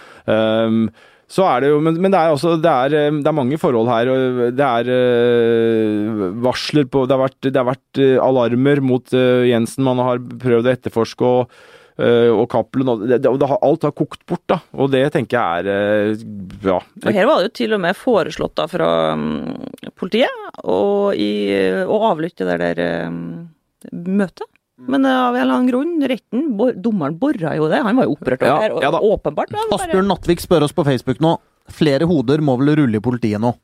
Så 1.27 1.43
er 1.43 1.65
det 1.65 1.71
jo, 1.73 1.79
men, 1.83 1.97
men 1.99 2.13
det 2.15 2.19
er 2.21 2.33
også 2.33 2.55
det 2.63 2.71
er, 2.71 2.95
eh, 2.95 3.15
det 3.19 3.31
er 3.31 3.35
mange 3.35 3.59
forhold 3.59 3.91
her. 3.91 4.11
og 4.13 4.43
Det 4.57 4.67
er 4.67 4.91
eh, 4.95 6.27
varsler 6.45 6.87
på 6.91 7.07
Det 7.07 7.17
har 7.17 7.25
vært, 7.25 7.41
det 7.49 7.59
har 7.59 7.67
vært 7.73 8.03
eh, 8.03 8.19
alarmer 8.23 8.83
mot 8.85 9.17
eh, 9.17 9.49
Jensen. 9.51 9.87
Man 9.87 10.03
har 10.03 10.23
prøvd 10.23 10.71
å 10.71 10.73
etterforske 10.77 11.27
og, 11.27 11.57
eh, 11.99 12.31
og 12.31 12.47
Cappelen. 12.53 12.93
Og 12.95 13.07
det, 13.11 13.19
det, 13.25 13.51
alt 13.59 13.89
har 13.89 13.97
kokt 13.99 14.23
bort, 14.29 14.45
da. 14.55 14.61
Og 14.79 14.93
det 14.95 15.03
tenker 15.17 15.41
jeg 15.41 15.67
er 15.67 16.25
bra. 16.63 16.79
ja. 17.03 17.17
Her 17.19 17.27
var 17.27 17.43
det 17.43 17.51
jo 17.51 17.57
til 17.59 17.75
og 17.75 17.83
med 17.89 17.99
foreslått 17.99 18.55
da 18.63 18.69
fra 18.71 18.91
um, 19.19 19.57
politiet 19.99 20.63
å, 20.63 21.11
å 21.11 22.03
avlytte 22.13 22.47
det 22.47 22.61
der 22.63 22.85
um, 23.11 23.49
møtet. 23.91 24.47
Men 24.79 25.05
eh, 25.09 25.19
av 25.29 25.35
en 25.37 25.41
eller 25.43 25.55
annen 25.57 25.71
grunn, 25.71 25.95
retten, 26.05 26.49
bor, 26.59 26.73
dommeren 26.77 27.17
borra 27.21 27.55
jo 27.57 27.69
det. 27.73 27.79
Han 27.87 27.97
var 27.97 28.05
jo 28.09 28.17
opprørt 28.17 28.43
over 28.45 28.67
Ja, 28.67 28.73
det. 28.75 28.83
Ja 28.85 28.91
da. 28.93 29.01
åpenbart. 29.01 29.55
Asbjørn 29.73 30.11
Nattvik 30.11 30.43
spør 30.45 30.67
oss 30.69 30.75
på 30.77 30.85
Facebook 30.85 31.23
nå. 31.25 31.37
Flere 31.73 32.07
hoder 32.07 32.43
må 32.45 32.59
vel 32.61 32.75
rulle 32.83 33.01
i 33.01 33.03
politiet 33.03 33.41
nå? 33.43 33.55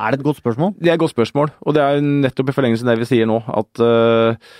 Er 0.00 0.12
det 0.14 0.20
et 0.20 0.26
godt 0.26 0.40
spørsmål? 0.40 0.74
Det 0.80 0.88
er 0.90 0.96
et 0.96 1.00
godt 1.02 1.12
spørsmål, 1.14 1.50
og 1.60 1.74
det 1.76 1.82
er 1.84 2.00
nettopp 2.00 2.50
i 2.50 2.54
forlengelsen 2.56 2.88
av 2.88 2.96
det 2.96 3.02
vi 3.04 3.08
sier 3.10 3.28
nå, 3.28 3.36
at 3.46 3.80
øh, 3.84 4.52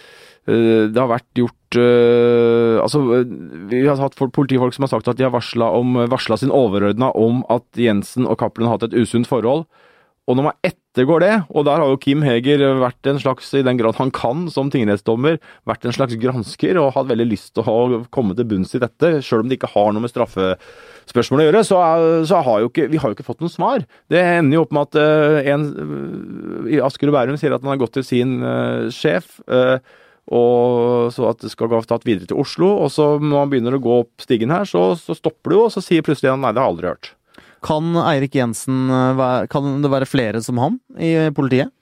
det 0.46 0.96
har 1.00 1.08
vært 1.08 1.26
gjort 1.36 1.78
øh, 1.80 2.76
Altså, 2.82 3.00
vi 3.70 3.80
har 3.86 3.96
hatt 4.00 4.16
politifolk 4.36 4.74
som 4.76 4.84
har 4.84 4.92
sagt 4.92 5.08
at 5.08 5.16
de 5.18 5.24
har 5.26 5.32
varsla 5.32 6.36
sin 6.40 6.52
overordna 6.52 7.10
om 7.16 7.42
at 7.52 7.64
Jensen 7.76 8.28
og 8.28 8.38
Cappelen 8.40 8.68
har 8.68 8.78
hatt 8.78 8.88
et 8.90 8.96
usunt 9.00 9.28
forhold. 9.28 9.64
Og 10.28 10.36
når 10.38 10.50
man 10.50 10.58
ettergår 10.90 11.22
det, 11.22 11.34
og 11.54 11.64
der 11.68 11.78
har 11.78 11.90
jo 11.92 11.98
Kim 12.02 12.24
Heger 12.26 12.62
vært 12.80 13.06
en 13.06 13.20
slags, 13.22 13.52
i 13.54 13.62
den 13.62 13.78
grad 13.78 13.98
han 14.00 14.10
kan 14.10 14.48
som 14.50 14.72
tingrettsdommer, 14.72 15.38
vært 15.68 15.86
en 15.86 15.94
slags 15.94 16.18
gransker 16.18 16.80
og 16.80 16.94
hatt 16.96 17.06
veldig 17.10 17.28
lyst 17.30 17.52
til 17.54 17.62
å 17.70 18.02
komme 18.10 18.34
til 18.34 18.48
bunns 18.50 18.74
i 18.74 18.82
dette, 18.82 19.20
sjøl 19.22 19.44
om 19.44 19.50
det 19.50 19.60
ikke 19.60 19.70
har 19.70 19.92
noe 19.94 20.02
med 20.02 20.10
straffespørsmål 20.10 21.44
å 21.44 21.46
gjøre, 21.46 21.62
så, 21.68 21.78
så 22.26 22.42
har 22.42 22.64
jo 22.64 22.72
ikke, 22.72 22.88
vi 22.90 22.98
har 22.98 23.10
jo 23.10 23.18
ikke 23.18 23.28
fått 23.28 23.44
noen 23.44 23.54
svar. 23.54 23.86
Det 24.10 24.18
ender 24.18 24.58
jo 24.58 24.66
opp 24.66 24.74
med 24.74 24.90
at 24.90 25.00
eh, 25.00 25.50
en 25.54 25.68
i 26.74 26.82
Asker 26.82 27.12
og 27.12 27.18
Bærum 27.18 27.38
sier 27.38 27.54
at 27.54 27.62
han 27.62 27.74
har 27.74 27.82
gått 27.82 27.94
til 28.00 28.06
sin 28.06 28.40
eh, 28.42 28.90
sjef. 28.94 29.38
eh, 29.46 29.78
og 30.30 31.08
så 31.10 31.30
at 31.32 31.40
det 31.42 31.50
skal 31.50 31.70
gå 31.70 31.80
tatt 31.90 32.04
videre 32.06 32.28
til 32.30 32.38
Oslo, 32.38 32.68
og 32.84 32.92
så 32.94 33.16
når 33.18 33.32
man 33.34 33.50
begynner 33.50 33.74
å 33.74 33.82
gå 33.82 33.96
opp 34.04 34.22
stigen 34.22 34.52
her, 34.54 34.68
så, 34.68 34.92
så 34.98 35.16
stopper 35.18 35.50
det 35.50 35.58
jo, 35.58 35.64
og 35.66 35.72
så 35.74 35.82
sier 35.82 36.06
plutselig 36.06 36.30
han 36.30 36.44
nei, 36.44 36.52
det 36.54 36.62
har 36.62 36.68
jeg 36.68 36.76
aldri 36.76 36.90
hørt. 36.92 37.10
Kan 37.66 37.92
Eirik 38.00 38.34
Jensen 38.38 38.88
eh, 38.90 39.44
Kan 39.52 39.82
det 39.84 39.92
være 39.92 40.08
flere 40.08 40.40
som 40.44 40.60
han 40.62 40.80
i 40.98 41.12
politiet? 41.36 41.72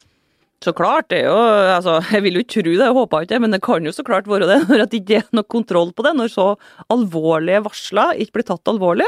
Så 0.58 0.72
klart, 0.74 1.06
det 1.12 1.20
er 1.22 1.28
jo 1.28 1.38
altså, 1.76 2.00
Jeg 2.14 2.24
vil 2.24 2.38
jo 2.38 2.42
ikke 2.42 2.56
tro 2.56 2.72
det, 2.72 2.82
jeg 2.82 2.96
håper 2.96 3.22
ikke 3.22 3.34
det, 3.34 3.40
men 3.44 3.54
det 3.54 3.62
kan 3.62 3.84
jo 3.86 3.94
så 3.94 4.04
klart 4.06 4.26
være 4.30 4.48
det. 4.50 4.58
Når 4.68 4.84
det 4.84 5.00
ikke 5.02 5.20
er 5.20 5.28
noe 5.38 5.46
kontroll 5.46 5.92
på 5.94 6.02
det, 6.06 6.16
når 6.18 6.32
så 6.34 6.46
alvorlige 6.90 7.62
varsler 7.68 8.18
ikke 8.18 8.40
blir 8.40 8.48
tatt 8.50 8.72
alvorlig. 8.72 9.06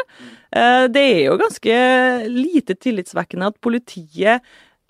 Eh, 0.55 0.87
Det 0.95 1.03
er 1.03 1.23
jo 1.27 1.39
ganske 1.41 1.79
lite 2.31 2.79
tillitsvekkende 2.79 3.51
at 3.51 3.59
politiet 3.63 4.47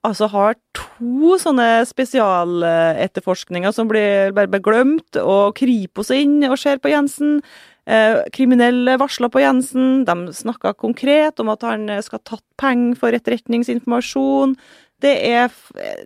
altså 0.07 0.29
har 0.33 0.55
to 0.77 1.35
sånne 1.41 1.83
spesialetterforskninger 1.89 3.73
som 3.77 3.89
blir 3.91 4.33
bare 4.37 4.61
glemt, 4.65 5.17
og 5.21 5.57
Kripos 5.59 6.13
inn 6.17 6.39
og 6.49 6.57
ser 6.61 6.81
på 6.81 6.93
Jensen. 6.93 7.41
Eh, 7.87 8.21
kriminelle 8.35 8.99
varsler 9.01 9.33
på 9.33 9.43
Jensen. 9.43 10.05
De 10.09 10.35
snakka 10.37 10.75
konkret 10.79 11.41
om 11.41 11.53
at 11.53 11.65
han 11.67 11.89
skal 12.05 12.21
ha 12.21 12.37
tatt 12.37 12.47
penger 12.61 12.99
for 13.01 13.17
etterretningsinformasjon. 13.17 14.57
Det 15.01 15.15
er, 15.31 15.49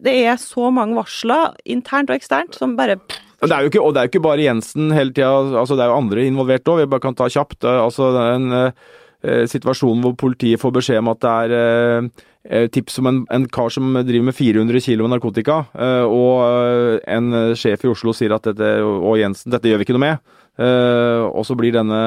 det 0.04 0.12
er 0.22 0.38
så 0.38 0.70
mange 0.70 0.94
varsler, 0.94 1.56
internt 1.66 2.12
og 2.12 2.20
eksternt, 2.20 2.54
som 2.54 2.76
bare 2.78 3.00
det 3.44 3.52
er 3.52 3.64
jo 3.64 3.70
ikke, 3.72 3.80
og 3.82 3.94
det 3.94 4.00
er 4.00 4.06
jo 4.06 4.12
ikke 4.14 4.24
bare 4.24 4.44
Jensen 4.46 4.92
hele 4.94 5.12
tida, 5.12 5.32
altså 5.60 5.76
det 5.76 5.84
er 5.84 5.90
jo 5.92 5.98
andre 6.00 6.26
involvert 6.28 6.68
òg. 6.70 6.84
Vi 6.84 6.90
bare 6.92 7.04
kan 7.04 7.16
ta 7.18 7.28
kjapt. 7.28 7.64
eh, 7.64 7.80
altså 7.80 8.10
en 8.22 8.52
eh, 8.54 9.44
situasjon 9.50 10.00
hvor 10.04 10.14
politiet 10.16 10.60
får 10.60 10.72
beskjed 10.78 11.02
om 11.02 11.10
at 11.12 11.20
det 11.24 11.32
er 11.42 11.56
eh, 11.58 12.08
eh, 12.50 12.66
tips 12.72 12.98
om 13.02 13.10
en, 13.10 13.20
en 13.30 13.46
kar 13.48 13.72
som 13.74 13.92
driver 14.00 14.30
med 14.30 14.36
400 14.38 14.80
kilo 14.86 15.08
narkotika, 15.10 15.64
eh, 15.76 16.04
og 16.04 16.44
eh, 16.46 16.98
en 17.16 17.32
eh, 17.32 17.54
sjef 17.58 17.84
i 17.84 17.92
Oslo 17.92 18.14
sier 18.16 18.36
at 18.36 18.48
dette, 18.48 18.76
og 18.84 19.18
Jensen, 19.20 19.52
dette 19.52 19.68
gjør 19.68 19.82
vi 19.82 19.88
ikke 19.88 19.98
noe 19.98 20.06
med. 20.06 20.40
Eh, 20.54 21.24
og 21.26 21.42
så 21.48 21.56
blir 21.58 21.74
denne 21.74 22.00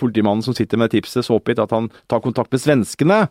politimannen 0.00 0.44
som 0.44 0.56
sitter 0.56 0.80
med 0.80 0.92
tipset 0.94 1.26
så 1.26 1.36
oppgitt 1.36 1.60
at 1.60 1.72
han 1.74 1.90
tar 2.10 2.22
kontakt 2.24 2.52
med 2.54 2.62
svenskene. 2.62 3.24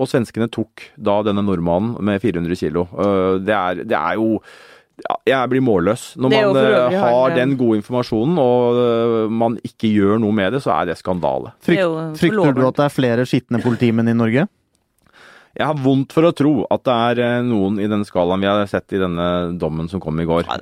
Og 0.00 0.08
svenskene 0.08 0.48
tok 0.50 0.86
da 0.96 1.20
denne 1.26 1.44
nordmannen 1.44 1.98
med 2.06 2.22
400 2.22 2.56
kilo. 2.56 2.86
Uh, 2.94 3.36
det, 3.42 3.52
er, 3.52 3.82
det 3.84 3.96
er 3.98 4.16
jo 4.16 4.38
ja, 5.00 5.16
jeg 5.28 5.50
blir 5.52 5.64
målløs. 5.64 6.14
Når 6.20 6.32
man 6.32 6.58
eh, 6.60 6.96
har 7.00 7.34
den 7.36 7.56
gode 7.60 7.80
informasjonen, 7.80 8.38
og 8.40 8.78
uh, 8.78 9.32
man 9.32 9.58
ikke 9.66 9.90
gjør 9.92 10.20
noe 10.22 10.36
med 10.36 10.56
det, 10.56 10.62
så 10.64 10.74
er 10.78 10.90
det 10.90 10.98
skandale. 11.00 11.52
Er 11.52 11.68
Frykt, 11.68 12.22
frykter 12.22 12.56
du 12.56 12.64
at 12.68 12.80
det 12.80 12.86
er 12.86 12.94
flere 12.94 13.28
skitne 13.28 13.62
politimenn 13.64 14.12
i 14.12 14.16
Norge? 14.16 14.46
Jeg 15.58 15.66
har 15.66 15.78
vondt 15.82 16.12
for 16.14 16.28
å 16.28 16.32
tro 16.36 16.52
at 16.70 16.84
det 16.86 16.94
er 16.94 17.20
eh, 17.24 17.38
noen 17.42 17.80
i 17.82 17.88
den 17.90 18.04
skalaen 18.06 18.40
vi 18.42 18.46
har 18.46 18.60
sett 18.70 18.92
i 18.94 19.00
denne 19.02 19.24
dommen 19.58 19.88
som 19.90 19.98
kom 20.02 20.20
i 20.22 20.26
går. 20.28 20.44
Ja. 20.46 20.58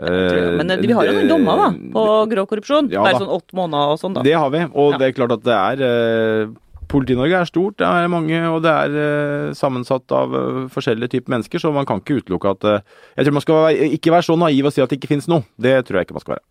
Men 0.56 0.70
eh, 0.72 0.80
vi 0.80 0.94
har 0.96 1.04
jo 1.04 1.12
Eh, 1.12 1.18
noen 1.20 1.28
dommer 1.34 1.60
da, 1.60 1.66
på 1.92 2.04
grov 2.32 2.46
korrupsjon. 2.54 2.88
Ja, 2.94 3.02
Bare 3.04 3.20
sånn 3.20 3.34
åtte 3.36 3.58
måneder 3.58 3.92
og 3.92 4.00
sånn, 4.00 4.16
da. 4.16 4.24
Det 4.24 4.32
har 4.38 4.48
vi, 4.54 4.64
og 4.72 4.94
Ja. 4.94 4.98
det 5.02 5.10
er 5.10 5.18
klart 5.18 5.36
at 5.36 5.44
det 5.44 5.58
er 5.58 5.84
eh, 5.84 6.56
Politi-Norge 6.88 7.36
er 7.42 7.44
stort, 7.50 7.76
det 7.82 7.84
er 7.84 8.08
mange, 8.08 8.38
og 8.48 8.62
det 8.64 8.72
er 8.72 8.94
eh, 8.96 9.52
sammensatt 9.52 10.08
av 10.16 10.32
eh, 10.32 10.60
forskjellige 10.72 11.12
typer 11.18 11.34
mennesker, 11.36 11.60
så 11.60 11.68
man 11.74 11.84
kan 11.84 12.00
ikke 12.00 12.22
utelukke 12.22 12.54
at 12.56 12.64
eh, 12.64 12.80
Jeg 13.18 13.26
tror 13.28 13.36
man 13.36 13.44
skal 13.44 13.58
være, 13.66 13.90
ikke 13.98 14.14
være 14.14 14.24
så 14.24 14.38
naiv 14.40 14.70
og 14.70 14.72
si 14.72 14.80
at 14.80 14.88
det 14.88 14.96
ikke 15.02 15.10
finnes 15.12 15.28
noe. 15.28 15.44
Det 15.60 15.74
tror 15.84 16.00
jeg 16.00 16.08
ikke 16.08 16.16
man 16.16 16.24
skal 16.24 16.38
være. 16.38 16.46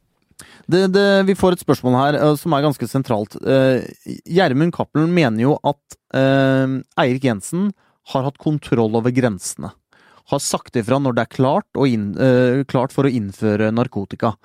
Det, 0.69 0.83
det, 0.93 1.07
vi 1.25 1.33
får 1.33 1.55
et 1.57 1.63
spørsmål 1.65 1.97
her 1.97 2.19
eh, 2.21 2.35
som 2.37 2.53
er 2.53 2.61
ganske 2.67 2.85
sentralt. 2.91 3.33
Eh, 3.41 3.81
Gjermund 4.29 4.75
Cappelen 4.77 5.09
mener 5.15 5.41
jo 5.47 5.57
at 5.65 5.97
eh, 6.13 6.77
Eirik 7.01 7.25
Jensen 7.25 7.71
har 8.13 8.27
hatt 8.27 8.39
kontroll 8.41 8.95
over 8.97 9.13
grensene. 9.15 9.73
Har 10.27 10.43
sagt 10.43 10.75
ifra 10.79 10.99
når 10.99 11.17
det 11.17 11.25
er 11.25 11.35
klart, 11.37 11.67
inn, 11.87 12.11
uh, 12.19 12.63
klart 12.67 12.95
for 12.95 13.07
å 13.07 13.11
innføre 13.11 13.71
narkotika. 13.75 14.35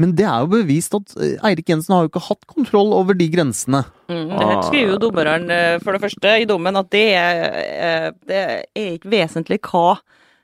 Men 0.00 0.14
det 0.18 0.24
er 0.26 0.42
jo 0.42 0.48
bevist 0.54 0.94
at 0.96 1.12
eh, 1.20 1.34
Eirik 1.46 1.68
Jensen 1.68 1.92
har 1.94 2.06
jo 2.06 2.08
ikke 2.10 2.24
hatt 2.24 2.46
kontroll 2.48 2.94
over 2.96 3.14
de 3.14 3.26
grensene. 3.30 3.82
Mm, 4.08 4.32
det 4.32 4.46
her 4.48 4.62
skriver 4.64 4.94
jo 4.94 5.02
dommeren 5.04 5.52
eh, 5.52 5.74
for 5.82 5.94
det 5.94 6.00
første 6.02 6.32
i 6.42 6.46
dommen 6.48 6.80
at 6.80 6.88
det 6.90 7.02
er, 7.18 8.16
det 8.26 8.40
er 8.40 8.64
ikke 8.96 9.12
vesentlig 9.12 9.60
hva 9.68 10.00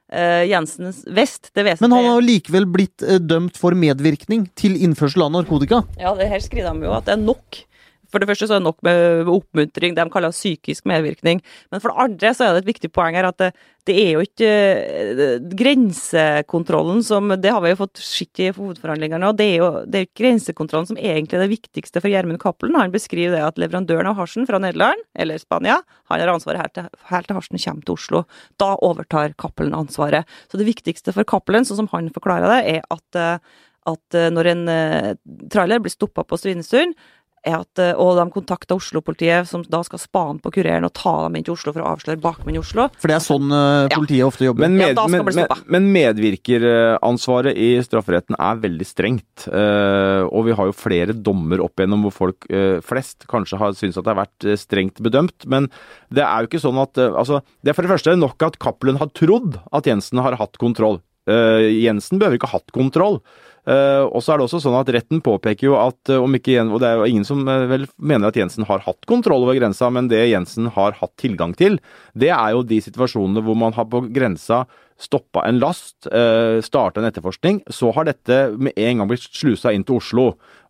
Jensens 0.09 1.03
Jensen 1.03 1.17
visste. 1.17 1.51
Det 1.53 1.65
vesentlige. 1.67 1.85
Men 1.85 1.97
han 1.97 2.07
har 2.07 2.15
jo 2.15 2.29
likevel 2.29 2.69
blitt 2.73 3.03
dømt 3.29 3.59
for 3.61 3.77
medvirkning 3.77 4.47
til 4.57 4.79
innførsel 4.81 5.27
av 5.27 5.35
narkotika. 5.35 5.83
Ja, 6.01 6.15
det 6.17 6.31
her 6.31 6.41
skriver 6.41 6.73
de 6.73 6.89
jo 6.89 6.95
at 6.97 7.09
det 7.09 7.17
er 7.17 7.25
nok. 7.27 7.59
For 8.09 8.21
det 8.21 8.29
første 8.31 8.49
så 8.49 8.57
er 8.57 8.63
det 8.63 8.69
nok 8.69 8.79
med 8.87 9.33
oppmuntring, 9.33 9.97
det 9.97 10.05
de 10.05 10.13
kaller 10.13 10.35
psykisk 10.35 10.87
medvirkning. 10.89 11.43
Men 11.73 11.83
for 11.83 11.93
det 11.93 12.07
andre 12.07 12.33
så 12.35 12.47
er 12.47 12.57
det 12.57 12.65
et 12.65 12.73
viktig 12.73 12.93
poeng 12.95 13.19
her 13.19 13.29
at 13.29 13.41
det, 13.41 13.51
det 13.89 13.97
er 13.97 14.11
jo 14.17 14.23
ikke 14.25 14.49
eh, 14.49 15.35
grensekontrollen 15.59 17.01
som 17.07 17.31
Det 17.41 17.53
har 17.53 17.63
vi 17.65 17.73
jo 17.73 17.81
fått 17.81 18.01
skitt 18.03 18.43
i 18.43 18.51
hovedforhandlingene, 18.53 19.31
og 19.31 19.39
det 19.39 19.47
er 19.55 19.63
jo 19.63 19.69
det 19.89 20.01
er 20.01 20.09
ikke 20.09 20.23
grensekontrollen 20.23 20.91
som 20.91 21.01
egentlig 21.01 21.39
er 21.39 21.45
det 21.47 21.55
viktigste 21.55 22.03
for 22.03 22.13
Gjermund 22.13 22.41
Cappelen. 22.43 22.79
Han 22.81 22.95
beskriver 22.95 23.37
det 23.37 23.45
at 23.47 23.61
leverandøren 23.61 24.11
av 24.11 24.19
hasjen 24.21 24.49
fra 24.49 24.61
Nederland, 24.63 25.05
eller 25.19 25.41
Spania, 25.41 25.79
han 26.11 26.25
har 26.25 26.35
ansvaret 26.35 26.65
helt 26.65 26.77
til, 26.77 26.91
helt 27.13 27.31
til 27.31 27.39
hasjen 27.39 27.63
kommer 27.65 27.87
til 27.87 27.97
Oslo. 27.97 28.25
Da 28.61 28.75
overtar 28.85 29.37
Cappelen 29.41 29.77
ansvaret. 29.77 30.29
Så 30.51 30.61
det 30.61 30.69
viktigste 30.69 31.15
for 31.17 31.29
Cappelen, 31.29 31.69
sånn 31.69 31.83
som 31.83 31.93
han 31.95 32.13
forklarer 32.15 32.59
det, 32.59 32.79
er 32.79 32.93
at 32.93 33.21
eh, 33.21 33.57
at 33.89 34.17
eh, 34.19 34.27
når 34.29 34.49
en 34.51 34.65
trailer 35.49 35.81
blir 35.81 35.93
stoppa 35.95 36.21
på 36.29 36.37
Svinesund, 36.37 36.93
at, 37.47 37.81
eh, 37.83 37.93
og 37.95 38.17
de 38.19 38.25
kontakter 38.35 38.79
Oslo-politiet, 38.79 39.47
som 39.49 39.63
da 39.63 39.83
skal 39.87 40.01
spane 40.03 40.43
på 40.43 40.53
kureren 40.59 40.87
og 40.87 40.93
ta 40.97 41.15
dem 41.25 41.39
inn 41.39 41.47
til 41.47 41.55
Oslo 41.55 41.73
for 41.75 41.85
å 41.85 41.93
avsløre 41.95 42.21
bakmenn 42.21 42.57
i 42.57 42.63
Oslo. 42.63 42.89
For 42.99 43.11
det 43.11 43.19
er 43.19 43.25
sånn 43.25 43.49
Ja. 43.49 43.89
politiet 43.95 44.27
ofte 44.27 44.45
jobber. 44.45 44.67
Men, 44.67 44.77
med, 44.77 44.97
ja, 44.97 45.07
men, 45.07 45.47
men, 45.67 45.93
medvirkeransvaret 45.93 47.57
i 47.57 47.71
strafferetten 47.83 48.37
er 48.39 48.63
veldig 48.63 48.87
strengt. 48.87 49.49
Uh, 49.49 50.27
og 50.29 50.47
vi 50.49 50.53
har 50.53 50.67
jo 50.67 50.77
flere 50.77 51.15
dommer 51.15 51.63
opp 51.63 51.79
igjennom 51.79 52.03
hvor 52.07 52.15
folk 52.15 52.47
uh, 52.51 52.81
flest 52.85 53.27
kanskje 53.31 53.59
har 53.59 53.73
syntes 53.73 53.99
at 53.99 54.05
det 54.05 54.15
har 54.15 54.27
vært 54.27 54.49
strengt 54.59 55.01
bedømt. 55.01 55.47
Men 55.47 55.71
det 56.11 56.25
er 56.25 56.43
jo 56.43 56.51
ikke 56.51 56.63
sånn 56.63 56.79
at 56.83 56.99
altså, 56.99 57.43
Det 57.63 57.71
er 57.71 57.79
for 57.79 57.87
det 57.87 57.93
første 57.93 58.17
nok 58.19 58.43
at 58.43 58.59
Cappelen 58.59 58.99
har 58.99 59.11
trodd 59.15 59.61
at 59.73 59.87
Jensen 59.87 60.19
har 60.23 60.37
hatt 60.39 60.59
kontroll. 60.59 61.01
Eh, 61.29 61.69
Jensen 61.85 62.21
behøver 62.21 62.39
ikke 62.39 62.51
ha 62.53 62.59
hatt 62.59 62.75
kontroll. 62.75 63.21
Eh, 63.69 64.05
og 64.07 64.23
så 64.25 64.33
er 64.33 64.41
det 64.41 64.47
også 64.47 64.63
sånn 64.65 64.79
at 64.79 64.89
Retten 64.95 65.21
påpeker 65.25 65.67
jo 65.67 65.75
at 65.77 66.09
eh, 66.09 66.21
om 66.23 66.33
ikke 66.39 66.63
Og 66.65 66.79
det 66.81 66.89
er 66.89 67.01
jo 67.03 67.09
ingen 67.11 67.27
som 67.29 67.43
eh, 67.45 67.67
vel 67.69 67.85
mener 68.01 68.31
at 68.31 68.39
Jensen 68.39 68.65
har 68.69 68.81
hatt 68.87 69.05
kontroll 69.11 69.45
over 69.45 69.59
grensa, 69.59 69.91
men 69.93 70.09
det 70.09 70.23
Jensen 70.31 70.71
har 70.73 70.97
hatt 70.97 71.13
tilgang 71.21 71.53
til, 71.59 71.77
det 72.17 72.31
er 72.33 72.55
jo 72.55 72.65
de 72.65 72.81
situasjonene 72.85 73.43
hvor 73.45 73.59
man 73.59 73.77
har 73.77 73.89
på 73.91 74.07
grensa 74.15 74.65
stoppa 74.99 75.45
en 75.47 75.61
last, 75.63 76.09
starta 76.67 76.99
en 76.99 77.07
etterforskning, 77.07 77.61
så 77.71 77.93
har 77.95 78.09
dette 78.09 78.39
med 78.59 78.75
en 78.75 78.99
gang 78.99 79.07
blitt 79.07 79.29
slusa 79.31 79.71
inn 79.71 79.85
til 79.87 80.01
Oslo. 80.01 80.25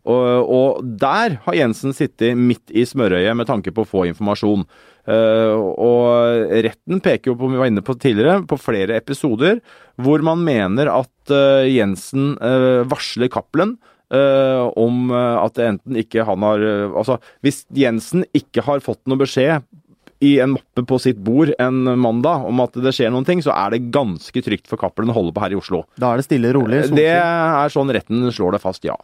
Og, 0.05 0.27
og 0.45 0.83
der 1.01 1.39
har 1.47 1.57
Jensen 1.57 1.95
sittet 1.97 2.37
midt 2.37 2.69
i 2.69 2.85
smørøyet 2.85 3.33
med 3.39 3.49
tanke 3.49 3.73
på 3.73 3.87
å 3.87 3.89
få 3.89 4.05
informasjon. 4.11 4.67
Eh, 5.09 5.55
og 5.57 6.51
retten 6.65 7.01
peker 7.01 7.31
jo 7.31 7.37
på, 7.39 7.49
vi 7.49 7.59
var 7.59 7.69
inne 7.71 7.83
på 7.85 7.95
tidligere, 7.97 8.43
på 8.49 8.59
flere 8.61 8.99
episoder 8.99 9.61
hvor 9.99 10.21
man 10.25 10.43
mener 10.45 10.91
at 10.91 11.33
eh, 11.33 11.69
Jensen 11.71 12.35
eh, 12.37 12.81
varsler 12.89 13.31
Cappelen 13.31 13.77
om 14.09 15.11
at 15.13 15.59
enten 15.61 15.93
ikke 16.01 16.23
han 16.25 16.41
har 16.41 16.63
Altså, 16.97 17.19
hvis 17.45 17.59
Jensen 17.77 18.23
ikke 18.33 18.63
har 18.65 18.81
fått 18.81 19.03
noe 19.05 19.21
beskjed 19.21 19.61
i 20.25 20.31
en 20.41 20.55
mappe 20.55 20.81
på 20.89 20.97
sitt 20.97 21.19
bord 21.21 21.51
en 21.61 21.83
mandag 22.01 22.47
om 22.49 22.63
at 22.63 22.73
det 22.81 22.89
skjer 22.97 23.13
noen 23.13 23.27
ting, 23.27 23.43
så 23.45 23.53
er 23.53 23.75
det 23.75 23.91
ganske 23.93 24.41
trygt 24.41 24.65
for 24.65 24.81
Cappelen 24.81 25.13
å 25.13 25.17
holde 25.19 25.35
på 25.35 25.43
her 25.43 25.53
i 25.53 25.59
Oslo. 25.59 25.83
Da 26.01 26.09
er 26.09 26.23
det 26.23 26.25
stille, 26.25 26.55
rolig. 26.57 26.87
Det 26.89 27.05
er 27.13 27.69
sånn 27.69 27.93
retten 27.93 28.25
slår 28.33 28.57
det 28.57 28.63
fast, 28.65 28.89
ja. 28.89 28.97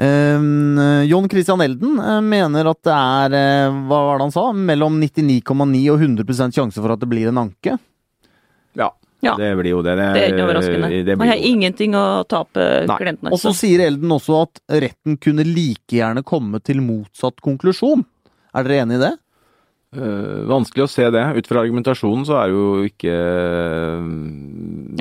Um, 0.00 0.78
John 1.04 1.26
Christian 1.28 1.60
Elden 1.60 1.98
uh, 2.00 2.20
mener 2.24 2.70
at 2.70 2.78
det 2.86 2.94
er 2.96 3.34
uh, 3.68 3.80
hva 3.90 3.98
var 4.06 4.20
det 4.20 4.26
han 4.28 4.32
sa, 4.32 4.44
mellom 4.56 4.96
99,9 5.02 5.82
og 5.92 6.00
100% 6.06 6.56
sjanse 6.56 6.80
for 6.80 6.94
at 6.94 7.02
det 7.02 7.08
blir 7.10 7.28
en 7.28 7.42
anke. 7.42 7.76
Ja, 8.78 8.88
Ja. 9.20 9.34
det 9.36 9.50
blir 9.58 9.74
jo 9.74 9.82
det. 9.84 9.96
Det, 9.98 10.06
Det 10.16 10.22
er 10.22 10.32
ikke 10.32 10.46
overraskende. 10.46 11.16
Man 11.20 11.28
har 11.28 11.36
det. 11.36 11.48
ingenting 11.50 11.92
å 11.98 12.04
tape, 12.24 12.68
Og 13.28 13.36
så 13.42 13.52
sier 13.52 13.82
Elden 13.84 14.08
også 14.16 14.38
at 14.46 14.62
retten 14.86 15.18
kunne 15.20 15.44
like 15.44 15.92
gjerne 15.92 16.24
komme 16.24 16.62
til 16.64 16.80
motsatt 16.80 17.42
konklusjon. 17.44 18.06
Er 18.54 18.64
dere 18.64 18.86
enig 18.86 18.96
i 18.96 19.04
det? 19.04 19.12
Eh, 19.90 20.42
vanskelig 20.46 20.84
å 20.84 20.90
se 20.90 21.02
det. 21.10 21.22
Ut 21.34 21.48
fra 21.50 21.64
argumentasjonen 21.64 22.22
så 22.28 22.36
er 22.38 22.52
jo 22.52 22.66
ikke 22.86 23.14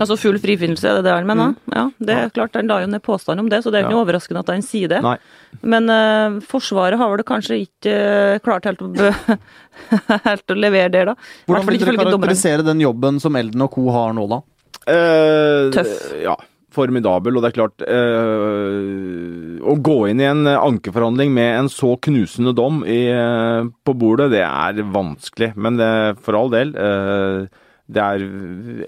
Altså 0.01 0.15
full 0.17 0.39
frifinnelse, 0.41 0.87
er 0.89 0.97
det 0.97 1.03
det 1.05 1.13
han 1.13 1.27
mener? 1.29 1.53
Ja, 1.69 1.83
det 2.01 2.15
er 2.15 2.31
klart, 2.33 2.55
han 2.57 2.69
la 2.71 2.79
jo 2.81 2.89
ned 2.89 3.03
påstand 3.05 3.43
om 3.43 3.49
det, 3.51 3.59
så 3.61 3.69
det 3.69 3.83
er 3.83 3.85
ikke 3.85 3.97
Ja. 3.99 4.01
overraskende 4.01 4.41
at 4.41 4.49
han 4.49 4.63
sier 4.65 4.89
det. 4.89 5.01
Nei. 5.05 5.15
Men 5.61 5.89
uh, 5.93 6.39
Forsvaret 6.41 6.97
har 6.97 7.11
vel 7.13 7.21
kanskje 7.27 7.59
ikke 7.67 7.95
klart 8.41 8.65
helt 8.65 8.81
å, 8.81 8.89
helt 10.29 10.53
å 10.55 10.57
levere 10.57 10.89
det, 10.89 11.05
da. 11.11 11.15
Hvordan 11.45 11.67
vil 11.69 11.79
dere 11.83 11.97
karakterisere 11.99 12.65
den 12.65 12.81
jobben 12.81 13.19
som 13.21 13.35
Elden 13.37 13.61
og 13.67 13.71
co. 13.75 13.85
har 13.93 14.13
nå, 14.17 14.25
da? 14.31 14.41
Eh, 14.89 15.69
Tøff. 15.75 15.93
Ja. 16.23 16.35
Formidabel. 16.75 17.37
Og 17.37 17.43
det 17.43 17.51
er 17.51 17.57
klart 17.57 17.85
øh, 17.85 19.59
Å 19.59 19.75
gå 19.83 19.97
inn 20.09 20.21
i 20.23 20.27
en 20.29 20.45
ankeforhandling 20.49 21.33
med 21.35 21.49
en 21.55 21.71
så 21.71 21.95
knusende 22.05 22.53
dom 22.57 22.83
i, 22.87 23.01
eh, 23.13 23.63
på 23.85 23.95
bordet, 23.97 24.31
det 24.35 24.43
er 24.45 24.83
vanskelig. 24.93 25.53
Men 25.57 25.79
det, 25.81 25.91
for 26.25 26.39
all 26.39 26.53
del. 26.53 26.75
eh, 26.77 27.65
det 27.89 28.01
er 28.03 28.23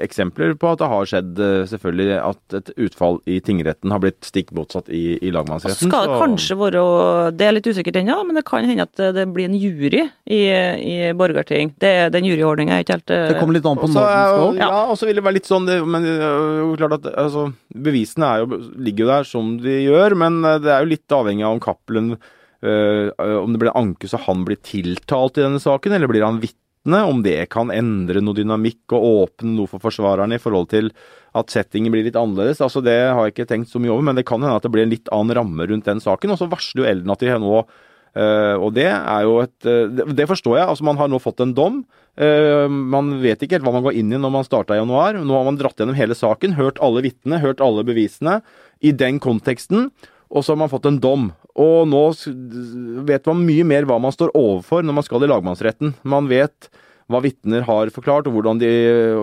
eksempler 0.06 0.54
på 0.62 0.70
at 0.76 0.82
det 0.82 0.88
har 0.92 1.08
skjedd 1.10 1.40
eh, 1.42 1.64
selvfølgelig 1.72 2.18
at 2.22 2.56
et 2.60 2.68
utfall 2.86 3.18
i 3.26 3.40
tingretten 3.42 3.94
har 3.94 4.02
blitt 4.04 4.28
stikk 4.28 4.52
motsatt 4.54 4.92
i, 4.94 5.18
i 5.18 5.32
lagmannsretten. 5.34 5.90
skal 5.90 6.06
det 6.06 6.12
så- 6.14 6.22
kanskje 6.22 6.58
være 6.60 6.84
Det 7.38 7.48
er 7.48 7.56
litt 7.58 7.70
usikkert 7.72 7.98
ennå, 8.04 8.20
men 8.28 8.38
det 8.38 8.46
kan 8.46 8.68
hende 8.68 8.86
at 8.86 9.02
det 9.18 9.26
blir 9.34 9.50
en 9.50 9.58
jury 9.58 10.04
i, 10.30 10.42
i 10.46 11.14
Borgarting. 11.18 11.74
Det, 11.82 12.12
den 12.14 12.30
juryordninga 12.30 12.78
er 12.78 12.86
ikke 12.86 13.00
helt 13.00 13.16
eh, 13.16 13.28
Det 13.32 13.40
kommer 13.40 13.58
litt 13.58 13.66
an 13.66 13.82
på 13.82 13.90
når 13.90 13.98
den 13.98 14.22
skal 14.22 14.46
opp. 14.46 14.62
Ja, 14.62 14.84
og 14.86 15.00
så 15.02 15.10
vil 15.10 15.18
det 15.18 15.26
være 15.26 15.40
litt 15.40 15.50
sånn 15.50 15.66
det, 15.66 15.80
Men 15.82 16.06
klart 16.78 17.00
at 17.00 17.10
altså, 17.16 17.48
bevisene 17.74 18.30
er 18.30 18.46
jo, 18.46 18.62
ligger 18.78 19.08
jo 19.08 19.12
der 19.16 19.28
som 19.34 19.56
de 19.62 19.80
gjør, 19.88 20.18
men 20.22 20.44
eh, 20.46 20.60
det 20.62 20.72
er 20.76 20.86
jo 20.86 20.94
litt 20.94 21.18
avhengig 21.18 21.48
av 21.48 21.58
om 21.58 21.64
Cappelen 21.64 22.14
øh, 22.62 23.10
Om 23.18 23.54
det 23.56 23.64
blir 23.66 23.74
anke 23.78 24.10
så 24.10 24.22
han 24.28 24.46
blir 24.46 24.62
tiltalt 24.62 25.40
i 25.42 25.46
denne 25.48 25.62
saken, 25.62 25.98
eller 25.98 26.12
blir 26.12 26.26
han 26.28 26.42
vitne? 26.44 26.61
Om 26.86 27.22
det 27.22 27.50
kan 27.54 27.70
endre 27.70 28.24
noe 28.24 28.34
dynamikk 28.34 28.96
og 28.98 29.04
åpne 29.06 29.54
noe 29.54 29.70
for 29.70 29.84
forsvarerne 29.84 30.40
i 30.40 30.42
forhold 30.42 30.72
til 30.72 30.90
at 31.38 31.54
settingen 31.54 31.94
blir 31.94 32.08
litt 32.08 32.18
annerledes. 32.18 32.62
Altså 32.62 32.82
Det 32.82 32.98
har 33.14 33.28
jeg 33.28 33.36
ikke 33.36 33.50
tenkt 33.54 33.70
så 33.70 33.80
mye 33.80 33.94
over, 33.94 34.02
men 34.08 34.18
det 34.18 34.26
kan 34.26 34.42
hende 34.42 34.56
at 34.58 34.66
det 34.66 34.72
blir 34.74 34.88
en 34.88 34.94
litt 34.94 35.12
annen 35.14 35.38
ramme 35.38 35.68
rundt 35.70 35.86
den 35.86 36.02
saken. 36.02 36.34
Og 36.34 36.42
så 36.42 36.50
varsler 36.50 36.84
jo 36.84 36.90
Elden 36.90 37.14
at 37.14 37.22
de 37.22 37.38
nå 37.38 37.64
Uh, 38.12 38.60
og 38.60 38.74
det 38.76 38.90
er 38.92 39.22
jo 39.24 39.38
et 39.40 39.68
uh, 39.72 39.88
det 39.88 40.26
forstår 40.28 40.58
jeg. 40.58 40.68
altså 40.68 40.84
Man 40.84 40.98
har 41.00 41.08
nå 41.08 41.20
fått 41.24 41.40
en 41.44 41.54
dom. 41.56 41.78
Uh, 42.20 42.68
man 42.68 43.14
vet 43.24 43.40
ikke 43.40 43.56
helt 43.56 43.64
hva 43.64 43.72
man 43.78 43.86
går 43.86 43.96
inn 44.02 44.12
i 44.12 44.20
når 44.20 44.34
man 44.36 44.48
starta 44.48 44.76
i 44.76 44.82
januar. 44.82 45.16
Nå 45.16 45.38
har 45.38 45.48
man 45.48 45.60
dratt 45.60 45.80
gjennom 45.80 45.96
hele 45.96 46.18
saken, 46.18 46.58
hørt 46.60 46.82
alle 46.84 47.06
vitnene, 47.06 47.40
hørt 47.44 47.64
alle 47.64 47.86
bevisene 47.88 48.42
i 48.84 48.92
den 48.92 49.22
konteksten. 49.24 49.90
Og 50.32 50.44
så 50.44 50.54
har 50.54 50.62
man 50.64 50.72
fått 50.72 50.88
en 50.88 51.00
dom. 51.04 51.32
Og 51.60 51.90
nå 51.90 52.04
vet 53.08 53.28
man 53.28 53.44
mye 53.48 53.66
mer 53.68 53.88
hva 53.90 53.98
man 54.02 54.14
står 54.16 54.32
overfor 54.38 54.86
når 54.86 54.98
man 55.00 55.08
skal 55.08 55.26
i 55.26 55.32
lagmannsretten. 55.32 55.96
Man 56.08 56.30
vet 56.32 56.72
hva 57.12 57.22
vitner 57.24 57.66
har 57.68 57.92
forklart, 57.94 58.30
og 58.30 58.38
hvordan 58.38 58.62
de 58.62 58.72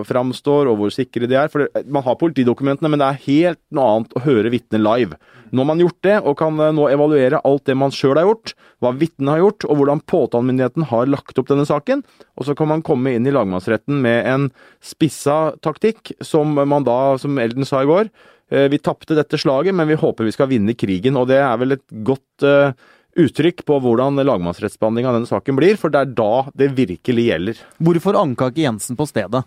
framstår, 0.07 0.69
og 0.69 0.77
hvor 0.79 0.93
sikre 0.93 1.29
de 1.29 1.37
er. 1.39 1.49
For 1.51 1.65
man 1.89 2.05
har 2.05 2.19
politidokumentene, 2.21 2.91
men 2.91 3.01
det 3.01 3.07
er 3.07 3.23
helt 3.25 3.61
noe 3.75 3.95
annet 3.95 4.15
å 4.15 4.23
høre 4.25 4.53
vitner 4.53 4.83
live. 4.83 5.17
Nå 5.49 5.63
har 5.63 5.69
man 5.71 5.81
gjort 5.81 5.99
det, 6.05 6.17
og 6.21 6.37
kan 6.37 6.59
eh, 6.61 6.73
nå 6.75 6.85
evaluere 6.91 7.41
alt 7.47 7.65
det 7.65 7.75
man 7.79 7.93
sjøl 7.95 8.19
har 8.19 8.27
gjort, 8.27 8.53
hva 8.83 8.93
vitnene 8.95 9.33
har 9.33 9.43
gjort, 9.43 9.65
og 9.65 9.79
hvordan 9.79 10.03
påtalemyndigheten 10.09 10.89
har 10.91 11.09
lagt 11.09 11.41
opp 11.41 11.49
denne 11.49 11.65
saken. 11.65 12.03
Og 12.37 12.45
så 12.47 12.55
kan 12.57 12.69
man 12.69 12.85
komme 12.85 13.15
inn 13.15 13.27
i 13.27 13.33
lagmannsretten 13.33 13.97
med 14.03 14.29
en 14.29 14.49
spissa 14.85 15.55
taktikk, 15.65 16.13
som 16.21 16.53
man 16.53 16.85
da, 16.85 17.17
som 17.21 17.41
Elden 17.41 17.65
sa 17.67 17.81
i 17.83 17.89
går, 17.89 18.13
vi 18.49 18.79
tapte 18.81 19.17
dette 19.17 19.37
slaget, 19.37 19.75
men 19.77 19.85
vi 19.89 19.97
håper 19.99 20.25
vi 20.25 20.33
skal 20.33 20.49
vinne 20.49 20.73
krigen. 20.73 21.19
Og 21.21 21.27
det 21.29 21.37
er 21.37 21.59
vel 21.61 21.75
et 21.75 21.85
godt 22.07 22.45
uh, 22.47 22.73
uttrykk 23.19 23.63
på 23.67 23.77
hvordan 23.83 24.19
lagmannsrettsbehandling 24.23 25.07
av 25.09 25.17
denne 25.17 25.29
saken 25.29 25.57
blir, 25.59 25.77
for 25.79 25.93
det 25.93 26.03
er 26.03 26.17
da 26.17 26.33
det 26.57 26.73
virkelig 26.77 27.29
gjelder. 27.29 27.63
Hvorfor 27.83 28.19
anka 28.19 28.51
ikke 28.51 28.65
Jensen 28.65 28.99
på 28.99 29.07
stedet? 29.09 29.45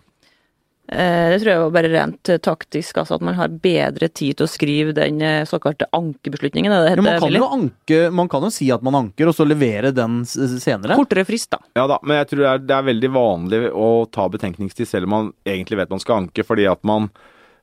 Eh, 0.92 1.30
det 1.30 1.38
tror 1.40 1.50
jeg 1.52 1.60
var 1.62 1.74
bare 1.76 1.90
rent 1.92 2.30
taktisk, 2.44 2.98
altså 3.00 3.16
at 3.16 3.24
man 3.24 3.36
har 3.38 3.52
bedre 3.62 4.08
tid 4.10 4.36
til 4.36 4.44
å 4.48 4.50
skrive 4.50 4.94
den 4.96 5.22
eh, 5.24 5.44
såkalte 5.48 5.86
ankebeslutningen. 5.94 6.74
Det 6.74 6.90
heter, 6.90 7.04
man, 7.06 7.20
kan 7.22 7.36
jo 7.38 7.50
anke, 7.56 8.00
man 8.12 8.30
kan 8.32 8.44
jo 8.44 8.50
si 8.52 8.68
at 8.74 8.84
man 8.84 8.98
anker, 8.98 9.30
og 9.30 9.36
så 9.38 9.46
levere 9.46 9.94
den 9.94 10.20
senere. 10.26 10.98
Kortere 10.98 11.24
frist, 11.28 11.52
da. 11.54 11.62
Ja 11.78 11.86
da, 11.88 12.00
men 12.02 12.20
jeg 12.20 12.32
tror 12.32 12.42
det 12.42 12.50
er, 12.50 12.64
det 12.66 12.76
er 12.76 12.88
veldig 12.90 13.12
vanlig 13.14 13.62
å 13.72 13.92
ta 14.12 14.26
betenkningstid 14.32 14.90
selv 14.90 15.08
om 15.08 15.16
man 15.16 15.30
egentlig 15.48 15.80
vet 15.80 15.94
man 15.94 16.02
skal 16.02 16.24
anke, 16.24 16.44
fordi 16.46 16.66
at 16.68 16.82
man 16.88 17.08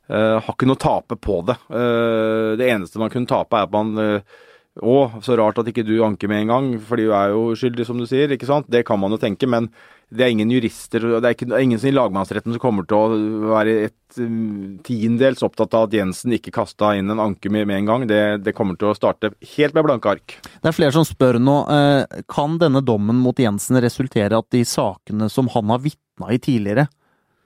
har 0.09 0.53
ikke 0.53 0.69
noe 0.69 0.79
å 0.79 0.81
tape 0.81 1.19
på 1.21 1.41
det. 1.45 1.55
Uh, 1.69 2.55
det 2.59 2.69
eneste 2.71 3.01
man 3.01 3.11
kunne 3.13 3.29
tape, 3.29 3.57
er 3.57 3.67
at 3.67 3.73
man 3.73 3.93
uh, 3.99 4.39
å, 4.79 4.97
så 5.25 5.35
rart 5.39 5.59
at 5.59 5.69
ikke 5.69 5.85
du 5.87 5.97
anker 6.05 6.29
med 6.31 6.43
en 6.43 6.51
gang, 6.53 6.67
fordi 6.85 7.07
du 7.09 7.13
er 7.15 7.33
jo 7.33 7.55
skyldig, 7.57 7.85
som 7.87 7.99
du 7.99 8.05
sier. 8.07 8.31
ikke 8.31 8.47
sant? 8.47 8.69
Det 8.71 8.85
kan 8.87 8.99
man 9.01 9.11
jo 9.11 9.19
tenke, 9.21 9.47
men 9.49 9.67
det 10.09 10.25
er 10.25 10.31
ingen 10.33 10.49
jurister 10.49 11.03
det 11.05 11.19
er, 11.19 11.35
ikke, 11.35 11.47
det 11.51 11.59
ingen 11.61 11.83
i 11.85 11.91
lagmannsretten 11.93 12.55
som 12.55 12.61
kommer 12.61 12.87
til 12.89 12.97
å 12.97 13.19
være 13.51 13.75
et 13.85 14.17
um, 14.17 14.79
tiendedels 14.85 15.43
opptatt 15.45 15.75
av 15.77 15.85
at 15.85 15.93
Jensen 15.93 16.33
ikke 16.33 16.53
kasta 16.55 16.95
inn 16.97 17.13
en 17.13 17.21
anke 17.21 17.51
med, 17.53 17.67
med 17.69 17.83
en 17.83 17.91
gang. 17.91 18.07
Det, 18.09 18.21
det, 18.41 18.55
kommer 18.57 18.79
til 18.79 18.89
å 18.89 18.97
starte 18.97 19.33
helt 19.55 19.77
med 19.77 19.85
blanke 19.85 20.15
ark. 20.15 20.37
Det 20.41 20.71
er 20.71 20.75
flere 20.75 20.95
som 20.95 21.05
spør 21.05 21.37
nå. 21.43 21.57
Eh, 21.75 22.21
kan 22.31 22.57
denne 22.61 22.81
dommen 22.85 23.21
mot 23.21 23.37
Jensen 23.37 23.77
resultere 23.83 24.39
at 24.39 24.49
de 24.55 24.63
sakene 24.65 25.29
som 25.29 25.51
han 25.53 25.75
har 25.75 25.83
vitna 25.85 26.33
i 26.33 26.41
tidligere, 26.41 26.87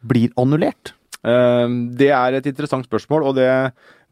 blir 0.04 0.32
annullert? 0.40 0.96
Eh, 1.24 1.76
det 2.00 2.12
er 2.14 2.40
et 2.40 2.50
interessant 2.50 2.88
spørsmål, 2.88 3.30
og 3.30 3.38
det 3.40 3.52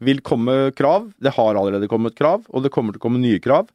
vil 0.02 0.22
komme 0.24 0.72
krav. 0.76 1.10
Det 1.22 1.34
har 1.36 1.58
allerede 1.58 1.90
kommet 1.90 2.16
krav, 2.18 2.46
og 2.48 2.64
det 2.64 2.72
kommer 2.74 2.94
til 2.94 3.02
å 3.02 3.06
komme 3.06 3.22
nye 3.22 3.42
krav. 3.42 3.68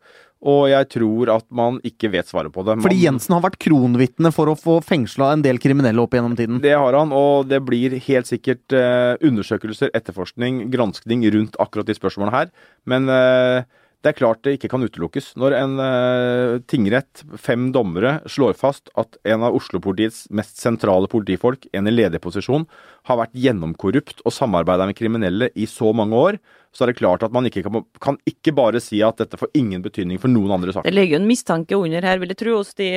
Og 0.47 0.67
jeg 0.69 0.85
tror 0.93 1.31
at 1.33 1.45
man 1.49 1.79
ikke 1.87 2.11
vet 2.13 2.27
svaret 2.29 2.53
på 2.53 2.61
det. 2.61 2.75
Man, 2.77 2.85
Fordi 2.85 2.99
Jensen 3.01 3.33
har 3.33 3.41
vært 3.41 3.57
kronvitne 3.63 4.29
for 4.35 4.51
å 4.51 4.57
få 4.59 4.77
fengsla 4.85 5.31
en 5.33 5.41
del 5.45 5.57
kriminelle 5.61 6.03
opp 6.03 6.13
gjennom 6.13 6.35
tiden? 6.37 6.59
Det 6.61 6.75
har 6.77 6.93
han, 6.93 7.13
og 7.15 7.49
det 7.49 7.63
blir 7.65 7.95
helt 8.05 8.29
sikkert 8.29 8.75
eh, 8.75 9.15
undersøkelser, 9.25 9.89
etterforskning, 9.97 10.67
granskning 10.73 11.25
rundt 11.33 11.57
akkurat 11.63 11.89
de 11.89 11.97
spørsmålene 11.97 12.35
her. 12.35 12.53
Men 12.85 13.09
uh, 13.09 13.65
det 14.05 14.11
er 14.11 14.17
klart 14.19 14.43
det 14.45 14.53
ikke 14.57 14.69
kan 14.71 14.85
utelukkes. 14.85 15.31
Når 15.41 15.55
en 15.57 15.79
eh, 15.81 16.57
tingrett, 16.69 17.23
fem 17.41 17.71
dommere, 17.73 18.19
slår 18.29 18.53
fast 18.59 18.91
at 18.99 19.17
en 19.25 19.45
av 19.47 19.57
Oslo-politiets 19.57 20.27
mest 20.37 20.61
sentrale 20.61 21.09
politifolk, 21.11 21.65
en 21.73 21.89
i 21.89 21.93
ledig 21.95 22.21
posisjon, 22.23 22.67
har 23.09 23.19
vært 23.19 23.33
gjennomkorrupt 23.37 24.21
og 24.23 24.35
samarbeida 24.35 24.85
med 24.87 24.97
kriminelle 24.99 25.49
i 25.57 25.65
så 25.69 25.91
mange 25.97 26.21
år, 26.29 26.39
så 26.75 26.85
er 26.85 26.91
det 26.91 26.99
klart 26.99 27.23
at 27.25 27.33
man 27.33 27.47
ikke 27.49 27.63
kan, 27.65 27.81
kan 28.03 28.19
ikke 28.29 28.53
bare 28.53 28.81
si 28.83 28.99
at 29.01 29.17
dette 29.17 29.39
får 29.39 29.49
ingen 29.57 29.81
betydning 29.81 30.21
for 30.21 30.29
noen 30.29 30.53
andre 30.59 30.75
saker. 30.75 30.85
Det 30.85 30.93
ligger 30.93 31.17
jo 31.17 31.21
en 31.23 31.29
mistanke 31.31 31.79
under 31.79 32.05
her, 32.05 32.21
vil 32.21 32.35
jeg 32.35 32.41
tro, 32.43 32.57
hos 32.59 32.75
de, 32.77 32.91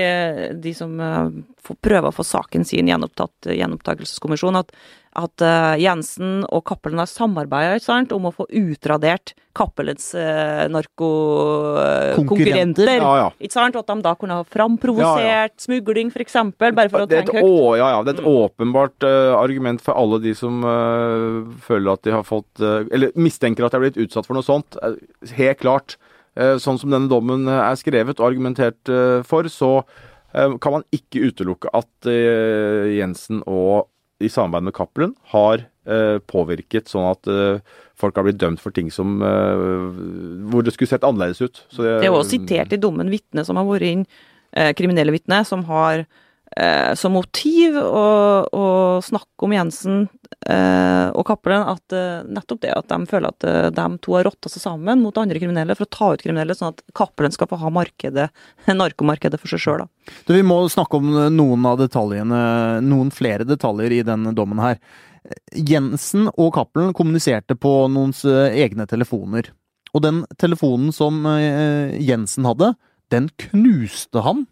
de 0.61 0.74
som 0.76 0.92
uh, 1.01 1.32
prøver 1.80 2.11
å 2.11 2.14
få 2.14 2.26
saken 2.28 2.66
sin 2.68 2.90
gjenopptatt, 2.90 3.48
gjenopptakelseskommisjon, 3.57 4.61
at 4.61 4.74
at 5.19 5.43
uh, 5.43 5.75
Jensen 5.81 6.45
og 6.55 6.61
Cappelen 6.69 7.01
har 7.03 7.09
samarbeida 7.11 8.05
om 8.15 8.27
å 8.29 8.31
få 8.35 8.45
utradert 8.47 9.33
Cappelens 9.59 10.15
uh, 10.15 10.71
narkokonkurrenter. 10.71 13.01
Ja, 13.01 13.15
ja. 13.19 13.25
Ikke 13.43 13.55
sant? 13.57 13.75
At 13.81 13.89
de 13.91 13.97
da 14.05 14.13
kunne 14.19 14.37
ha 14.39 14.45
framprovosert 14.47 15.27
ja, 15.27 15.49
ja. 15.49 15.55
smugling, 15.59 16.11
f.eks. 16.15 16.35
Bare 16.55 16.89
for 16.93 17.01
å 17.03 17.09
tenke 17.11 17.35
høyt. 17.41 17.43
Å, 17.43 17.75
ja, 17.81 17.89
ja. 17.97 18.01
Det 18.07 18.13
er 18.15 18.19
et 18.21 18.29
mm. 18.29 18.37
åpenbart 18.45 18.99
uh, 19.03 19.35
argument 19.41 19.83
for 19.83 19.99
alle 19.99 20.23
de 20.23 20.31
som 20.39 20.63
føler 21.67 21.91
at 21.91 22.07
de 22.07 22.13
har 22.15 22.23
fått 22.27 22.61
Eller 22.63 23.11
mistenker 23.19 23.65
at 23.67 23.73
de 23.73 23.77
har 23.79 23.87
blitt 23.89 24.03
utsatt 24.07 24.27
for 24.29 24.35
noe 24.39 24.47
sånt. 24.47 24.71
Helt 25.35 25.61
klart. 25.61 25.97
sånn 26.63 26.79
som 26.79 26.91
denne 26.93 27.09
dommen 27.11 27.49
er 27.51 27.75
skrevet 27.79 28.21
og 28.21 28.27
argumentert 28.31 28.89
for, 29.27 29.49
så 29.51 29.83
kan 30.31 30.73
man 30.77 30.85
ikke 30.95 31.27
utelukke 31.27 31.69
at 31.75 32.07
Jensen 32.07 33.43
og 33.51 33.91
i 34.21 34.29
samarbeid 34.29 34.68
med 34.68 34.77
Cappelen 34.77 35.14
har 35.33 35.64
eh, 35.89 36.18
påvirket 36.31 36.91
sånn 36.91 37.09
at 37.09 37.31
eh, 37.31 37.61
folk 38.01 38.16
har 38.16 38.27
blitt 38.27 38.41
dømt 38.41 38.61
for 38.62 38.75
ting 38.77 38.91
som 38.93 39.21
eh, 39.25 39.62
hvor 40.53 40.64
det 40.64 40.75
skulle 40.77 40.91
sett 40.93 41.07
annerledes 41.07 41.41
ut. 41.41 41.62
Det, 41.73 41.87
det, 41.87 42.09
er 42.09 42.12
også 42.12 42.37
sitert 42.37 42.75
i 42.77 42.81
dommen 42.81 43.12
vitne 43.12 43.45
som 43.47 43.61
har 43.61 43.68
vært 43.68 43.89
inn, 43.89 44.05
kriminelle 44.77 45.14
vitne, 45.14 45.45
som 45.47 45.62
har 45.68 46.05
eh, 46.57 46.94
som 46.98 47.14
motiv 47.16 47.76
å, 47.80 48.07
å, 48.46 48.64
snakke 49.05 49.46
om 49.46 49.55
Jensen 49.55 49.98
eh, 50.46 51.09
og 51.11 51.24
Cappelen 51.28 51.66
at 51.72 51.96
eh, 51.96 52.22
nettopp 52.26 52.62
det 52.64 52.72
at 52.76 52.88
de 52.90 52.98
føler 53.11 53.32
at 53.32 53.46
eh, 53.48 53.68
de 53.76 53.86
to 54.05 54.16
har 54.16 54.26
rotta 54.28 54.53
seg 54.53 54.64
sammen 54.64 55.05
mot 55.05 55.20
andre 55.20 55.42
kriminelle 55.42 55.76
for 55.78 55.88
å 55.88 55.94
ta 55.96 56.11
ut 56.14 56.24
kriminelle, 56.24 56.57
sånn 56.57 56.74
at 56.74 56.82
Cappelen 56.96 57.34
skal 57.34 57.51
få 57.51 57.61
ha 57.61 57.74
markedet, 57.74 58.30
narkomarkedet 58.82 59.40
for 59.40 59.53
seg 59.53 59.64
sjøl. 59.64 59.86
Vi 60.30 60.42
må 60.46 60.62
snakke 60.72 60.98
om 60.98 61.12
noen 61.34 61.70
av 61.70 61.78
detaljene, 61.80 62.42
noen 62.86 63.14
flere 63.14 63.46
detaljer 63.48 64.01
i 64.01 64.03
denne 64.07 64.34
dommen 64.36 64.62
her. 64.62 64.80
Jensen 65.55 66.28
og 66.30 66.55
Cappelen 66.57 66.94
kommuniserte 66.96 67.57
på 67.59 67.72
noens 67.92 68.24
eh, 68.28 68.57
egne 68.64 68.86
telefoner. 68.90 69.51
Og 69.94 70.05
den 70.05 70.22
telefonen 70.40 70.94
som 70.94 71.24
eh, 71.28 71.96
Jensen 72.03 72.48
hadde, 72.48 72.74
den 73.11 73.28
knuste 73.48 74.22
han 74.24 74.46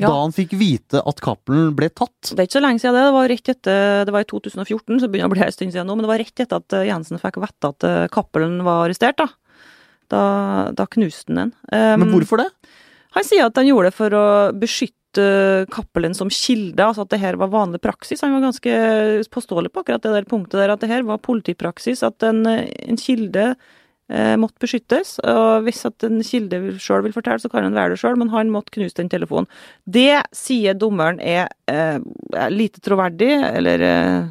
ja. 0.00 0.08
da 0.08 0.22
han 0.22 0.34
fikk 0.34 0.54
vite 0.58 1.02
at 1.02 1.22
Cappelen 1.24 1.74
ble 1.76 1.90
tatt. 1.90 2.30
Det 2.30 2.38
er 2.38 2.48
ikke 2.48 2.58
så 2.58 2.64
lenge 2.64 2.82
siden 2.82 2.96
det. 2.96 3.04
Det 3.08 3.16
var 3.16 3.32
rett 3.32 3.52
etter, 3.54 4.04
det 4.08 4.14
var 4.14 4.24
i 4.24 4.30
2014, 4.30 5.00
så 5.02 5.10
begynner 5.10 5.30
å 5.30 5.34
bli 5.34 5.44
en 5.46 5.54
stund 5.54 5.74
siden 5.74 5.88
nå, 5.90 5.96
men 5.98 6.06
det 6.06 6.12
var 6.12 6.22
rett 6.22 6.44
etter 6.44 6.62
at 6.62 6.78
eh, 6.78 6.88
Jensen 6.90 7.22
fikk 7.22 7.40
vite 7.42 7.72
at 7.72 7.88
Cappelen 8.14 8.60
var 8.66 8.86
arrestert. 8.86 9.18
Da, 9.20 9.28
da, 10.12 10.22
da 10.76 10.86
knuste 10.90 11.32
han 11.32 11.42
den. 11.42 11.56
Um, 11.72 12.04
men 12.04 12.14
hvorfor 12.14 12.42
det? 12.42 12.48
Han 13.16 13.26
sier 13.26 13.48
at 13.48 13.58
han 13.58 13.68
gjorde 13.68 13.90
det 13.90 13.96
for 13.96 14.14
å 14.16 14.26
beskytte 14.56 14.94
Cappelen 15.72 16.14
som 16.14 16.30
kilde, 16.30 16.84
altså 16.84 17.06
at 17.06 17.12
det 17.14 17.20
her 17.22 17.38
var 17.40 17.50
vanlig 17.50 17.80
praksis. 17.82 18.20
Han 18.22 18.36
var 18.36 18.50
ganske 18.50 18.72
påståelig 19.32 19.72
på 19.72 19.82
akkurat 19.82 20.04
det 20.04 20.14
der 20.14 20.28
punktet 20.28 20.60
der, 20.60 20.74
at 20.74 20.84
det 20.84 20.90
her 20.90 21.06
var 21.08 21.22
politipraksis. 21.24 22.04
At 22.06 22.22
en, 22.28 22.44
en 22.46 23.00
kilde 23.00 23.46
eh, 23.54 23.56
måtte 24.40 24.62
beskyttes. 24.64 25.16
Og 25.20 25.66
hvis 25.66 25.84
at 25.84 26.04
en 26.06 26.22
kilde 26.24 26.60
sjøl 26.80 27.02
vil 27.04 27.12
fortelle, 27.12 27.42
så 27.42 27.50
kan 27.52 27.66
han 27.66 27.76
være 27.76 27.92
det 27.92 28.00
sjøl, 28.00 28.16
men 28.20 28.32
han 28.32 28.52
måtte 28.52 28.72
knuse 28.76 28.96
den 28.96 29.10
telefonen. 29.12 29.48
Det 29.84 30.22
sier 30.36 30.78
dommeren 30.78 31.20
er 31.20 31.50
eh, 31.68 32.00
lite 32.52 32.80
troverdig, 32.84 33.34
eller 33.50 33.84
eh, 33.84 34.30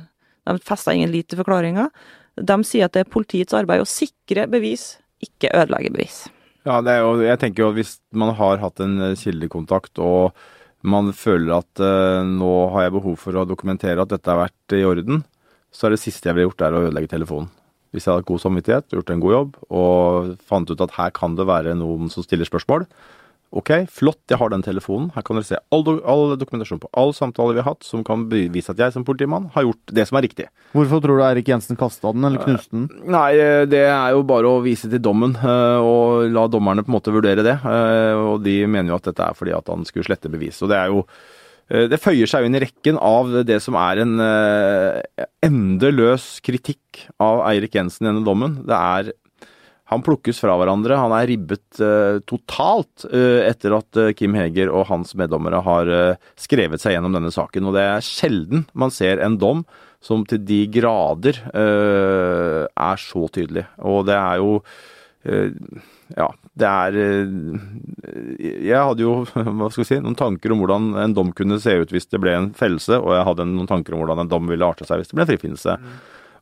de 0.50 0.66
fester 0.66 0.98
ingen 0.98 1.14
lit 1.14 1.30
til 1.30 1.42
forklaringa. 1.44 1.90
De 2.38 2.58
sier 2.66 2.88
at 2.88 2.98
det 2.98 3.06
er 3.06 3.14
politiets 3.14 3.54
arbeid 3.58 3.84
å 3.84 3.90
sikre 3.90 4.48
bevis, 4.50 4.96
ikke 5.24 5.54
ødelegge 5.54 5.94
bevis. 5.94 6.26
Ja, 6.68 6.82
jo, 6.82 7.14
jeg 7.24 7.40
tenker 7.40 7.64
jo 7.64 7.72
at 7.72 7.78
hvis 7.78 7.98
man 8.18 8.34
har 8.36 8.60
hatt 8.60 8.82
en 8.84 9.00
kildekontakt 9.16 10.02
og 10.04 10.36
man 10.88 11.14
føler 11.16 11.58
at 11.58 11.82
eh, 11.82 12.26
nå 12.28 12.52
har 12.74 12.88
jeg 12.88 12.98
behov 12.98 13.16
for 13.22 13.38
å 13.38 13.46
dokumentere 13.48 14.04
at 14.04 14.12
dette 14.12 14.32
har 14.32 14.46
vært 14.46 14.76
i 14.78 14.84
orden, 14.88 15.24
så 15.74 15.88
er 15.88 15.96
det 15.96 16.02
siste 16.02 16.30
jeg 16.30 16.38
ville 16.38 16.50
gjort, 16.50 16.64
er 16.66 16.76
å 16.76 16.84
ødelegge 16.88 17.14
telefonen. 17.16 17.50
Hvis 17.96 18.08
jeg 18.08 18.14
hadde 18.14 18.28
god 18.28 18.42
samvittighet, 18.44 18.90
gjort 18.94 19.14
en 19.14 19.22
god 19.24 19.36
jobb 19.36 19.62
og 19.70 20.34
fant 20.48 20.70
ut 20.70 20.82
at 20.84 20.98
her 20.98 21.14
kan 21.16 21.38
det 21.38 21.48
være 21.48 21.78
noen 21.80 22.12
som 22.14 22.26
stiller 22.26 22.50
spørsmål, 22.50 22.88
Ok, 23.56 23.70
flott, 23.88 24.20
jeg 24.28 24.36
har 24.42 24.52
den 24.52 24.64
telefonen. 24.64 25.08
Her 25.16 25.24
kan 25.24 25.38
dere 25.38 25.48
se 25.48 25.60
all, 25.72 25.84
do 25.88 25.94
all 26.04 26.34
dokumentasjon 26.40 26.82
på 26.84 26.90
all 27.00 27.14
samtale 27.16 27.56
vi 27.56 27.62
har 27.62 27.70
hatt, 27.70 27.86
som 27.88 28.02
kan 28.06 28.26
bevise 28.28 28.74
at 28.74 28.82
jeg 28.82 28.92
som 28.92 29.06
politimann 29.08 29.48
har 29.54 29.64
gjort 29.64 29.94
det 29.96 30.04
som 30.10 30.20
er 30.20 30.26
riktig. 30.28 30.50
Hvorfor 30.76 31.00
tror 31.04 31.22
du 31.22 31.24
Eirik 31.24 31.48
Jensen 31.54 31.80
kasta 31.80 32.12
den, 32.12 32.28
eller 32.28 32.44
knuste 32.44 32.76
den? 32.76 32.90
Uh, 32.92 33.08
nei, 33.16 33.30
eh, 33.40 33.64
det 33.72 33.86
er 33.88 34.18
jo 34.18 34.26
bare 34.28 34.52
å 34.52 34.60
vise 34.66 34.92
til 34.92 35.00
dommen, 35.04 35.38
uh, 35.40 35.80
og 35.80 36.28
la 36.36 36.44
dommerne 36.52 36.84
på 36.84 36.92
en 36.92 36.98
måte 36.98 37.16
vurdere 37.16 37.46
det. 37.46 37.56
Og 37.64 38.44
de 38.44 38.60
mener 38.68 38.92
jo 38.92 39.00
at 39.00 39.08
dette 39.08 39.32
er 39.32 39.38
fordi 39.38 39.56
at 39.56 39.72
han 39.72 39.88
skulle 39.88 40.10
slette 40.10 40.32
bevis. 40.34 40.60
Og 40.66 40.74
det 40.74 40.82
er 40.82 40.92
jo 40.92 41.06
det 41.68 42.00
føyer 42.00 42.30
seg 42.30 42.44
jo 42.44 42.48
inn 42.50 42.56
i 42.56 42.64
rekken 42.64 43.00
av 43.04 43.32
det 43.48 43.58
som 43.64 43.76
er 43.76 44.00
en 44.04 44.14
endeløs 45.44 46.38
kritikk 46.46 47.02
av 47.20 47.42
Eirik 47.50 47.76
Jensen 47.76 48.06
i 48.06 48.10
denne 48.10 48.24
dommen. 48.24 48.62
Det 48.64 48.78
er 48.78 49.10
han 49.92 50.04
plukkes 50.04 50.40
fra 50.44 50.56
hverandre. 50.60 51.00
Han 51.00 51.16
er 51.16 51.28
ribbet 51.28 51.80
uh, 51.80 52.20
totalt 52.28 53.06
etter 53.08 53.76
at 53.78 54.00
Kim 54.20 54.36
Heger 54.36 54.72
og 54.72 54.88
hans 54.90 55.14
meddommere 55.20 55.60
har 55.64 55.92
skrevet 56.40 56.84
seg 56.84 56.96
gjennom 56.96 57.16
denne 57.16 57.32
saken. 57.36 57.68
Og 57.68 57.76
det 57.76 57.84
er 57.84 58.04
sjelden 58.04 58.66
man 58.72 58.92
ser 58.92 59.24
en 59.24 59.40
dom 59.40 59.64
som 60.04 60.24
til 60.30 60.44
de 60.48 60.62
grader 60.72 61.40
er 61.52 63.02
så 63.02 63.28
tydelig. 63.34 63.66
Og 63.84 64.06
det 64.08 64.16
er 64.16 64.40
jo 64.40 64.60
eh, 64.60 64.97
ja, 65.28 66.28
det 66.56 66.68
er 66.68 66.98
eh, 67.02 67.32
Jeg 68.64 68.78
hadde 68.90 69.04
jo 69.04 69.16
hva 69.58 69.68
skal 69.72 69.82
vi 69.82 69.88
si, 69.90 69.98
noen 70.04 70.16
tanker 70.20 70.54
om 70.54 70.62
hvordan 70.62 70.94
en 71.02 71.16
dom 71.18 71.34
kunne 71.36 71.58
se 71.60 71.74
ut 71.82 71.92
hvis 71.92 72.08
det 72.14 72.22
ble 72.24 72.36
en 72.38 72.52
fellelse, 72.56 73.00
og 73.02 73.16
jeg 73.16 73.26
hadde 73.28 73.48
noen 73.50 73.70
tanker 73.70 73.96
om 73.96 74.04
hvordan 74.04 74.24
en 74.24 74.32
dom 74.32 74.48
ville 74.48 74.68
arte 74.68 74.88
seg 74.88 75.02
hvis 75.02 75.12
det 75.12 75.18
ble 75.18 75.26
en 75.26 75.32
frifinnelse. 75.32 75.78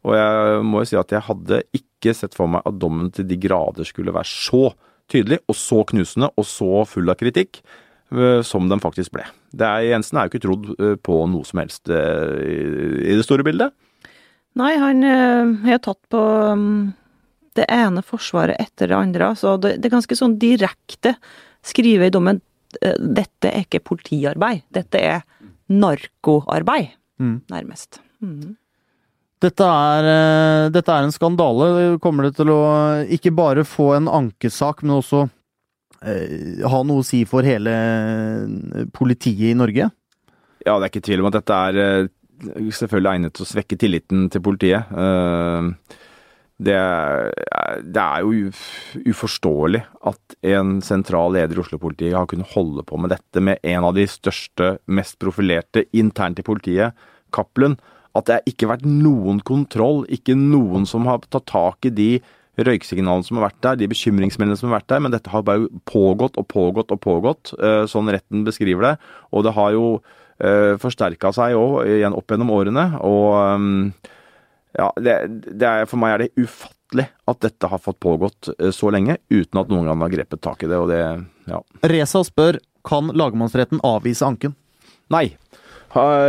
Og 0.05 0.13
jeg 0.13 0.65
må 0.69 0.84
jo 0.84 0.89
si 0.91 0.99
at 0.99 1.15
jeg 1.15 1.26
hadde 1.26 1.63
ikke 1.73 2.13
sett 2.13 2.38
for 2.38 2.51
meg 2.51 2.65
at 2.67 2.78
dommen 2.82 3.09
til 3.13 3.26
de 3.30 3.39
grader 3.41 3.88
skulle 3.88 4.13
være 4.13 4.30
så 4.30 4.67
tydelig, 5.11 5.41
og 5.49 5.57
så 5.57 5.82
knusende, 5.89 6.30
og 6.34 6.47
så 6.49 6.84
full 6.89 7.09
av 7.11 7.17
kritikk 7.19 7.61
eh, 7.61 8.41
som 8.45 8.69
den 8.69 8.82
faktisk 8.84 9.13
ble. 9.15 9.26
Det 9.55 9.65
er, 9.65 9.89
Jensen 9.91 10.19
er 10.19 10.28
jo 10.28 10.34
ikke 10.34 10.45
trodd 10.45 10.69
eh, 10.76 10.95
på 11.01 11.19
noe 11.32 11.47
som 11.47 11.61
helst 11.61 11.91
eh, 11.93 12.38
i, 13.05 13.13
det 13.13 13.26
store 13.26 13.45
bildet. 13.45 13.73
Nei, 14.55 14.71
han 14.80 15.03
er 15.03 15.82
tatt 15.84 15.99
på 16.07 16.21
mm, 16.55 16.78
det 17.56 17.66
ene 17.72 18.01
forsvaret 18.03 18.60
etter 18.60 18.91
det 18.91 18.97
andre. 18.97 19.32
Så 19.39 19.56
det, 19.62 19.78
det 19.80 19.89
er 19.89 19.95
ganske 19.97 20.18
sånn 20.20 20.36
direkte 20.41 21.16
skrive 21.66 22.10
i 22.10 22.14
dommen 22.14 22.41
eh, 22.82 22.97
dette 22.99 23.51
er 23.51 23.64
ikke 23.66 23.84
politiarbeid, 23.88 24.66
dette 24.76 25.01
er 25.01 25.24
narkoarbeid, 25.72 26.93
Mm. 27.16 27.38
nærmest. 27.47 28.01
Mm. 28.22 28.58
Dette 29.39 29.64
er, 29.64 30.03
eh, 30.03 30.70
dette 30.70 30.91
er 30.91 31.03
en 31.06 31.14
skandale. 31.16 31.97
Kommer 32.03 32.24
det 32.28 32.36
til 32.36 32.49
å 32.51 32.60
ikke 33.08 33.32
bare 33.36 33.64
få 33.64 33.95
en 33.95 34.08
ankesak, 34.12 34.84
men 34.84 34.97
også 34.97 35.30
eh, 36.03 36.60
ha 36.68 36.82
noe 36.84 36.99
å 36.99 37.06
si 37.08 37.24
for 37.24 37.47
hele 37.47 37.72
eh, 37.72 38.86
politiet 38.91 39.53
i 39.53 39.56
Norge? 39.56 39.88
Ja, 40.66 40.76
det 40.76 40.84
er 40.84 40.91
ikke 40.91 41.06
tvil 41.08 41.24
om 41.24 41.30
at 41.32 41.38
dette 41.39 41.53
er 41.70 42.10
selvfølgelig 42.76 43.14
egnet 43.14 43.34
til 43.38 43.45
å 43.45 43.47
svekke 43.47 43.78
tilliten 43.80 44.28
til 44.34 44.43
politiet. 44.43 44.91
Eh, 44.91 45.72
Det, 46.56 46.76
det 47.84 47.99
er 47.99 48.24
jo 48.24 48.51
uforståelig 49.12 49.82
at 50.08 50.36
en 50.53 50.78
sentral 50.86 51.34
leder 51.36 51.58
i 51.58 51.64
Oslo-politiet 51.66 52.16
har 52.16 52.30
kunnet 52.32 52.53
holde 52.53 52.86
på 52.88 52.99
med 53.01 53.12
dette 53.12 53.43
med 53.43 53.60
en 53.68 53.89
av 53.89 53.97
de 53.97 54.06
største, 54.08 54.78
mest 54.88 55.20
profilerte 55.20 55.84
internt 55.91 56.39
i 56.39 56.47
politiet, 56.47 56.95
Cappelen. 57.36 57.76
At 58.16 58.30
det 58.30 58.45
ikke 58.47 58.70
har 58.70 58.78
vært 58.78 58.88
noen 58.88 59.41
kontroll, 59.43 60.06
ikke 60.08 60.38
noen 60.39 60.88
som 60.88 61.08
har 61.10 61.26
tatt 61.28 61.49
tak 61.51 61.89
i 61.89 61.91
de 61.91 62.10
røyksignalene 62.56 63.28
som 63.28 63.39
har 63.39 63.49
vært 63.49 63.64
der, 63.66 63.80
de 63.82 63.89
bekymringsmeldingene 63.91 64.60
som 64.60 64.72
har 64.72 64.80
vært 64.80 64.91
der, 64.93 65.01
men 65.03 65.12
dette 65.12 65.32
har 65.34 65.43
bare 65.43 65.68
pågått 65.89 66.39
og 66.39 66.47
pågått 66.51 66.93
og 66.95 67.01
pågått, 67.03 67.51
eh, 67.60 67.84
sånn 67.91 68.12
retten 68.16 68.45
beskriver 68.47 68.88
det. 68.88 68.93
Og 69.36 69.43
det 69.43 69.56
har 69.58 69.76
jo 69.76 69.97
uh, 69.99 70.76
forsterka 70.82 71.32
seg 71.36 71.56
òg 71.60 71.89
igjen 71.97 72.16
opp 72.16 72.32
gjennom 72.32 72.53
årene. 72.56 72.86
Og 73.03 73.28
ehm, 73.39 73.80
ja, 74.78 74.89
det, 75.01 75.15
det 75.51 75.69
er, 75.69 75.86
for 75.89 76.01
meg 76.01 76.15
er 76.15 76.26
det 76.26 76.34
ufattelig 76.45 77.07
at 77.32 77.39
dette 77.43 77.69
har 77.71 77.82
fått 77.82 77.99
pågått 78.03 78.51
eh, 78.57 78.71
så 78.76 78.91
lenge 78.93 79.17
uten 79.32 79.61
at 79.61 79.71
noen 79.71 79.89
gang 79.89 80.03
har 80.05 80.13
grepet 80.13 80.43
tak 80.45 80.63
i 80.63 80.69
det. 80.71 80.78
Og 80.78 80.91
det, 80.91 81.01
ja. 81.49 81.61
Reza 81.88 82.23
spør 82.28 82.59
kan 82.86 83.09
lagmannsretten 83.17 83.82
avvise 83.84 84.28
anken. 84.28 84.53
Nei. 85.13 85.30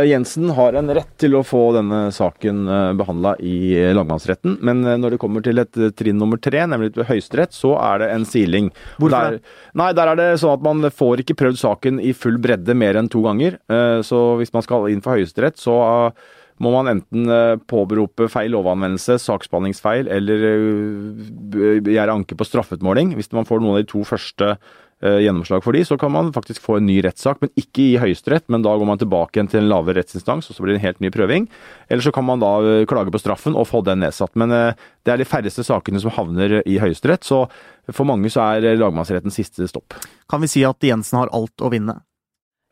Jensen 0.07 0.47
har 0.55 0.77
en 0.79 0.87
rett 0.95 1.09
til 1.19 1.33
å 1.35 1.41
få 1.43 1.59
denne 1.75 2.05
saken 2.15 2.61
behandla 2.95 3.33
i 3.43 3.73
eh, 3.75 3.89
lagmannsretten, 3.97 4.53
men 4.63 4.79
eh, 4.87 4.95
når 4.95 5.15
det 5.15 5.19
kommer 5.19 5.43
til 5.43 5.59
et 5.59 5.75
eh, 5.75 5.91
trinn 5.91 6.15
nummer 6.21 6.39
tre, 6.39 6.61
nemlig 6.71 6.93
til 6.95 7.03
Høyesterett, 7.09 7.51
så 7.51 7.73
er 7.75 7.99
det 7.99 8.07
en 8.13 8.23
siling. 8.29 8.69
Hvorfor 8.95 9.15
Der, 9.35 9.39
nei, 9.75 9.89
der 9.97 10.13
er 10.13 10.19
det 10.21 10.29
sånn 10.39 10.55
at 10.55 10.63
man 10.63 10.87
får 10.87 11.25
ikke 11.25 11.35
prøvd 11.43 11.59
saken 11.59 11.99
i 11.99 12.13
full 12.15 12.39
bredde 12.39 12.77
mer 12.79 12.95
enn 13.01 13.11
to 13.11 13.25
ganger. 13.25 13.59
Eh, 13.67 13.99
Så 14.07 14.21
hvis 14.39 14.53
man 14.55 14.63
skal 14.63 14.87
inn 14.93 15.03
for 15.03 15.17
Høyesterett, 15.19 15.59
så 15.59 15.75
eh, 15.83 16.27
må 16.63 16.71
man 16.73 16.89
enten 16.91 17.29
eh, 17.29 17.59
påberope 17.69 18.29
feil 18.31 18.53
lovanvendelse, 18.55 19.19
saksbehandlingsfeil, 19.21 20.09
eller 20.13 20.47
gjøre 20.47 21.85
begjære 21.85 22.15
anke 22.15 22.37
på 22.37 22.47
straffutmåling. 22.47 23.15
Hvis 23.17 23.31
man 23.35 23.47
får 23.47 23.61
noen 23.61 23.77
av 23.77 23.83
de 23.83 23.89
to 23.91 24.03
første 24.07 24.49
eh, 24.55 25.19
gjennomslag 25.25 25.63
for 25.65 25.77
de, 25.77 25.83
så 25.85 25.97
kan 25.99 26.11
man 26.13 26.31
faktisk 26.35 26.63
få 26.63 26.79
en 26.79 26.87
ny 26.89 26.99
rettssak, 27.05 27.41
men 27.43 27.51
ikke 27.59 27.83
i 27.83 27.99
Høyesterett. 28.01 28.47
Men 28.53 28.65
da 28.65 28.75
går 28.77 28.89
man 28.89 29.01
tilbake 29.01 29.45
til 29.51 29.61
en 29.61 29.69
lavere 29.71 29.99
rettsinstans, 30.01 30.49
og 30.49 30.57
så 30.57 30.65
blir 30.65 30.75
det 30.75 30.81
en 30.81 30.87
helt 30.87 31.03
ny 31.03 31.11
prøving. 31.13 31.47
Eller 31.89 32.05
så 32.05 32.13
kan 32.15 32.27
man 32.27 32.43
da 32.43 32.53
eh, 32.63 32.85
klage 32.89 33.13
på 33.13 33.21
straffen 33.21 33.57
og 33.57 33.69
få 33.69 33.83
den 33.87 34.03
nedsatt. 34.05 34.35
Men 34.39 34.53
eh, 34.55 34.87
det 35.05 35.13
er 35.13 35.21
de 35.21 35.29
færreste 35.29 35.65
sakene 35.67 36.01
som 36.03 36.13
havner 36.17 36.59
i 36.65 36.79
Høyesterett, 36.81 37.27
så 37.27 37.45
for 37.93 38.07
mange 38.09 38.31
så 38.33 38.43
er 38.55 38.71
eh, 38.73 38.79
lagmannsretten 38.79 39.33
siste 39.33 39.69
stopp. 39.69 39.97
Kan 40.29 40.43
vi 40.43 40.51
si 40.51 40.65
at 40.67 40.83
Jensen 40.83 41.21
har 41.21 41.33
alt 41.35 41.63
å 41.63 41.71
vinne? 41.73 42.01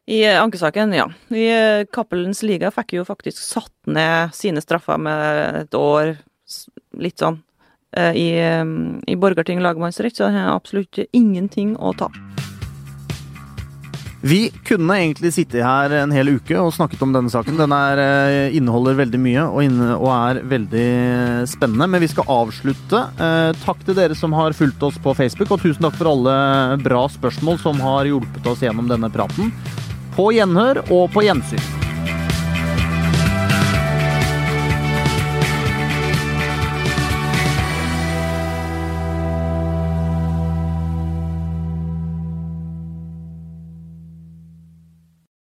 I 0.06 0.20
eh, 0.26 0.42
ankesaken, 0.42 0.94
ja. 0.94 1.08
I 1.34 1.46
eh, 1.50 1.86
Cappelens 1.94 2.44
liga 2.46 2.70
fikk 2.74 2.94
jo 3.00 3.06
faktisk 3.08 3.42
satt 3.42 3.74
ned 3.90 4.36
sine 4.38 4.62
straffer 4.62 5.00
med 5.02 5.64
et 5.64 5.78
år, 5.78 6.16
litt 7.02 7.22
sånn. 7.24 7.42
eh, 7.98 8.14
I, 8.14 8.28
eh, 8.38 8.66
i 9.10 9.16
Borgarting 9.18 9.64
lagmannsrett, 9.66 10.14
så 10.18 10.30
har 10.30 10.38
jeg 10.38 10.54
absolutt 10.54 11.00
ingenting 11.12 11.74
å 11.78 11.96
ta. 11.98 12.12
Vi 14.26 14.50
kunne 14.66 14.96
egentlig 14.98 15.36
sitte 15.36 15.62
her 15.62 15.94
en 16.00 16.14
hel 16.14 16.32
uke 16.38 16.58
og 16.58 16.72
snakket 16.74 17.02
om 17.06 17.12
denne 17.14 17.30
saken. 17.30 17.58
Den 17.60 17.74
er, 17.74 18.00
eh, 18.02 18.56
inneholder 18.58 18.98
veldig 18.98 19.20
mye 19.22 19.44
og, 19.46 20.08
er 20.10 20.42
veldig 20.42 21.50
spennende. 21.50 21.88
Men 21.90 22.02
vi 22.02 22.10
skal 22.10 22.26
avslutte. 22.26 23.04
Eh, 23.22 23.54
takk 23.66 23.86
til 23.86 23.94
dere 23.94 24.18
som 24.18 24.34
har 24.34 24.54
fulgt 24.58 24.82
oss 24.82 24.98
på 24.98 25.16
Facebook, 25.16 25.52
og 25.52 25.62
tusen 25.62 25.82
takk 25.82 25.98
for 25.98 26.10
alle 26.10 26.78
bra 26.82 27.08
spørsmål 27.08 27.60
som 27.62 27.80
har 27.80 28.06
hjulpet 28.06 28.50
oss 28.50 28.62
gjennom 28.66 28.90
denne 28.90 29.10
praten. 29.14 29.54
På 30.16 30.30
gjenhør 30.32 30.80
og 30.96 31.10
på 31.12 31.26
gjensyn. 31.26 31.60